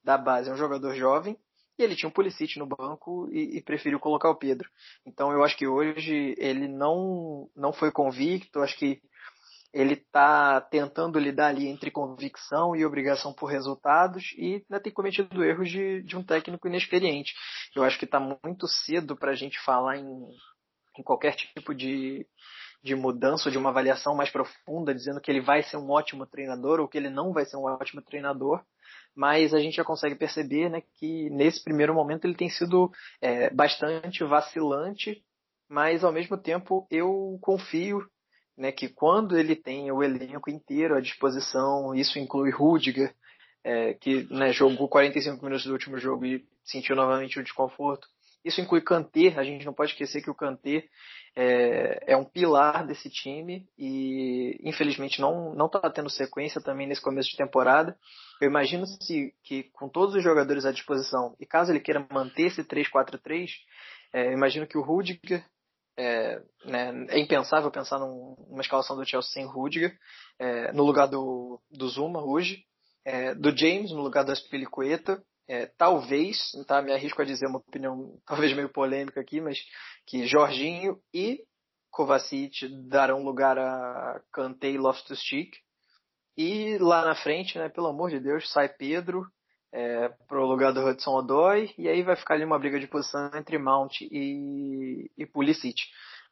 da 0.02 0.18
base, 0.18 0.50
é 0.50 0.52
um 0.52 0.56
jogador 0.56 0.94
jovem, 0.94 1.38
ele 1.82 1.96
tinha 1.96 2.08
um 2.08 2.12
Pulisic 2.12 2.58
no 2.58 2.66
banco 2.66 3.28
e, 3.30 3.58
e, 3.58 3.62
preferiu 3.62 4.00
colocar 4.00 4.30
o 4.30 4.36
Pedro. 4.36 4.68
Então 5.06 5.32
eu 5.32 5.42
acho 5.42 5.56
que 5.56 5.66
hoje 5.66 6.34
ele 6.38 6.68
não, 6.68 7.48
não 7.56 7.72
foi 7.72 7.90
convicto, 7.90 8.60
acho 8.60 8.76
que 8.76 9.00
ele 9.72 9.94
está 9.94 10.60
tentando 10.60 11.18
lidar 11.18 11.48
ali 11.48 11.66
entre 11.66 11.90
convicção 11.90 12.76
e 12.76 12.84
obrigação 12.84 13.32
por 13.32 13.46
resultados 13.46 14.32
e 14.36 14.62
ainda 14.70 14.80
tem 14.82 14.92
cometido 14.92 15.42
erros 15.42 15.70
de, 15.70 16.02
de 16.02 16.16
um 16.16 16.22
técnico 16.22 16.68
inexperiente. 16.68 17.32
Eu 17.74 17.82
acho 17.82 17.98
que 17.98 18.04
está 18.04 18.20
muito 18.20 18.68
cedo 18.68 19.16
para 19.16 19.30
a 19.30 19.34
gente 19.34 19.58
falar 19.60 19.96
em, 19.96 20.28
em 20.98 21.02
qualquer 21.02 21.34
tipo 21.34 21.74
de, 21.74 22.26
de 22.82 22.94
mudança 22.94 23.50
de 23.50 23.56
uma 23.56 23.70
avaliação 23.70 24.14
mais 24.14 24.30
profunda, 24.30 24.94
dizendo 24.94 25.20
que 25.20 25.30
ele 25.30 25.40
vai 25.40 25.62
ser 25.62 25.78
um 25.78 25.90
ótimo 25.90 26.26
treinador 26.26 26.78
ou 26.78 26.88
que 26.88 26.98
ele 26.98 27.08
não 27.08 27.32
vai 27.32 27.46
ser 27.46 27.56
um 27.56 27.64
ótimo 27.64 28.02
treinador, 28.02 28.62
mas 29.14 29.52
a 29.52 29.60
gente 29.60 29.76
já 29.76 29.84
consegue 29.84 30.14
perceber 30.14 30.68
né, 30.68 30.82
que 30.98 31.28
nesse 31.30 31.62
primeiro 31.62 31.94
momento 31.94 32.24
ele 32.24 32.34
tem 32.34 32.48
sido 32.48 32.90
é, 33.20 33.50
bastante 33.50 34.24
vacilante, 34.24 35.22
mas 35.68 36.04
ao 36.04 36.12
mesmo 36.12 36.36
tempo 36.36 36.86
eu 36.90 37.38
confio 37.40 38.00
né, 38.56 38.72
que 38.72 38.88
quando 38.88 39.36
ele 39.36 39.56
tem 39.56 39.90
o 39.90 40.02
elenco 40.02 40.50
inteiro 40.50 40.94
à 40.94 41.00
disposição, 41.00 41.94
isso 41.94 42.18
inclui 42.18 42.50
Rudiger, 42.50 43.14
é, 43.64 43.94
que 43.94 44.24
né, 44.32 44.52
jogou 44.52 44.88
45 44.88 45.44
minutos 45.44 45.64
do 45.66 45.72
último 45.72 45.98
jogo 45.98 46.24
e 46.24 46.44
sentiu 46.64 46.96
novamente 46.96 47.38
o 47.38 47.44
desconforto, 47.44 48.06
isso 48.44 48.60
inclui 48.60 48.80
Kanté, 48.80 49.28
a 49.36 49.44
gente 49.44 49.64
não 49.64 49.72
pode 49.72 49.92
esquecer 49.92 50.22
que 50.22 50.30
o 50.30 50.34
Kanté 50.34 50.84
é, 51.36 52.12
é 52.12 52.16
um 52.16 52.24
pilar 52.24 52.86
desse 52.86 53.08
time 53.08 53.66
e 53.78 54.58
infelizmente 54.62 55.20
não 55.20 55.54
não 55.54 55.66
está 55.66 55.88
tendo 55.90 56.10
sequência 56.10 56.60
também 56.60 56.86
nesse 56.86 57.00
começo 57.00 57.30
de 57.30 57.36
temporada. 57.36 57.96
Eu 58.40 58.48
imagino 58.48 58.86
se 58.86 59.32
que 59.44 59.64
com 59.72 59.88
todos 59.88 60.14
os 60.14 60.22
jogadores 60.22 60.64
à 60.64 60.72
disposição 60.72 61.36
e 61.40 61.46
caso 61.46 61.72
ele 61.72 61.80
queira 61.80 62.06
manter 62.10 62.48
esse 62.48 62.64
3-4-3, 62.64 63.50
é, 64.12 64.32
imagino 64.32 64.66
que 64.66 64.76
o 64.76 64.82
Rudiger 64.82 65.44
é, 65.96 66.42
né, 66.64 67.06
é, 67.10 67.18
impensável 67.18 67.70
pensar 67.70 67.98
num, 67.98 68.34
numa 68.48 68.62
escalação 68.62 68.96
do 68.96 69.06
Chelsea 69.06 69.32
sem 69.32 69.46
Rudiger 69.46 69.96
é, 70.38 70.72
no 70.72 70.84
lugar 70.84 71.06
do, 71.06 71.60
do 71.70 71.88
Zuma 71.88 72.24
hoje, 72.24 72.64
é, 73.04 73.34
do 73.34 73.56
James 73.56 73.92
no 73.92 74.02
lugar 74.02 74.24
do 74.24 74.32
Aspilicueta 74.32 75.22
é, 75.52 75.66
talvez, 75.76 76.50
tá, 76.66 76.80
me 76.80 76.94
arrisco 76.94 77.20
a 77.20 77.26
dizer 77.26 77.46
uma 77.46 77.58
opinião 77.58 78.18
talvez 78.24 78.54
meio 78.56 78.70
polêmica 78.70 79.20
aqui, 79.20 79.38
mas 79.38 79.58
que 80.06 80.26
Jorginho 80.26 80.98
e 81.12 81.40
Kovacic 81.90 82.66
darão 82.88 83.22
lugar 83.22 83.58
a 83.58 84.22
Kanté 84.32 84.70
e 84.70 84.78
Loftus-Cheek. 84.78 85.50
E 86.38 86.78
lá 86.78 87.04
na 87.04 87.14
frente, 87.14 87.58
né, 87.58 87.68
pelo 87.68 87.88
amor 87.88 88.08
de 88.08 88.18
Deus, 88.18 88.50
sai 88.50 88.66
Pedro 88.66 89.26
é, 89.70 90.08
pro 90.26 90.46
lugar 90.46 90.72
do 90.72 90.80
Hudson 90.80 91.18
Odoi 91.18 91.74
e 91.76 91.86
aí 91.86 92.02
vai 92.02 92.16
ficar 92.16 92.32
ali 92.32 92.46
uma 92.46 92.58
briga 92.58 92.80
de 92.80 92.86
posição 92.86 93.30
entre 93.34 93.58
Mount 93.58 94.00
e, 94.00 95.10
e 95.18 95.26
Pulisic. 95.26 95.82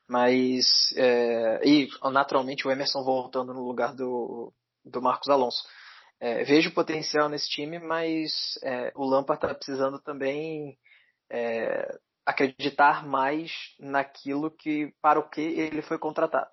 Mas, 0.09 0.65
é, 0.97 1.61
e 1.63 1.91
naturalmente 2.11 2.67
o 2.67 2.71
Emerson 2.71 3.05
voltando 3.05 3.53
no 3.53 3.67
lugar 3.67 3.95
do, 3.95 4.51
do 4.83 5.03
Marcos 5.03 5.29
Alonso. 5.29 5.63
É, 6.21 6.45
vejo 6.45 6.75
potencial 6.75 7.29
nesse 7.29 7.49
time, 7.49 7.79
mas 7.79 8.59
é, 8.63 8.93
o 8.95 9.05
Lampard 9.05 9.43
está 9.43 9.55
precisando 9.55 9.99
também 9.99 10.79
é, 11.31 11.99
acreditar 12.27 13.07
mais 13.07 13.51
naquilo 13.79 14.51
que 14.51 14.93
para 15.01 15.19
o 15.19 15.29
que 15.29 15.41
ele 15.41 15.81
foi 15.81 15.99
contratado. 15.99 16.51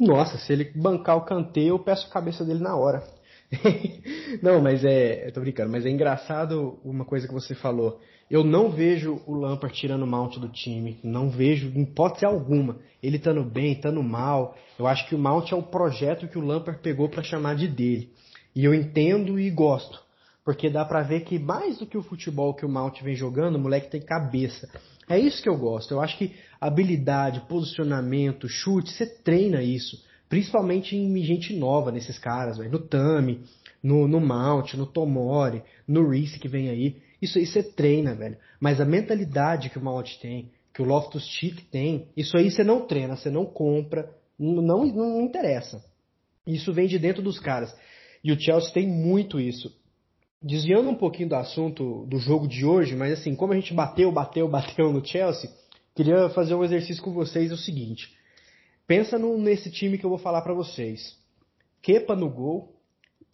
Nossa, 0.00 0.38
se 0.38 0.52
ele 0.52 0.72
bancar 0.74 1.16
o 1.16 1.24
canteio, 1.24 1.68
eu 1.68 1.78
peço 1.78 2.06
a 2.06 2.12
cabeça 2.12 2.44
dele 2.44 2.60
na 2.60 2.76
hora. 2.76 3.02
não, 4.42 4.60
mas 4.60 4.84
é. 4.84 5.28
Eu 5.28 5.32
tô 5.32 5.40
brincando, 5.40 5.70
mas 5.70 5.86
é 5.86 5.90
engraçado 5.90 6.78
uma 6.84 7.04
coisa 7.04 7.26
que 7.26 7.34
você 7.34 7.54
falou. 7.54 8.00
Eu 8.28 8.42
não 8.42 8.70
vejo 8.70 9.22
o 9.24 9.34
Lampard 9.34 9.76
tirando 9.76 10.02
o 10.02 10.06
Mount 10.06 10.38
do 10.38 10.48
time. 10.48 10.98
Não 11.02 11.30
vejo, 11.30 11.70
em 11.74 11.82
hipótese 11.82 12.24
alguma. 12.24 12.78
Ele 13.00 13.18
estando 13.18 13.44
bem, 13.44 13.72
estando 13.72 14.02
mal. 14.02 14.56
Eu 14.78 14.86
acho 14.86 15.06
que 15.08 15.14
o 15.14 15.18
Mount 15.18 15.52
é 15.52 15.54
o 15.54 15.62
projeto 15.62 16.26
que 16.26 16.38
o 16.38 16.44
Lampard 16.44 16.80
pegou 16.82 17.08
para 17.08 17.22
chamar 17.22 17.54
de 17.54 17.68
dele. 17.68 18.10
E 18.54 18.64
eu 18.64 18.74
entendo 18.74 19.38
e 19.38 19.48
gosto. 19.50 20.04
Porque 20.44 20.68
dá 20.68 20.84
pra 20.84 21.02
ver 21.02 21.20
que 21.20 21.38
mais 21.38 21.78
do 21.78 21.86
que 21.86 21.98
o 21.98 22.02
futebol 22.02 22.54
que 22.54 22.66
o 22.66 22.68
Mount 22.68 23.00
vem 23.02 23.14
jogando, 23.14 23.56
o 23.56 23.60
moleque 23.60 23.90
tem 23.90 24.00
cabeça. 24.00 24.68
É 25.08 25.18
isso 25.18 25.40
que 25.40 25.48
eu 25.48 25.56
gosto. 25.56 25.92
Eu 25.94 26.00
acho 26.00 26.18
que 26.18 26.34
habilidade, 26.60 27.40
posicionamento, 27.48 28.48
chute, 28.48 28.90
você 28.90 29.06
treina 29.06 29.62
isso. 29.62 30.04
Principalmente 30.28 30.96
em 30.96 31.22
gente 31.22 31.54
nova 31.54 31.92
nesses 31.92 32.18
caras, 32.18 32.58
véio. 32.58 32.70
no 32.70 32.80
Tami, 32.80 33.42
no, 33.82 34.08
no 34.08 34.20
Mount, 34.20 34.74
no 34.74 34.86
Tomori, 34.86 35.62
no 35.86 36.08
Reese 36.08 36.38
que 36.38 36.48
vem 36.48 36.68
aí. 36.68 36.96
Isso 37.22 37.38
aí 37.38 37.46
você 37.46 37.62
treina, 37.62 38.14
velho. 38.14 38.36
Mas 38.60 38.80
a 38.80 38.84
mentalidade 38.84 39.70
que 39.70 39.78
o 39.78 39.82
Mount 39.82 40.18
tem, 40.20 40.50
que 40.74 40.82
o 40.82 40.84
Loftus 40.84 41.24
Cheek 41.24 41.64
tem, 41.66 42.08
isso 42.16 42.36
aí 42.36 42.50
você 42.50 42.64
não 42.64 42.86
treina, 42.86 43.16
você 43.16 43.30
não 43.30 43.46
compra, 43.46 44.12
não, 44.38 44.84
não, 44.84 45.20
interessa. 45.22 45.82
Isso 46.46 46.72
vem 46.72 46.86
de 46.86 46.98
dentro 46.98 47.22
dos 47.22 47.38
caras. 47.38 47.74
E 48.22 48.32
o 48.32 48.38
Chelsea 48.38 48.72
tem 48.72 48.86
muito 48.86 49.40
isso. 49.40 49.74
Desviando 50.42 50.90
um 50.90 50.94
pouquinho 50.94 51.28
do 51.30 51.36
assunto 51.36 52.04
do 52.06 52.18
jogo 52.18 52.46
de 52.46 52.64
hoje, 52.64 52.94
mas 52.94 53.12
assim, 53.12 53.34
como 53.34 53.52
a 53.52 53.56
gente 53.56 53.72
bateu, 53.72 54.12
bateu, 54.12 54.46
bateu 54.50 54.92
no 54.92 55.04
Chelsea, 55.04 55.50
queria 55.94 56.28
fazer 56.30 56.54
um 56.54 56.64
exercício 56.64 57.02
com 57.02 57.12
vocês, 57.12 57.50
é 57.50 57.54
o 57.54 57.58
seguinte. 57.58 58.15
Pensa 58.86 59.18
no, 59.18 59.36
nesse 59.38 59.70
time 59.70 59.98
que 59.98 60.04
eu 60.04 60.10
vou 60.10 60.18
falar 60.18 60.42
para 60.42 60.54
vocês. 60.54 61.18
Kepa 61.82 62.14
no 62.14 62.30
gol, 62.30 62.74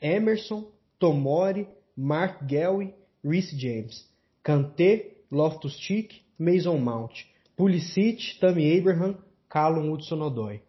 Emerson, 0.01 0.71
Tomori, 0.99 1.69
Mark 1.97 2.49
Gelly, 2.49 2.95
Reece 3.25 3.59
James, 3.59 4.09
Kanté, 4.43 5.15
Loftus-Cheek, 5.31 6.23
Mason 6.39 6.79
Mount, 6.79 7.25
Pulisic, 7.57 8.39
Tammy 8.41 8.79
Abraham, 8.79 9.17
Callum 9.49 9.93
Hudson-Odoi. 9.93 10.61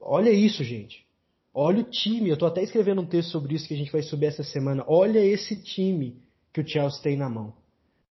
Olha 0.00 0.30
isso, 0.30 0.62
gente. 0.62 1.04
Olha 1.52 1.80
o 1.80 1.90
time. 1.90 2.28
Eu 2.28 2.36
tô 2.36 2.46
até 2.46 2.62
escrevendo 2.62 3.00
um 3.00 3.06
texto 3.06 3.30
sobre 3.30 3.54
isso 3.54 3.66
que 3.66 3.74
a 3.74 3.76
gente 3.76 3.90
vai 3.90 4.02
subir 4.02 4.26
essa 4.26 4.44
semana. 4.44 4.84
Olha 4.86 5.18
esse 5.18 5.60
time 5.62 6.22
que 6.52 6.60
o 6.60 6.68
Chelsea 6.68 7.02
tem 7.02 7.16
na 7.16 7.28
mão. 7.28 7.54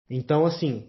Então, 0.09 0.45
assim, 0.45 0.87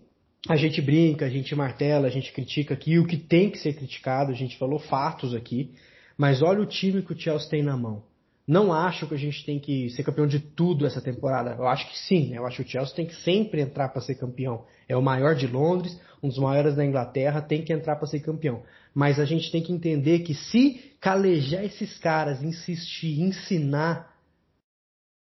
a 0.49 0.57
gente 0.57 0.81
brinca, 0.81 1.27
a 1.27 1.29
gente 1.29 1.55
martela, 1.55 2.07
a 2.07 2.11
gente 2.11 2.33
critica 2.33 2.75
aqui 2.75 2.99
o 2.99 3.07
que 3.07 3.17
tem 3.17 3.51
que 3.51 3.59
ser 3.59 3.75
criticado. 3.75 4.31
A 4.31 4.35
gente 4.35 4.57
falou 4.59 4.79
fatos 4.79 5.35
aqui. 5.35 5.75
Mas 6.17 6.43
olha 6.43 6.61
o 6.61 6.67
time 6.67 7.03
que 7.03 7.13
o 7.13 7.19
Chelsea 7.19 7.49
tem 7.49 7.63
na 7.63 7.77
mão. 7.77 8.03
Não 8.47 8.73
acho 8.73 9.09
que 9.09 9.15
a 9.15 9.19
gente 9.19 9.45
tem 9.45 9.59
que 9.59 9.91
ser 9.91 10.05
campeão 10.05 10.27
de 10.27 10.39
tudo 10.39 10.87
essa 10.87 11.01
temporada. 11.01 11.57
Eu 11.59 11.67
acho 11.67 11.91
que 11.91 11.99
sim. 11.99 12.31
Né? 12.31 12.39
Eu 12.39 12.47
acho 12.47 12.63
que 12.63 12.69
o 12.69 12.71
Chelsea 12.71 12.95
tem 12.95 13.07
que 13.07 13.17
sempre 13.17 13.61
entrar 13.61 13.89
para 13.89 14.01
ser 14.01 14.15
campeão. 14.15 14.65
É 14.89 14.97
o 14.97 15.03
maior 15.03 15.35
de 15.35 15.49
Londres, 15.49 16.01
um 16.23 16.29
dos 16.29 16.39
maiores 16.39 16.77
da 16.77 16.85
Inglaterra, 16.85 17.43
tem 17.43 17.65
que 17.65 17.73
entrar 17.73 17.97
para 17.97 18.07
ser 18.07 18.21
campeão. 18.21 18.63
Mas 18.95 19.19
a 19.19 19.25
gente 19.25 19.51
tem 19.51 19.63
que 19.63 19.73
entender 19.73 20.21
que 20.21 20.33
se 20.33 20.95
calejar 21.01 21.65
esses 21.65 21.99
caras, 21.99 22.43
insistir, 22.43 23.21
ensinar 23.21 24.15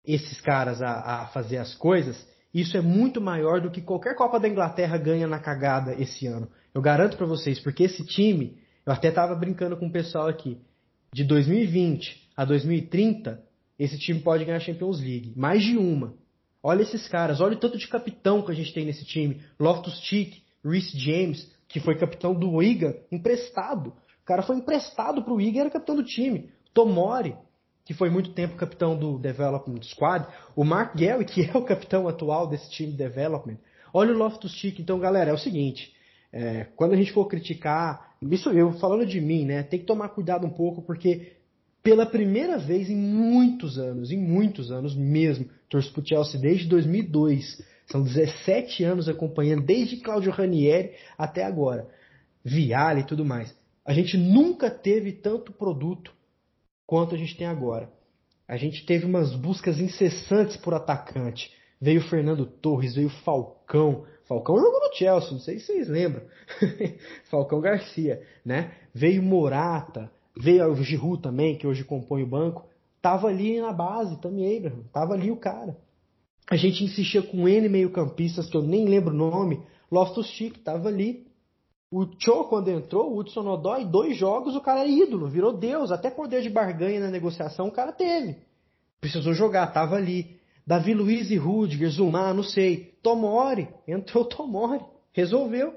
esses 0.05 0.41
caras 0.41 0.83
a, 0.83 1.23
a 1.23 1.27
fazer 1.29 1.59
as 1.59 1.75
coisas, 1.75 2.17
isso 2.55 2.77
é 2.77 2.81
muito 2.81 3.21
maior 3.21 3.61
do 3.61 3.71
que 3.71 3.83
qualquer 3.83 4.15
Copa 4.15 4.39
da 4.39 4.49
Inglaterra 4.49 4.97
ganha 4.97 5.27
na 5.27 5.41
cagada 5.41 5.93
esse 6.01 6.27
ano. 6.29 6.49
Eu 6.73 6.81
garanto 6.81 7.17
para 7.17 7.27
vocês, 7.27 7.59
porque 7.59 7.83
esse 7.83 8.07
time, 8.07 8.57
eu 8.87 8.93
até 8.93 9.11
tava 9.11 9.35
brincando 9.35 9.77
com 9.77 9.87
o 9.87 9.93
pessoal 9.93 10.29
aqui, 10.29 10.61
de 11.13 11.25
2020 11.25 12.31
a 12.37 12.45
2030, 12.45 13.43
esse 13.79 13.99
time 13.99 14.21
pode 14.21 14.45
ganhar 14.45 14.59
a 14.59 14.61
Champions 14.61 15.01
League. 15.01 15.33
Mais 15.37 15.65
de 15.65 15.77
uma. 15.77 16.15
Olha 16.63 16.83
esses 16.83 17.09
caras, 17.09 17.41
olha 17.41 17.57
o 17.57 17.61
tanto 17.61 17.77
de 17.77 17.89
capitão 17.89 18.43
que 18.43 18.53
a 18.53 18.55
gente 18.55 18.73
tem 18.73 18.87
nesse 18.87 19.05
time. 19.05 19.43
Loftus 19.59 19.99
Cheek, 20.01 20.43
Reece 20.65 20.97
James, 20.99 21.53
que 21.69 21.81
foi 21.81 21.97
capitão 21.97 22.35
do 22.35 22.53
Wigan, 22.53 22.95
emprestado. 23.11 23.89
O 24.23 24.25
cara 24.25 24.43
foi 24.43 24.57
emprestado 24.57 25.23
pro 25.23 25.35
Wigan 25.35 25.63
era 25.63 25.71
capitão 25.71 25.97
do 25.97 26.05
time. 26.05 26.51
Tomori, 26.73 27.37
que 27.85 27.93
foi 27.93 28.09
muito 28.09 28.31
tempo 28.31 28.57
capitão 28.57 28.97
do 28.97 29.19
Development 29.19 29.83
Squad. 29.83 30.27
O 30.57 30.65
Mark 30.65 30.97
Gary, 30.97 31.25
que 31.25 31.43
é 31.49 31.57
o 31.57 31.63
capitão 31.63 32.09
atual 32.09 32.47
desse 32.47 32.71
time 32.71 32.93
de 32.93 32.99
Development. 32.99 33.59
Olha 33.93 34.13
o 34.13 34.17
Loftus 34.17 34.53
Cheek. 34.53 34.81
Então, 34.81 34.99
galera, 34.99 35.31
é 35.31 35.35
o 35.35 35.39
seguinte. 35.39 35.95
É, 36.33 36.67
quando 36.75 36.95
a 36.95 36.97
gente 36.97 37.13
for 37.13 37.27
criticar, 37.27 38.15
isso 38.23 38.51
eu 38.51 38.73
falando 38.73 39.07
de 39.07 39.21
mim, 39.21 39.45
né? 39.45 39.63
Tem 39.63 39.79
que 39.79 39.87
tomar 39.87 40.09
cuidado 40.09 40.47
um 40.47 40.51
pouco, 40.51 40.83
porque 40.83 41.35
pela 41.83 42.07
primeira 42.07 42.59
vez 42.59 42.89
em 42.89 42.97
muitos 42.97 43.79
anos, 43.79 44.11
em 44.11 44.17
muitos 44.17 44.73
anos 44.73 44.97
mesmo, 44.97 45.49
torço 45.69 45.93
pro 45.93 46.05
Chelsea 46.05 46.41
desde 46.41 46.67
2002. 46.67 47.63
São 47.87 48.03
17 48.03 48.83
anos 48.83 49.09
acompanhando, 49.09 49.63
desde 49.63 49.99
Claudio 49.99 50.33
Ranieri 50.33 50.93
até 51.19 51.45
agora. 51.45 51.87
Viale 52.43 53.03
e 53.03 53.05
tudo 53.05 53.25
mais. 53.25 53.55
A 53.85 53.93
gente 53.93 54.17
nunca 54.17 54.71
teve 54.71 55.13
tanto 55.13 55.53
produto 55.53 56.11
quanto 56.87 57.15
a 57.15 57.19
gente 57.19 57.37
tem 57.37 57.47
agora. 57.47 57.91
A 58.47 58.57
gente 58.57 58.85
teve 58.85 59.07
umas 59.07 59.35
buscas 59.35 59.79
incessantes 59.79 60.57
por 60.57 60.75
atacante. 60.75 61.51
Veio 61.81 62.03
Fernando 62.03 62.47
Torres, 62.47 62.95
veio 62.95 63.09
Falcão. 63.09 64.05
Falcão 64.27 64.57
jogou 64.57 64.81
no 64.81 64.95
Chelsea, 64.95 65.31
não 65.33 65.39
sei 65.41 65.59
se 65.59 65.67
vocês 65.67 65.89
lembram. 65.89 66.23
Falcão 67.31 67.61
Garcia, 67.61 68.23
né? 68.45 68.73
Veio 68.95 69.23
Morata, 69.23 70.11
Veio 70.37 70.73
o 70.73 70.83
Giroud 70.83 71.23
também, 71.23 71.57
que 71.57 71.67
hoje 71.67 71.85
compõe 71.85 72.23
o 72.23 72.27
banco. 72.29 72.67
Tava 73.01 73.29
ali 73.29 73.61
na 73.61 73.73
base, 73.73 74.21
também 74.21 74.57
Abraham. 74.57 74.83
Tava 74.93 75.15
ali 75.15 75.31
o 75.31 75.37
cara. 75.37 75.77
A 76.51 76.57
gente 76.57 76.83
insistia 76.83 77.23
com 77.23 77.49
N 77.49 77.69
meio 77.69 77.91
campistas, 77.91 78.51
que 78.51 78.57
eu 78.57 78.63
nem 78.63 78.87
lembro 78.87 79.15
o 79.15 79.17
nome. 79.17 79.63
Loftus 79.91 80.27
Cheek 80.27 80.59
tava 80.61 80.89
ali. 80.89 81.24
O 81.97 82.09
Cho, 82.19 82.49
quando 82.49 82.73
entrou, 82.73 83.13
o 83.13 83.19
Hudson 83.19 83.47
Odoi, 83.47 83.85
dois 83.85 84.17
jogos, 84.17 84.57
o 84.57 84.61
cara 84.61 84.81
é 84.81 84.89
ídolo, 84.89 85.29
virou 85.29 85.57
Deus. 85.57 85.93
Até 85.93 86.11
poder 86.11 86.43
de 86.43 86.51
barganha 86.51 86.99
na 86.99 87.09
negociação 87.09 87.69
o 87.69 87.71
cara 87.71 87.93
teve. 87.93 88.35
Precisou 89.01 89.33
jogar, 89.33 89.69
tava 89.69 89.95
ali. 89.95 90.41
Davi 90.67 90.93
Luiz 90.93 91.31
e 91.31 91.37
Rudiger, 91.37 91.89
Zumar, 91.91 92.35
não 92.35 92.43
sei. 92.43 92.97
Tomori, 93.01 93.69
entrou 93.87 94.25
Tomori, 94.25 94.81
resolveu. 95.13 95.73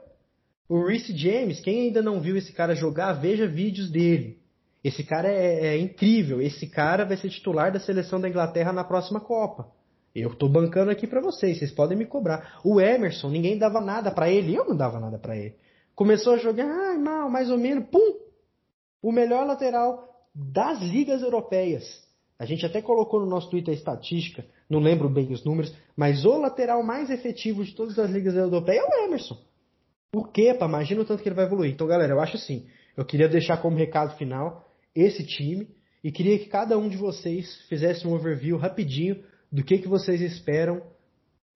O 0.68 0.88
Reece 0.88 1.16
James, 1.16 1.60
quem 1.60 1.82
ainda 1.82 2.02
não 2.02 2.20
viu 2.20 2.36
esse 2.36 2.52
cara 2.52 2.74
jogar, 2.74 3.14
veja 3.14 3.46
vídeos 3.46 3.92
dele. 3.92 4.40
Esse 4.84 5.04
cara 5.04 5.28
é, 5.28 5.68
é, 5.68 5.78
incrível. 5.78 6.42
Esse 6.42 6.66
cara 6.66 7.06
vai 7.06 7.18
ser 7.18 7.30
titular 7.30 7.72
da 7.72 7.80
seleção 7.80 8.20
da 8.20 8.28
Inglaterra 8.28 8.74
na 8.74 8.84
próxima 8.84 9.20
Copa. 9.20 9.68
Eu 10.16 10.34
tô 10.34 10.50
bancando 10.50 10.90
aqui 10.90 11.06
para 11.06 11.22
vocês, 11.22 11.60
vocês 11.60 11.72
podem 11.72 11.96
me 11.96 12.08
cobrar. 12.08 12.60
O 12.64 12.82
Emerson, 12.82 13.30
ninguém 13.30 13.56
dava 13.56 13.80
nada 13.80 14.10
para 14.10 14.32
ele, 14.32 14.56
eu 14.56 14.66
não 14.66 14.76
dava 14.76 15.00
nada 15.00 15.20
para 15.20 15.38
ele. 15.38 15.54
Começou 15.98 16.36
a 16.36 16.38
jogar, 16.38 16.70
ah, 16.70 16.96
mal, 16.96 17.28
mais 17.28 17.50
ou 17.50 17.58
menos, 17.58 17.90
pum! 17.90 18.20
O 19.02 19.12
melhor 19.12 19.48
lateral 19.48 20.08
das 20.34 20.80
ligas 20.80 21.24
europeias. 21.24 21.84
A 22.38 22.46
gente 22.46 22.64
até 22.64 22.84
colocou 22.84 23.20
no 23.20 23.26
nosso 23.26 23.50
Twitter 23.50 23.74
a 23.74 23.78
estatística, 23.78 24.46
não 24.70 24.80
lembro 24.80 25.10
bem 25.10 25.34
os 25.34 25.44
números, 25.44 25.76
mas 25.96 26.24
o 26.24 26.38
lateral 26.38 26.84
mais 26.84 27.10
efetivo 27.10 27.66
de 27.66 27.74
todas 27.74 27.98
as 27.98 28.12
ligas 28.12 28.36
europeias 28.36 28.84
é 28.84 28.88
o 28.88 29.06
Emerson. 29.06 29.40
Quê, 30.32 30.54
pá? 30.54 30.68
Imagina 30.68 31.02
o 31.02 31.06
tanto 31.06 31.24
que 31.24 31.30
ele 31.30 31.36
vai 31.36 31.46
evoluir. 31.46 31.72
Então, 31.72 31.88
galera, 31.88 32.14
eu 32.14 32.20
acho 32.20 32.36
assim, 32.36 32.68
eu 32.96 33.04
queria 33.04 33.28
deixar 33.28 33.58
como 33.58 33.76
recado 33.76 34.16
final 34.18 34.70
esse 34.96 35.26
time 35.26 35.68
e 36.04 36.12
queria 36.12 36.38
que 36.38 36.46
cada 36.46 36.78
um 36.78 36.88
de 36.88 36.98
vocês 36.98 37.66
fizesse 37.68 38.08
um 38.08 38.14
overview 38.14 38.56
rapidinho 38.56 39.24
do 39.52 39.64
que, 39.64 39.80
que 39.80 39.88
vocês 39.88 40.22
esperam 40.22 40.84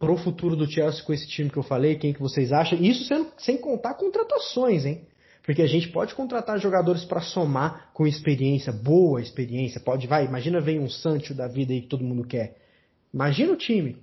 para 0.02 0.12
o 0.12 0.18
futuro 0.18 0.56
do 0.56 0.70
Chelsea 0.70 1.04
com 1.04 1.14
esse 1.14 1.28
time 1.28 1.47
que 1.47 1.58
eu 1.58 1.64
falei, 1.64 1.95
quem 1.95 2.12
que 2.12 2.20
vocês 2.20 2.52
acham. 2.52 2.82
Isso 2.82 3.06
sem, 3.06 3.28
sem 3.38 3.58
contar 3.58 3.93
contratações, 3.93 4.84
hein? 4.84 5.06
Porque 5.43 5.62
a 5.62 5.68
gente 5.68 5.89
pode 5.89 6.16
contratar 6.16 6.60
jogadores 6.60 7.06
para 7.06 7.22
somar 7.22 7.91
com 7.93 8.08
experiência, 8.08 8.74
boa 8.74 9.22
experiência. 9.22 9.80
Pode, 9.80 10.08
vai, 10.08 10.26
imagina 10.26 10.60
vem 10.60 10.80
um 10.80 10.89
Sancho 10.89 11.36
da 11.36 11.47
vida 11.47 11.72
aí 11.72 11.82
que 11.82 11.88
todo 11.88 12.04
mundo 12.04 12.26
quer. 12.26 12.58
Imagina 13.14 13.54
o 13.54 13.56
time. 13.56 13.97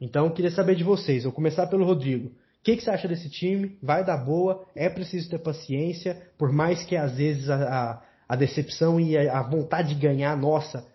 Então, 0.00 0.24
eu 0.24 0.32
queria 0.32 0.50
saber 0.50 0.74
de 0.74 0.84
vocês. 0.84 1.24
Vou 1.24 1.32
começar 1.32 1.66
pelo 1.66 1.84
Rodrigo. 1.84 2.28
O 2.28 2.32
que, 2.64 2.76
que, 2.76 2.82
você 2.82 2.90
acha 2.90 3.06
desse 3.06 3.28
time? 3.28 3.76
Vai 3.82 4.04
dar 4.04 4.16
boa? 4.16 4.64
É 4.74 4.88
preciso 4.88 5.28
ter 5.28 5.38
paciência, 5.38 6.22
por 6.38 6.50
mais 6.50 6.82
que 6.82 6.96
às 6.96 7.16
vezes 7.16 7.50
a, 7.50 7.56
a, 7.56 8.02
a 8.28 8.36
decepção 8.36 8.98
e 8.98 9.18
a, 9.18 9.38
a 9.38 9.42
vontade 9.42 9.94
de 9.94 10.00
ganhar 10.00 10.34
nossa 10.34 10.86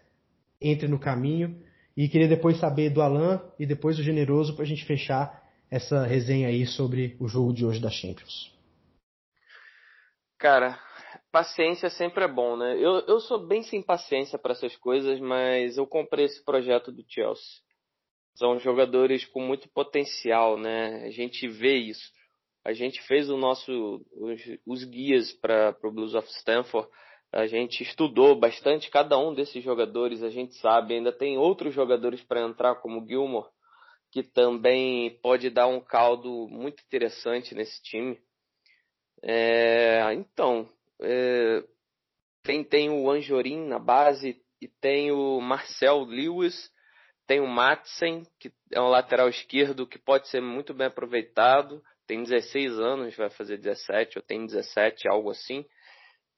entre 0.60 0.88
no 0.88 0.97
caminho. 0.97 1.58
E 1.98 2.08
queria 2.08 2.28
depois 2.28 2.60
saber 2.60 2.91
do 2.91 3.02
Alan 3.02 3.41
e 3.58 3.66
depois 3.66 3.98
do 3.98 4.04
Generoso 4.04 4.54
para 4.54 4.64
a 4.64 4.68
gente 4.68 4.86
fechar 4.86 5.43
essa 5.70 6.06
resenha 6.06 6.48
aí 6.48 6.64
sobre 6.64 7.18
o 7.20 7.28
jogo 7.28 7.52
de 7.52 7.66
hoje 7.66 7.82
da 7.82 7.89
Champions. 7.89 8.56
Cara, 10.38 10.80
paciência 11.32 11.89
sempre 11.89 12.24
é 12.24 12.28
bom, 12.28 12.56
né? 12.56 12.76
Eu, 12.76 13.00
eu 13.08 13.20
sou 13.20 13.48
bem 13.48 13.64
sem 13.64 13.82
paciência 13.82 14.38
para 14.38 14.52
essas 14.52 14.76
coisas, 14.76 15.20
mas 15.20 15.76
eu 15.78 15.88
comprei 15.88 16.26
esse 16.26 16.45
projeto 16.45 16.91
do 16.91 17.04
Chelsea. 17.08 17.62
São 18.36 18.60
jogadores 18.60 19.26
com 19.26 19.41
muito 19.41 19.68
potencial, 19.70 20.56
né? 20.56 21.04
A 21.04 21.10
gente 21.10 21.48
vê 21.48 21.78
isso. 21.78 22.12
A 22.64 22.74
gente 22.74 23.02
fez 23.08 23.28
o 23.28 23.38
nosso 23.38 24.06
os, 24.12 24.41
os 24.68 24.84
guias 24.84 25.34
para 25.34 25.76
o 25.84 25.91
Blues 25.91 26.14
of 26.14 26.30
Stanford 26.30 26.88
a 27.32 27.46
gente 27.46 27.84
estudou 27.84 28.36
bastante 28.40 28.90
cada 28.90 29.18
um 29.18 29.34
desses 29.34 29.64
jogadores, 29.64 30.24
a 30.24 30.30
gente 30.30 30.56
sabe, 30.56 30.96
ainda 30.96 31.12
tem 31.12 31.38
outros 31.38 31.74
jogadores 31.74 32.24
para 32.24 32.42
entrar, 32.42 32.76
como 32.76 33.06
Gilmore, 33.06 33.50
que 34.12 34.24
também 34.24 35.20
pode 35.22 35.50
dar 35.50 35.68
um 35.68 35.80
caldo 35.80 36.48
muito 36.50 36.82
interessante 36.84 37.54
nesse 37.54 37.82
time. 37.84 38.18
É, 39.22 40.14
então, 40.14 40.70
é, 41.02 41.64
tem, 42.44 42.64
tem 42.64 42.90
o 42.90 43.10
Anjorin 43.10 43.68
na 43.68 43.80
base 43.80 44.42
e 44.62 44.68
tem 44.68 45.12
o 45.12 45.42
Marcel 45.42 46.06
Lewis, 46.06 46.72
tem 47.28 47.42
o 47.42 47.48
Matsen, 47.48 48.24
que 48.40 48.52
é 48.72 48.80
um 48.80 48.88
lateral 48.88 49.28
esquerdo 49.28 49.86
que 49.86 50.00
pode 50.00 50.30
ser 50.30 50.42
muito 50.42 50.74
bem 50.74 50.88
aproveitado, 50.88 51.84
tem 52.08 52.24
16 52.24 52.80
anos, 52.80 53.16
vai 53.18 53.30
fazer 53.30 53.58
17 53.58 54.18
ou 54.18 54.24
tem 54.24 54.46
17, 54.46 55.10
algo 55.10 55.30
assim 55.30 55.66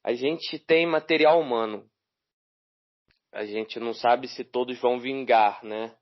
a 0.04 0.14
gente 0.14 0.58
tem 0.60 0.86
material 0.86 1.40
humano. 1.40 1.90
A 3.32 3.46
gente 3.46 3.80
não 3.80 3.94
sabe 3.94 4.28
se 4.28 4.44
todos 4.44 4.80
vão 4.80 5.00
vingar, 5.00 5.64
né? 5.64 5.96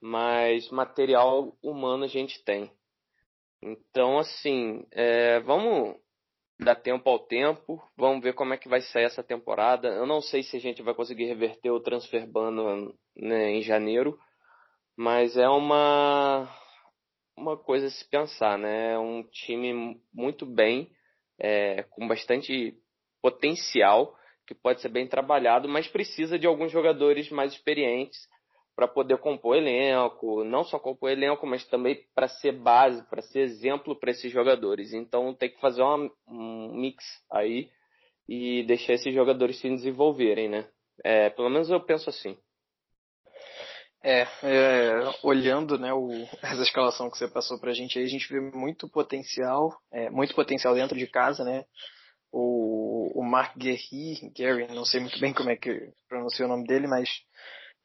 Mas 0.00 0.68
material 0.70 1.56
humano 1.62 2.04
a 2.04 2.08
gente 2.08 2.42
tem. 2.44 2.72
Então, 3.62 4.18
assim, 4.18 4.84
é, 4.90 5.38
vamos 5.40 5.96
dar 6.58 6.74
tempo 6.74 7.08
ao 7.08 7.18
tempo, 7.18 7.82
vamos 7.96 8.22
ver 8.22 8.34
como 8.34 8.52
é 8.52 8.56
que 8.56 8.68
vai 8.68 8.80
sair 8.80 9.04
essa 9.04 9.22
temporada. 9.22 9.88
Eu 9.88 10.06
não 10.06 10.20
sei 10.20 10.42
se 10.42 10.56
a 10.56 10.60
gente 10.60 10.82
vai 10.82 10.94
conseguir 10.94 11.26
reverter 11.26 11.70
o 11.70 11.80
transfer 11.80 12.26
ban 12.26 12.92
né, 13.16 13.50
em 13.50 13.62
janeiro, 13.62 14.18
mas 14.96 15.36
é 15.36 15.48
uma 15.48 16.48
uma 17.36 17.56
coisa 17.56 17.86
a 17.86 17.90
se 17.90 18.08
pensar, 18.08 18.58
né? 18.58 18.92
É 18.92 18.98
um 18.98 19.22
time 19.22 20.00
muito 20.12 20.44
bem, 20.44 20.90
é, 21.38 21.82
com 21.84 22.06
bastante 22.06 22.76
potencial 23.22 24.14
que 24.46 24.54
pode 24.54 24.80
ser 24.80 24.88
bem 24.88 25.06
trabalhado, 25.06 25.68
mas 25.68 25.86
precisa 25.86 26.38
de 26.38 26.46
alguns 26.46 26.72
jogadores 26.72 27.30
mais 27.30 27.52
experientes 27.52 28.18
para 28.74 28.88
poder 28.88 29.18
compor 29.18 29.56
elenco, 29.56 30.44
não 30.44 30.64
só 30.64 30.78
compor 30.78 31.10
elenco, 31.10 31.46
mas 31.46 31.64
também 31.66 32.04
para 32.14 32.26
ser 32.26 32.52
base, 32.52 33.02
para 33.08 33.22
ser 33.22 33.40
exemplo 33.40 33.98
para 33.98 34.10
esses 34.10 34.32
jogadores. 34.32 34.92
Então 34.92 35.34
tem 35.34 35.50
que 35.50 35.60
fazer 35.60 35.82
uma, 35.82 36.10
um 36.26 36.74
mix 36.74 37.04
aí 37.30 37.70
e 38.28 38.64
deixar 38.64 38.94
esses 38.94 39.14
jogadores 39.14 39.58
se 39.60 39.68
desenvolverem, 39.68 40.48
né? 40.48 40.68
É, 41.04 41.30
pelo 41.30 41.50
menos 41.50 41.70
eu 41.70 41.80
penso 41.80 42.08
assim. 42.08 42.36
É, 44.04 44.22
é, 44.42 45.14
olhando 45.22 45.78
né, 45.78 45.92
o, 45.92 46.08
essa 46.42 46.62
escalação 46.62 47.08
que 47.08 47.16
você 47.16 47.28
passou 47.28 47.60
para 47.60 47.70
a 47.70 47.74
gente 47.74 47.98
aí, 47.98 48.04
a 48.04 48.08
gente 48.08 48.28
vê 48.28 48.40
muito 48.40 48.88
potencial, 48.88 49.70
é, 49.92 50.10
muito 50.10 50.34
potencial 50.34 50.74
dentro 50.74 50.98
de 50.98 51.06
casa, 51.06 51.44
né? 51.44 51.64
O, 52.32 53.12
o 53.14 53.22
Mark 53.22 53.56
Guerri, 53.56 54.32
Gary, 54.36 54.66
não 54.74 54.84
sei 54.84 55.00
muito 55.00 55.20
bem 55.20 55.34
como 55.34 55.50
é 55.50 55.56
que 55.56 55.92
pronuncia 56.08 56.46
o 56.46 56.48
nome 56.48 56.66
dele, 56.66 56.86
mas 56.86 57.08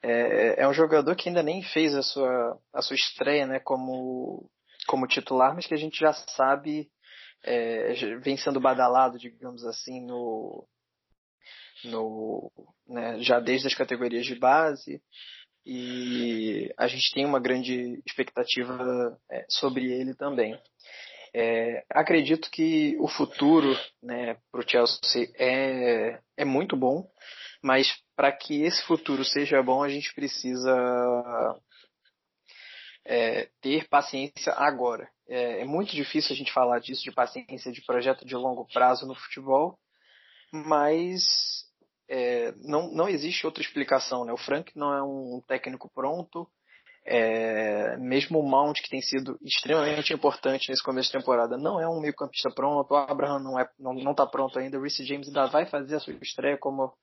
é, 0.01 0.63
é 0.63 0.67
um 0.67 0.73
jogador 0.73 1.15
que 1.15 1.27
ainda 1.27 1.43
nem 1.43 1.61
fez 1.61 1.93
a 1.93 2.01
sua, 2.01 2.57
a 2.73 2.81
sua 2.81 2.95
estreia 2.95 3.45
né, 3.45 3.59
como, 3.59 4.49
como 4.87 5.07
titular, 5.07 5.53
mas 5.53 5.67
que 5.67 5.73
a 5.73 5.77
gente 5.77 5.99
já 5.99 6.13
sabe 6.13 6.89
é, 7.43 7.93
vem 8.19 8.37
sendo 8.37 8.59
badalado, 8.59 9.19
digamos 9.19 9.65
assim, 9.65 10.01
no, 10.05 10.65
no 11.83 12.51
né, 12.87 13.19
já 13.19 13.39
desde 13.39 13.67
as 13.67 13.75
categorias 13.75 14.25
de 14.25 14.35
base 14.35 15.01
e 15.65 16.73
a 16.77 16.87
gente 16.87 17.13
tem 17.13 17.25
uma 17.25 17.41
grande 17.41 18.01
expectativa 18.05 19.19
é, 19.29 19.45
sobre 19.49 19.91
ele 19.91 20.15
também. 20.15 20.57
É, 21.39 21.85
acredito 21.91 22.49
que 22.49 22.97
o 22.99 23.07
futuro 23.07 23.77
né, 24.01 24.37
para 24.51 24.59
o 24.59 24.67
Chelsea 24.67 25.31
é, 25.37 26.19
é 26.35 26.43
muito 26.43 26.75
bom, 26.75 27.07
mas 27.61 27.95
para 28.15 28.31
que 28.31 28.63
esse 28.63 28.81
futuro 28.87 29.23
seja 29.23 29.61
bom, 29.61 29.83
a 29.83 29.89
gente 29.89 30.15
precisa 30.15 31.55
é, 33.05 33.49
ter 33.61 33.87
paciência 33.87 34.51
agora. 34.53 35.07
É, 35.29 35.61
é, 35.61 35.65
muito 35.65 35.95
difícil 35.95 36.33
a 36.33 36.35
gente 36.35 36.51
falar 36.51 36.79
disso, 36.79 37.03
de 37.03 37.11
paciência, 37.11 37.71
de 37.71 37.85
projeto 37.85 38.25
de 38.25 38.35
longo 38.35 38.65
prazo 38.73 39.05
no 39.05 39.13
futebol, 39.13 39.77
mas 40.51 41.21
é, 42.09 42.51
não, 42.63 42.91
não 42.91 43.07
existe 43.07 43.45
outra 43.45 43.61
explicação. 43.61 44.25
Né? 44.25 44.33
O 44.33 44.37
Frank 44.37 44.71
não 44.75 44.91
é 44.91 45.03
um 45.03 45.39
técnico 45.47 45.87
pronto, 45.93 46.49
é, 47.09 47.95
mesmo 47.95 48.37
o 48.39 48.43
Mount, 48.43 48.81
que 48.81 48.89
tem 48.89 49.01
sido 49.01 49.39
extremamente 49.41 50.13
importante 50.13 50.69
nesse 50.69 50.83
começo 50.83 51.09
de 51.09 51.17
temporada, 51.17 51.57
não 51.57 51.79
é 51.79 51.87
um 51.87 52.01
meio-campista 52.01 52.49
pronto. 52.53 52.93
O 52.93 52.97
Abraham 52.97 53.39
não 53.39 53.57
está 53.57 53.73
não, 53.79 53.93
não 53.93 54.13
tá 54.13 54.27
pronto 54.27 54.59
ainda. 54.59 54.77
O 54.77 54.81
Reece 54.81 55.05
James 55.05 55.27
ainda 55.27 55.45
vai 55.45 55.65
fazer 55.65 55.95
a 55.95 55.99
sua 56.01 56.13
estreia 56.21 56.57
como 56.57 56.93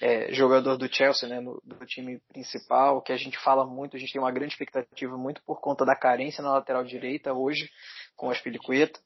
é, 0.00 0.32
jogador 0.32 0.76
do 0.76 0.92
Chelsea, 0.92 1.28
né, 1.28 1.40
no, 1.40 1.62
do 1.64 1.86
time 1.86 2.20
principal, 2.32 3.00
que 3.00 3.12
a 3.12 3.16
gente 3.16 3.38
fala 3.38 3.64
muito. 3.64 3.96
A 3.96 4.00
gente 4.00 4.12
tem 4.12 4.20
uma 4.20 4.32
grande 4.32 4.54
expectativa, 4.54 5.16
muito 5.16 5.40
por 5.46 5.60
conta 5.60 5.84
da 5.84 5.94
carência 5.94 6.42
na 6.42 6.52
lateral 6.52 6.82
direita 6.82 7.32
hoje, 7.32 7.70
com 8.16 8.30
as 8.30 8.40
Pilicueta. 8.40 8.98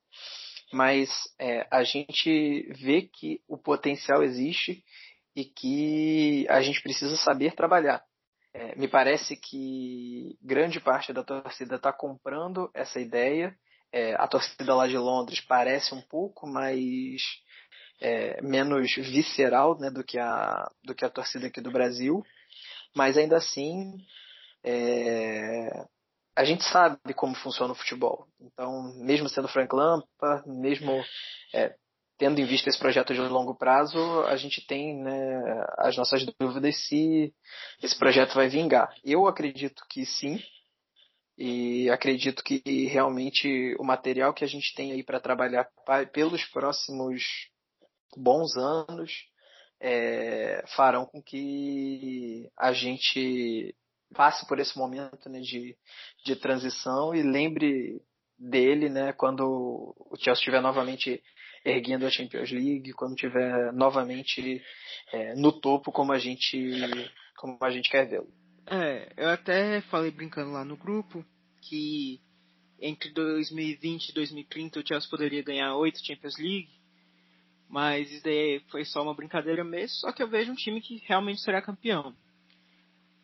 Mas 0.72 1.10
é, 1.38 1.66
a 1.70 1.82
gente 1.82 2.72
vê 2.72 3.02
que 3.02 3.42
o 3.46 3.58
potencial 3.58 4.22
existe 4.22 4.82
e 5.36 5.44
que 5.44 6.46
a 6.48 6.62
gente 6.62 6.82
precisa 6.82 7.16
saber 7.18 7.54
trabalhar. 7.54 8.02
É, 8.58 8.74
me 8.76 8.88
parece 8.88 9.36
que 9.36 10.36
grande 10.42 10.80
parte 10.80 11.12
da 11.12 11.22
torcida 11.22 11.76
está 11.76 11.92
comprando 11.92 12.68
essa 12.74 12.98
ideia. 13.00 13.56
É, 13.92 14.14
a 14.16 14.26
torcida 14.26 14.74
lá 14.74 14.88
de 14.88 14.98
Londres 14.98 15.40
parece 15.40 15.94
um 15.94 16.02
pouco 16.02 16.46
mais 16.46 17.22
é, 18.00 18.42
menos 18.42 18.92
visceral 18.96 19.78
né, 19.78 19.90
do, 19.90 20.02
que 20.02 20.18
a, 20.18 20.68
do 20.84 20.92
que 20.94 21.04
a 21.04 21.10
torcida 21.10 21.46
aqui 21.46 21.60
do 21.60 21.70
Brasil, 21.70 22.22
mas 22.96 23.16
ainda 23.16 23.36
assim 23.36 23.96
é, 24.64 25.86
a 26.34 26.44
gente 26.44 26.64
sabe 26.64 27.14
como 27.14 27.34
funciona 27.36 27.72
o 27.72 27.76
futebol. 27.76 28.26
Então, 28.40 28.92
mesmo 28.96 29.28
sendo 29.28 29.48
Frank 29.48 29.74
Lampard, 29.74 30.48
mesmo 30.48 31.02
é, 31.54 31.74
tendo 32.18 32.40
em 32.40 32.44
vista 32.44 32.68
esse 32.68 32.78
projeto 32.78 33.14
de 33.14 33.20
longo 33.20 33.54
prazo, 33.54 33.98
a 34.24 34.36
gente 34.36 34.66
tem 34.66 34.98
né, 34.98 35.64
as 35.78 35.96
nossas 35.96 36.26
dúvidas 36.38 36.76
se 36.86 37.32
esse 37.82 37.96
projeto 37.96 38.34
vai 38.34 38.48
vingar. 38.48 38.92
Eu 39.04 39.26
acredito 39.26 39.84
que 39.88 40.04
sim, 40.04 40.42
e 41.38 41.88
acredito 41.88 42.42
que 42.42 42.86
realmente 42.86 43.76
o 43.78 43.84
material 43.84 44.34
que 44.34 44.44
a 44.44 44.48
gente 44.48 44.74
tem 44.74 44.90
aí 44.90 45.04
para 45.04 45.20
trabalhar 45.20 45.68
pelos 46.12 46.44
próximos 46.46 47.22
bons 48.16 48.56
anos 48.56 49.12
é, 49.80 50.64
farão 50.74 51.06
com 51.06 51.22
que 51.22 52.50
a 52.58 52.72
gente 52.72 53.72
passe 54.12 54.48
por 54.48 54.58
esse 54.58 54.76
momento 54.76 55.28
né, 55.28 55.38
de, 55.38 55.76
de 56.24 56.34
transição 56.34 57.14
e 57.14 57.22
lembre 57.22 58.02
dele 58.36 58.88
né, 58.88 59.12
quando 59.12 59.94
o 59.96 60.16
Chelsea 60.16 60.40
estiver 60.40 60.60
novamente 60.60 61.22
erguendo 61.64 62.06
a 62.06 62.10
Champions 62.10 62.50
League, 62.50 62.92
quando 62.92 63.14
estiver 63.14 63.72
novamente 63.72 64.62
é, 65.12 65.34
no 65.34 65.52
topo 65.52 65.92
como 65.92 66.12
a 66.12 66.18
gente 66.18 66.72
como 67.36 67.56
a 67.60 67.70
gente 67.70 67.88
quer 67.88 68.08
vê-lo. 68.08 68.28
É, 68.66 69.12
eu 69.16 69.28
até 69.30 69.80
falei 69.82 70.10
brincando 70.10 70.52
lá 70.52 70.64
no 70.64 70.76
grupo 70.76 71.24
que 71.62 72.20
entre 72.80 73.10
2020 73.10 74.08
e 74.08 74.14
2030 74.14 74.80
o 74.80 74.86
Chelsea 74.86 75.10
poderia 75.10 75.42
ganhar 75.42 75.74
oito 75.76 76.04
Champions 76.04 76.36
League, 76.38 76.68
mas 77.68 78.10
isso 78.10 78.22
daí 78.24 78.60
foi 78.70 78.84
só 78.84 79.02
uma 79.02 79.14
brincadeira 79.14 79.64
mesmo, 79.64 79.96
só 79.96 80.12
que 80.12 80.22
eu 80.22 80.28
vejo 80.28 80.52
um 80.52 80.56
time 80.56 80.80
que 80.80 81.02
realmente 81.06 81.40
será 81.40 81.62
campeão 81.62 82.14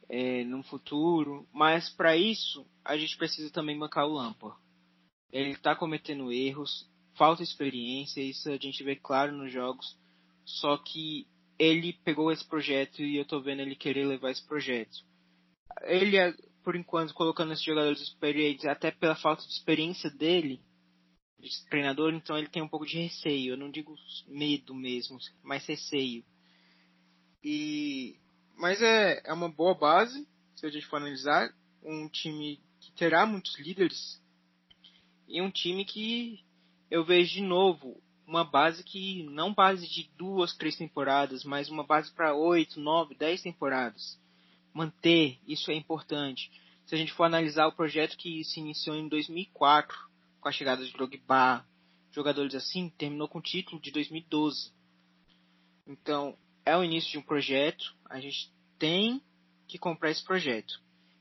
é, 0.08 0.44
no 0.44 0.62
futuro, 0.62 1.46
mas 1.52 1.88
para 1.90 2.16
isso 2.16 2.66
a 2.84 2.96
gente 2.96 3.16
precisa 3.16 3.52
também 3.52 3.78
bancar 3.78 4.06
o 4.06 4.12
Lampard. 4.12 4.56
Ele 5.32 5.50
está 5.50 5.74
cometendo 5.74 6.32
erros, 6.32 6.88
falta 7.16 7.42
experiência, 7.42 8.20
isso 8.20 8.48
a 8.50 8.56
gente 8.56 8.82
vê 8.82 8.96
claro 8.96 9.32
nos 9.32 9.52
jogos, 9.52 9.98
só 10.44 10.76
que 10.76 11.26
ele 11.58 11.92
pegou 12.04 12.32
esse 12.32 12.44
projeto 12.46 13.02
e 13.02 13.16
eu 13.16 13.24
tô 13.24 13.40
vendo 13.40 13.60
ele 13.60 13.76
querer 13.76 14.06
levar 14.06 14.30
esse 14.30 14.44
projeto. 14.46 15.04
Ele, 15.82 16.16
por 16.62 16.76
enquanto, 16.76 17.14
colocando 17.14 17.52
esses 17.52 17.64
jogadores 17.64 18.00
experientes, 18.00 18.64
até 18.64 18.90
pela 18.90 19.14
falta 19.16 19.42
de 19.42 19.52
experiência 19.52 20.10
dele, 20.10 20.60
de 21.38 21.50
treinador, 21.68 22.12
então 22.14 22.36
ele 22.38 22.48
tem 22.48 22.62
um 22.62 22.68
pouco 22.68 22.86
de 22.86 22.98
receio. 22.98 23.52
Eu 23.52 23.56
não 23.56 23.70
digo 23.70 23.94
medo 24.26 24.74
mesmo, 24.74 25.18
mas 25.42 25.66
receio. 25.66 26.24
E 27.42 28.18
mas 28.56 28.80
é, 28.80 29.20
é 29.24 29.32
uma 29.32 29.48
boa 29.48 29.74
base, 29.74 30.26
se 30.54 30.66
a 30.66 30.70
gente 30.70 30.86
for 30.86 30.96
analisar. 30.96 31.52
Um 31.82 32.08
time 32.08 32.60
que 32.80 32.92
terá 32.92 33.26
muitos 33.26 33.58
líderes. 33.58 34.22
E 35.28 35.42
um 35.42 35.50
time 35.50 35.84
que 35.84 36.42
eu 36.90 37.04
vejo 37.04 37.34
de 37.34 37.42
novo 37.42 38.00
uma 38.26 38.44
base 38.44 38.82
que 38.82 39.22
não 39.24 39.52
base 39.52 39.86
de 39.86 40.10
duas, 40.16 40.56
três 40.56 40.76
temporadas, 40.76 41.44
mas 41.44 41.68
uma 41.68 41.84
base 41.84 42.12
para 42.12 42.34
oito, 42.34 42.80
nove, 42.80 43.14
dez 43.14 43.42
temporadas. 43.42 44.18
Manter, 44.72 45.38
isso 45.46 45.70
é 45.70 45.74
importante. 45.74 46.50
Se 46.86 46.94
a 46.94 46.98
gente 46.98 47.12
for 47.12 47.24
analisar 47.24 47.66
o 47.66 47.72
projeto 47.72 48.16
que 48.16 48.42
se 48.44 48.60
iniciou 48.60 48.96
em 48.96 49.08
2004, 49.08 49.96
com 50.40 50.48
a 50.48 50.52
chegada 50.52 50.84
de 50.84 50.92
Drogba, 50.92 51.64
jogadores 52.10 52.54
assim, 52.54 52.88
terminou 52.90 53.28
com 53.28 53.38
o 53.38 53.42
título 53.42 53.80
de 53.80 53.90
2012. 53.90 54.72
Então, 55.86 56.36
é 56.64 56.76
o 56.76 56.84
início 56.84 57.10
de 57.10 57.18
um 57.18 57.22
projeto, 57.22 57.94
a 58.08 58.20
gente 58.20 58.52
tem 58.78 59.22
que 59.66 59.78
comprar 59.78 60.10
esse 60.10 60.24
projeto. 60.24 60.80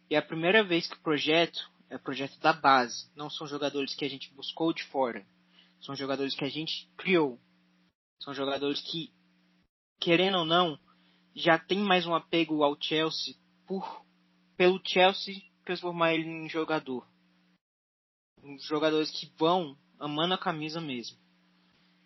E 0.10 0.16
é 0.16 0.18
a 0.18 0.22
primeira 0.22 0.64
vez 0.64 0.88
que 0.88 0.96
o 0.96 1.02
projeto 1.02 1.72
é 1.90 1.98
projeto 1.98 2.40
da 2.40 2.54
base, 2.54 3.10
não 3.16 3.30
são 3.30 3.46
jogadores 3.46 3.94
que 3.94 4.06
a 4.06 4.10
gente 4.10 4.34
buscou 4.34 4.74
de 4.74 4.84
fora, 4.86 5.26
são 5.84 5.96
jogadores 5.96 6.34
que 6.34 6.46
a 6.46 6.50
gente 6.50 6.90
criou. 6.98 7.40
São 8.20 8.34
jogadores 8.34 8.82
que, 8.82 9.14
querendo 10.00 10.40
ou 10.40 10.46
não, 10.46 10.80
já 11.36 11.60
tem 11.60 11.80
mais 11.80 12.06
um 12.06 12.16
apego 12.16 12.64
ao 12.64 12.82
Chelsea 12.82 13.36
por 13.68 14.04
pelo 14.56 14.82
Chelsea 14.84 15.42
transformar 15.66 16.14
ele 16.14 16.28
em 16.28 16.48
jogador. 16.48 17.08
Jogadores 18.60 19.12
que 19.12 19.32
vão 19.38 19.78
amando 20.00 20.34
a 20.34 20.38
camisa 20.38 20.80
mesmo. 20.80 21.18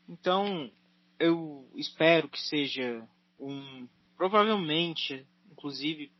Então, 0.09 0.71
eu 1.19 1.69
espero 1.75 2.29
que 2.29 2.39
seja 2.41 3.07
um 3.39 3.87
provavelmente, 4.15 5.27
inclusive, 5.51 6.11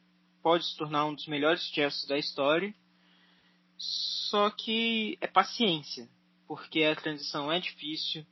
pode 0.44 0.66
se 0.66 0.78
tornar 0.78 1.06
um 1.06 1.16
dos 1.16 1.28
melhores 1.28 1.64
Chelsea 1.64 2.08
da 2.08 2.18
história. 2.18 2.74
Só 3.78 4.50
que 4.52 5.18
é 5.22 5.28
paciência, 5.28 6.08
porque 6.48 6.84
a 6.84 6.96
transição 6.96 7.52
é 7.52 7.60
difícil. 7.60 8.26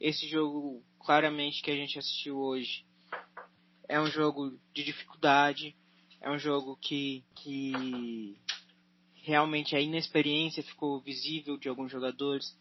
Esse 0.00 0.28
jogo, 0.28 0.84
claramente, 1.00 1.62
que 1.62 1.70
a 1.70 1.76
gente 1.76 1.98
assistiu 1.98 2.38
hoje, 2.38 2.84
é 3.88 4.00
um 4.00 4.06
jogo 4.06 4.58
de 4.72 4.84
dificuldade, 4.84 5.74
é 6.20 6.30
um 6.30 6.38
jogo 6.38 6.76
que, 6.76 7.24
que 7.36 8.38
realmente 9.22 9.74
a 9.74 9.80
inexperiência 9.80 10.62
ficou 10.62 11.00
visível 11.00 11.56
de 11.56 11.68
alguns 11.68 11.90
jogadores, 11.90 12.56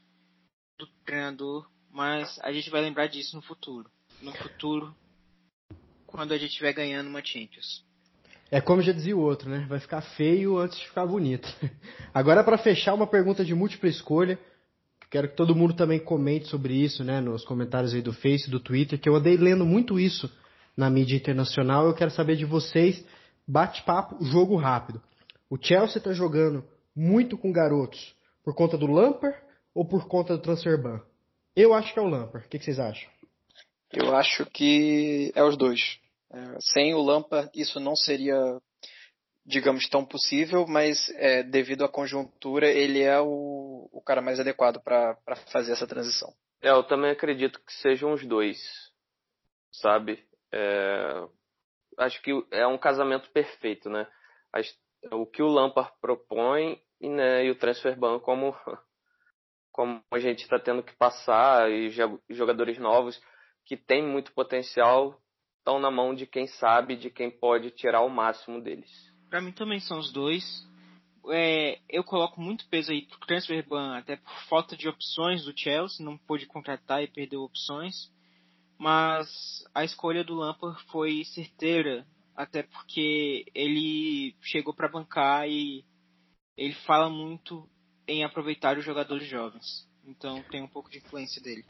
do 0.78 0.88
treinador, 1.06 1.70
mas 1.92 2.40
a 2.42 2.52
gente 2.52 2.70
vai 2.70 2.82
lembrar 2.82 3.08
disso 3.08 3.36
no 3.36 3.42
futuro. 3.42 3.90
No 4.22 4.34
futuro, 4.34 4.96
quando 6.08 6.32
a 6.32 6.38
gente 6.38 6.52
estiver 6.52 6.74
ganhando 6.74 7.08
uma 7.08 7.24
Champions. 7.24 7.84
É 8.50 8.62
como 8.62 8.82
já 8.82 8.92
dizia 8.92 9.18
o 9.18 9.20
outro, 9.20 9.50
né? 9.50 9.66
Vai 9.68 9.80
ficar 9.80 10.02
feio 10.02 10.58
antes 10.58 10.78
de 10.78 10.88
ficar 10.88 11.06
bonito. 11.06 11.48
Agora, 12.14 12.44
para 12.44 12.58
fechar, 12.58 12.94
uma 12.94 13.08
pergunta 13.08 13.44
de 13.44 13.56
múltipla 13.56 13.90
escolha. 13.90 14.40
Quero 15.14 15.30
que 15.30 15.36
todo 15.36 15.56
mundo 15.56 15.76
também 15.76 16.00
comente 16.00 16.48
sobre 16.48 16.74
isso, 16.74 17.04
né? 17.04 17.22
Nos 17.22 17.46
comentários 17.46 17.94
aí 17.94 18.02
do 18.02 18.12
Face, 18.12 18.50
do 18.50 18.60
Twitter, 18.60 19.00
que 19.00 19.08
eu 19.08 19.14
andei 19.14 19.38
lendo 19.38 19.64
muito 19.64 20.00
isso 20.00 20.28
na 20.76 20.90
mídia 20.90 21.16
internacional. 21.16 21.86
Eu 21.86 21.94
quero 21.94 22.10
saber 22.10 22.36
de 22.36 22.46
vocês, 22.46 23.06
bate-papo, 23.48 24.26
jogo 24.26 24.56
rápido. 24.56 25.00
O 25.48 25.56
Chelsea 25.56 26.00
está 26.00 26.14
jogando 26.14 26.66
muito 26.96 27.38
com 27.38 27.52
garotos 27.52 28.16
por 28.44 28.56
conta 28.56 28.76
do 28.76 28.88
Lampard 28.88 29.38
ou 29.72 29.86
por 29.86 30.08
conta 30.08 30.36
do 30.36 30.42
transfer 30.42 30.82
ban? 30.82 31.00
Eu 31.56 31.76
acho 31.76 31.94
que 31.94 32.00
é 32.00 32.02
o 32.02 32.08
Lampard. 32.08 32.48
O 32.48 32.50
que, 32.50 32.58
que 32.58 32.66
vocês 32.66 32.80
acham? 32.80 33.08
Eu 33.94 34.16
acho 34.16 34.48
que 34.48 35.32
é 35.36 35.44
os 35.44 35.56
dois. 35.56 36.00
É, 36.34 36.58
sem 36.60 36.96
o 36.96 37.04
Lampa, 37.04 37.52
isso 37.54 37.80
não 37.80 37.96
seria, 37.96 38.36
digamos, 39.46 39.88
tão 39.88 40.04
possível, 40.04 40.66
mas 40.68 41.08
é, 41.18 41.44
devido 41.44 41.86
à 41.86 41.88
conjuntura, 41.88 42.68
ele 42.68 43.04
é 43.04 43.20
o, 43.22 43.63
o 43.92 44.02
cara 44.02 44.22
mais 44.22 44.40
adequado 44.40 44.82
para 44.82 45.18
fazer 45.52 45.74
essa 45.74 45.88
transição. 45.88 46.34
É, 46.62 46.70
eu 46.70 46.84
também 46.84 47.12
acredito 47.12 47.60
que 47.60 47.74
sejam 47.74 48.14
os 48.14 48.26
dois, 48.26 48.58
sabe? 49.72 50.26
É, 50.52 51.28
acho 51.98 52.22
que 52.22 52.32
é 52.52 52.66
um 52.66 52.78
casamento 52.78 53.30
perfeito, 53.32 53.90
né? 53.90 54.08
O 55.12 55.26
que 55.26 55.42
o 55.42 55.48
Lampard 55.48 55.92
propõe 56.00 56.82
e, 57.02 57.10
né, 57.10 57.46
e 57.46 57.52
o 57.52 57.56
transfer 57.56 57.98
ban 57.98 58.20
como 58.20 58.56
como 59.74 60.02
a 60.12 60.20
gente 60.20 60.44
está 60.44 60.60
tendo 60.60 60.84
que 60.84 60.96
passar 60.96 61.70
e 61.70 61.90
jogadores 62.30 62.78
novos 62.78 63.20
que 63.66 63.76
têm 63.76 64.06
muito 64.06 64.32
potencial 64.32 65.20
estão 65.58 65.80
na 65.80 65.90
mão 65.90 66.14
de 66.14 66.28
quem 66.28 66.46
sabe, 66.46 66.96
de 66.96 67.10
quem 67.10 67.32
pode 67.32 67.72
tirar 67.72 68.02
o 68.02 68.10
máximo 68.10 68.62
deles. 68.62 68.92
Para 69.30 69.42
mim 69.42 69.52
também 69.52 69.80
são 69.80 69.98
os 69.98 70.14
dois. 70.14 70.44
É, 71.30 71.80
eu 71.90 72.04
coloco 72.04 72.42
muito 72.42 72.68
peso 72.68 72.92
aí 72.92 73.06
pro 73.06 73.20
transfer 73.20 73.66
ban, 73.68 73.98
até 73.98 74.18
por 74.18 74.34
falta 74.50 74.76
de 74.76 74.88
opções 74.90 75.46
do 75.46 75.58
Chelsea, 75.58 76.06
não 76.06 76.18
pôde 76.18 76.46
contratar 76.46 77.02
e 77.04 77.08
perdeu 77.08 77.42
opções. 77.42 78.12
Mas 78.78 79.64
a 79.74 79.84
escolha 79.84 80.24
do 80.24 80.36
Lampard 80.36 80.82
foi 80.92 81.24
certeira, 81.26 82.06
até 82.36 82.64
porque 82.64 83.46
ele 83.56 84.36
chegou 84.42 84.74
para 84.74 84.90
bancar 84.90 85.48
e 85.48 85.86
ele 86.58 86.74
fala 86.86 87.10
muito 87.10 87.70
em 88.08 88.24
aproveitar 88.24 88.78
os 88.78 88.84
jogadores 88.84 89.28
jovens. 89.28 89.88
Então 90.06 90.44
tem 90.52 90.62
um 90.62 90.68
pouco 90.68 90.90
de 90.90 90.98
influência 90.98 91.42
dele. 91.42 91.64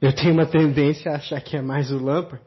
Eu 0.00 0.14
tenho 0.14 0.32
uma 0.32 0.46
tendência 0.46 1.12
a 1.12 1.16
achar 1.16 1.40
que 1.40 1.56
é 1.56 1.62
mais 1.62 1.90
o 1.90 1.98
Lampard, 1.98 2.44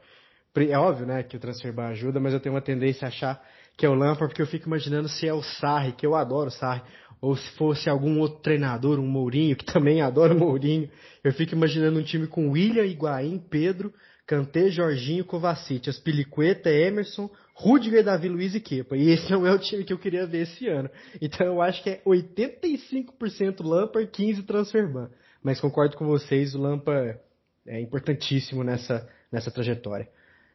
é 0.56 0.78
óbvio, 0.78 1.08
né, 1.08 1.24
que 1.24 1.36
o 1.36 1.40
transfer 1.40 1.74
ban 1.74 1.88
ajuda, 1.88 2.20
mas 2.20 2.34
eu 2.34 2.40
tenho 2.40 2.54
uma 2.54 2.62
tendência 2.62 3.06
a 3.06 3.10
achar 3.10 3.44
que 3.78 3.86
é 3.86 3.90
o 3.90 3.94
Lampard 3.94 4.28
porque 4.28 4.42
eu 4.42 4.48
fico 4.48 4.68
imaginando 4.68 5.10
se 5.10 5.28
é 5.28 5.34
o 5.34 5.42
Sarri, 5.42 5.94
que 5.94 6.06
eu 6.06 6.16
adoro 6.16 6.48
o 6.48 6.52
Sarri, 6.52 6.82
ou 7.22 7.36
se 7.36 7.50
fosse 7.52 7.90
algum 7.90 8.20
outro 8.20 8.42
treinador, 8.42 9.00
um 9.00 9.08
Mourinho, 9.08 9.56
que 9.56 9.66
também 9.72 10.02
adoro 10.02 10.36
o 10.36 10.40
Mourinho. 10.40 10.90
Eu 11.24 11.32
fico 11.32 11.56
imaginando 11.56 12.00
um 12.00 12.04
time 12.04 12.28
com 12.28 12.52
William, 12.52 12.86
Higuaín, 12.86 13.40
Pedro, 13.50 13.94
Kanté, 14.28 14.70
Jorginho, 14.70 15.26
Kovacic, 15.26 15.90
Aspilicueta, 15.90 16.70
Emerson, 16.70 17.30
Rudiger, 17.56 18.04
Davi 18.04 18.30
Luiz 18.30 18.56
e 18.56 18.60
Kepa. 18.60 18.96
E 18.96 19.10
esse 19.10 19.32
não 19.32 19.46
é 19.46 19.54
o 19.54 19.60
time 19.60 19.84
que 19.84 19.94
eu 19.94 19.98
queria 19.98 20.26
ver 20.26 20.44
esse 20.44 20.68
ano. 20.68 20.90
Então 21.22 21.46
eu 21.48 21.62
acho 21.62 21.82
que 21.84 21.90
é 21.90 22.02
85% 22.06 23.62
Lampard, 23.62 24.10
15% 24.12 24.46
Transferban. 24.46 25.10
Mas 25.42 25.60
concordo 25.60 25.98
com 25.98 26.06
vocês, 26.06 26.56
o 26.56 26.62
Lampard 26.62 27.20
é 27.68 27.80
importantíssimo 27.82 28.64
nessa, 28.64 29.08
nessa 29.32 29.52
trajetória. 29.52 30.08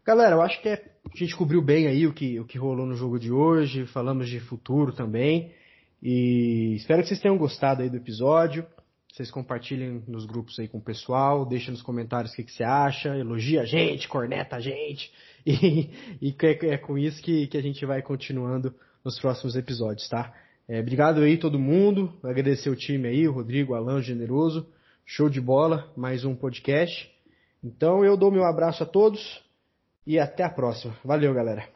Galera, 0.08 0.36
eu 0.36 0.40
acho 0.40 0.62
que 0.62 0.70
é, 0.70 0.82
a 1.04 1.18
gente 1.18 1.36
cobriu 1.36 1.60
bem 1.60 1.86
aí 1.86 2.06
o 2.06 2.14
que, 2.14 2.40
o 2.40 2.46
que 2.46 2.56
rolou 2.56 2.86
no 2.86 2.94
jogo 2.94 3.18
de 3.18 3.30
hoje, 3.30 3.84
falamos 3.88 4.26
de 4.26 4.40
futuro 4.40 4.90
também. 4.90 5.52
E 6.02 6.76
espero 6.76 7.02
que 7.02 7.08
vocês 7.08 7.20
tenham 7.20 7.36
gostado 7.36 7.82
aí 7.82 7.90
do 7.90 7.98
episódio. 7.98 8.64
Vocês 9.12 9.30
compartilhem 9.30 10.02
nos 10.08 10.24
grupos 10.24 10.58
aí 10.58 10.66
com 10.66 10.78
o 10.78 10.82
pessoal, 10.82 11.44
deixem 11.44 11.72
nos 11.72 11.82
comentários 11.82 12.32
o 12.32 12.36
que, 12.36 12.44
que 12.44 12.52
você 12.52 12.64
acha, 12.64 13.18
elogia 13.18 13.60
a 13.60 13.64
gente, 13.66 14.08
corneta 14.08 14.56
a 14.56 14.60
gente. 14.60 15.12
E, 15.46 15.90
e 16.22 16.36
é, 16.42 16.66
é, 16.72 16.78
com 16.78 16.96
isso 16.98 17.22
que, 17.22 17.46
que 17.46 17.56
a 17.56 17.62
gente 17.62 17.84
vai 17.84 18.02
continuando 18.02 18.74
nos 19.04 19.18
próximos 19.18 19.56
episódios, 19.56 20.08
tá? 20.08 20.34
É, 20.66 20.80
obrigado 20.80 21.20
aí 21.20 21.36
todo 21.36 21.58
mundo, 21.58 22.12
agradecer 22.22 22.68
o 22.68 22.76
time 22.76 23.08
aí, 23.08 23.28
o 23.28 23.32
Rodrigo, 23.32 23.74
Alan, 23.74 24.02
Generoso. 24.02 24.66
Show 25.06 25.28
de 25.28 25.40
bola, 25.40 25.90
mais 25.96 26.24
um 26.24 26.34
podcast. 26.34 27.10
Então 27.62 28.04
eu 28.04 28.16
dou 28.16 28.30
meu 28.30 28.44
abraço 28.44 28.82
a 28.82 28.86
todos 28.86 29.46
e 30.08 30.18
até 30.18 30.42
a 30.42 30.48
próxima. 30.48 30.94
Valeu, 31.04 31.34
galera. 31.34 31.68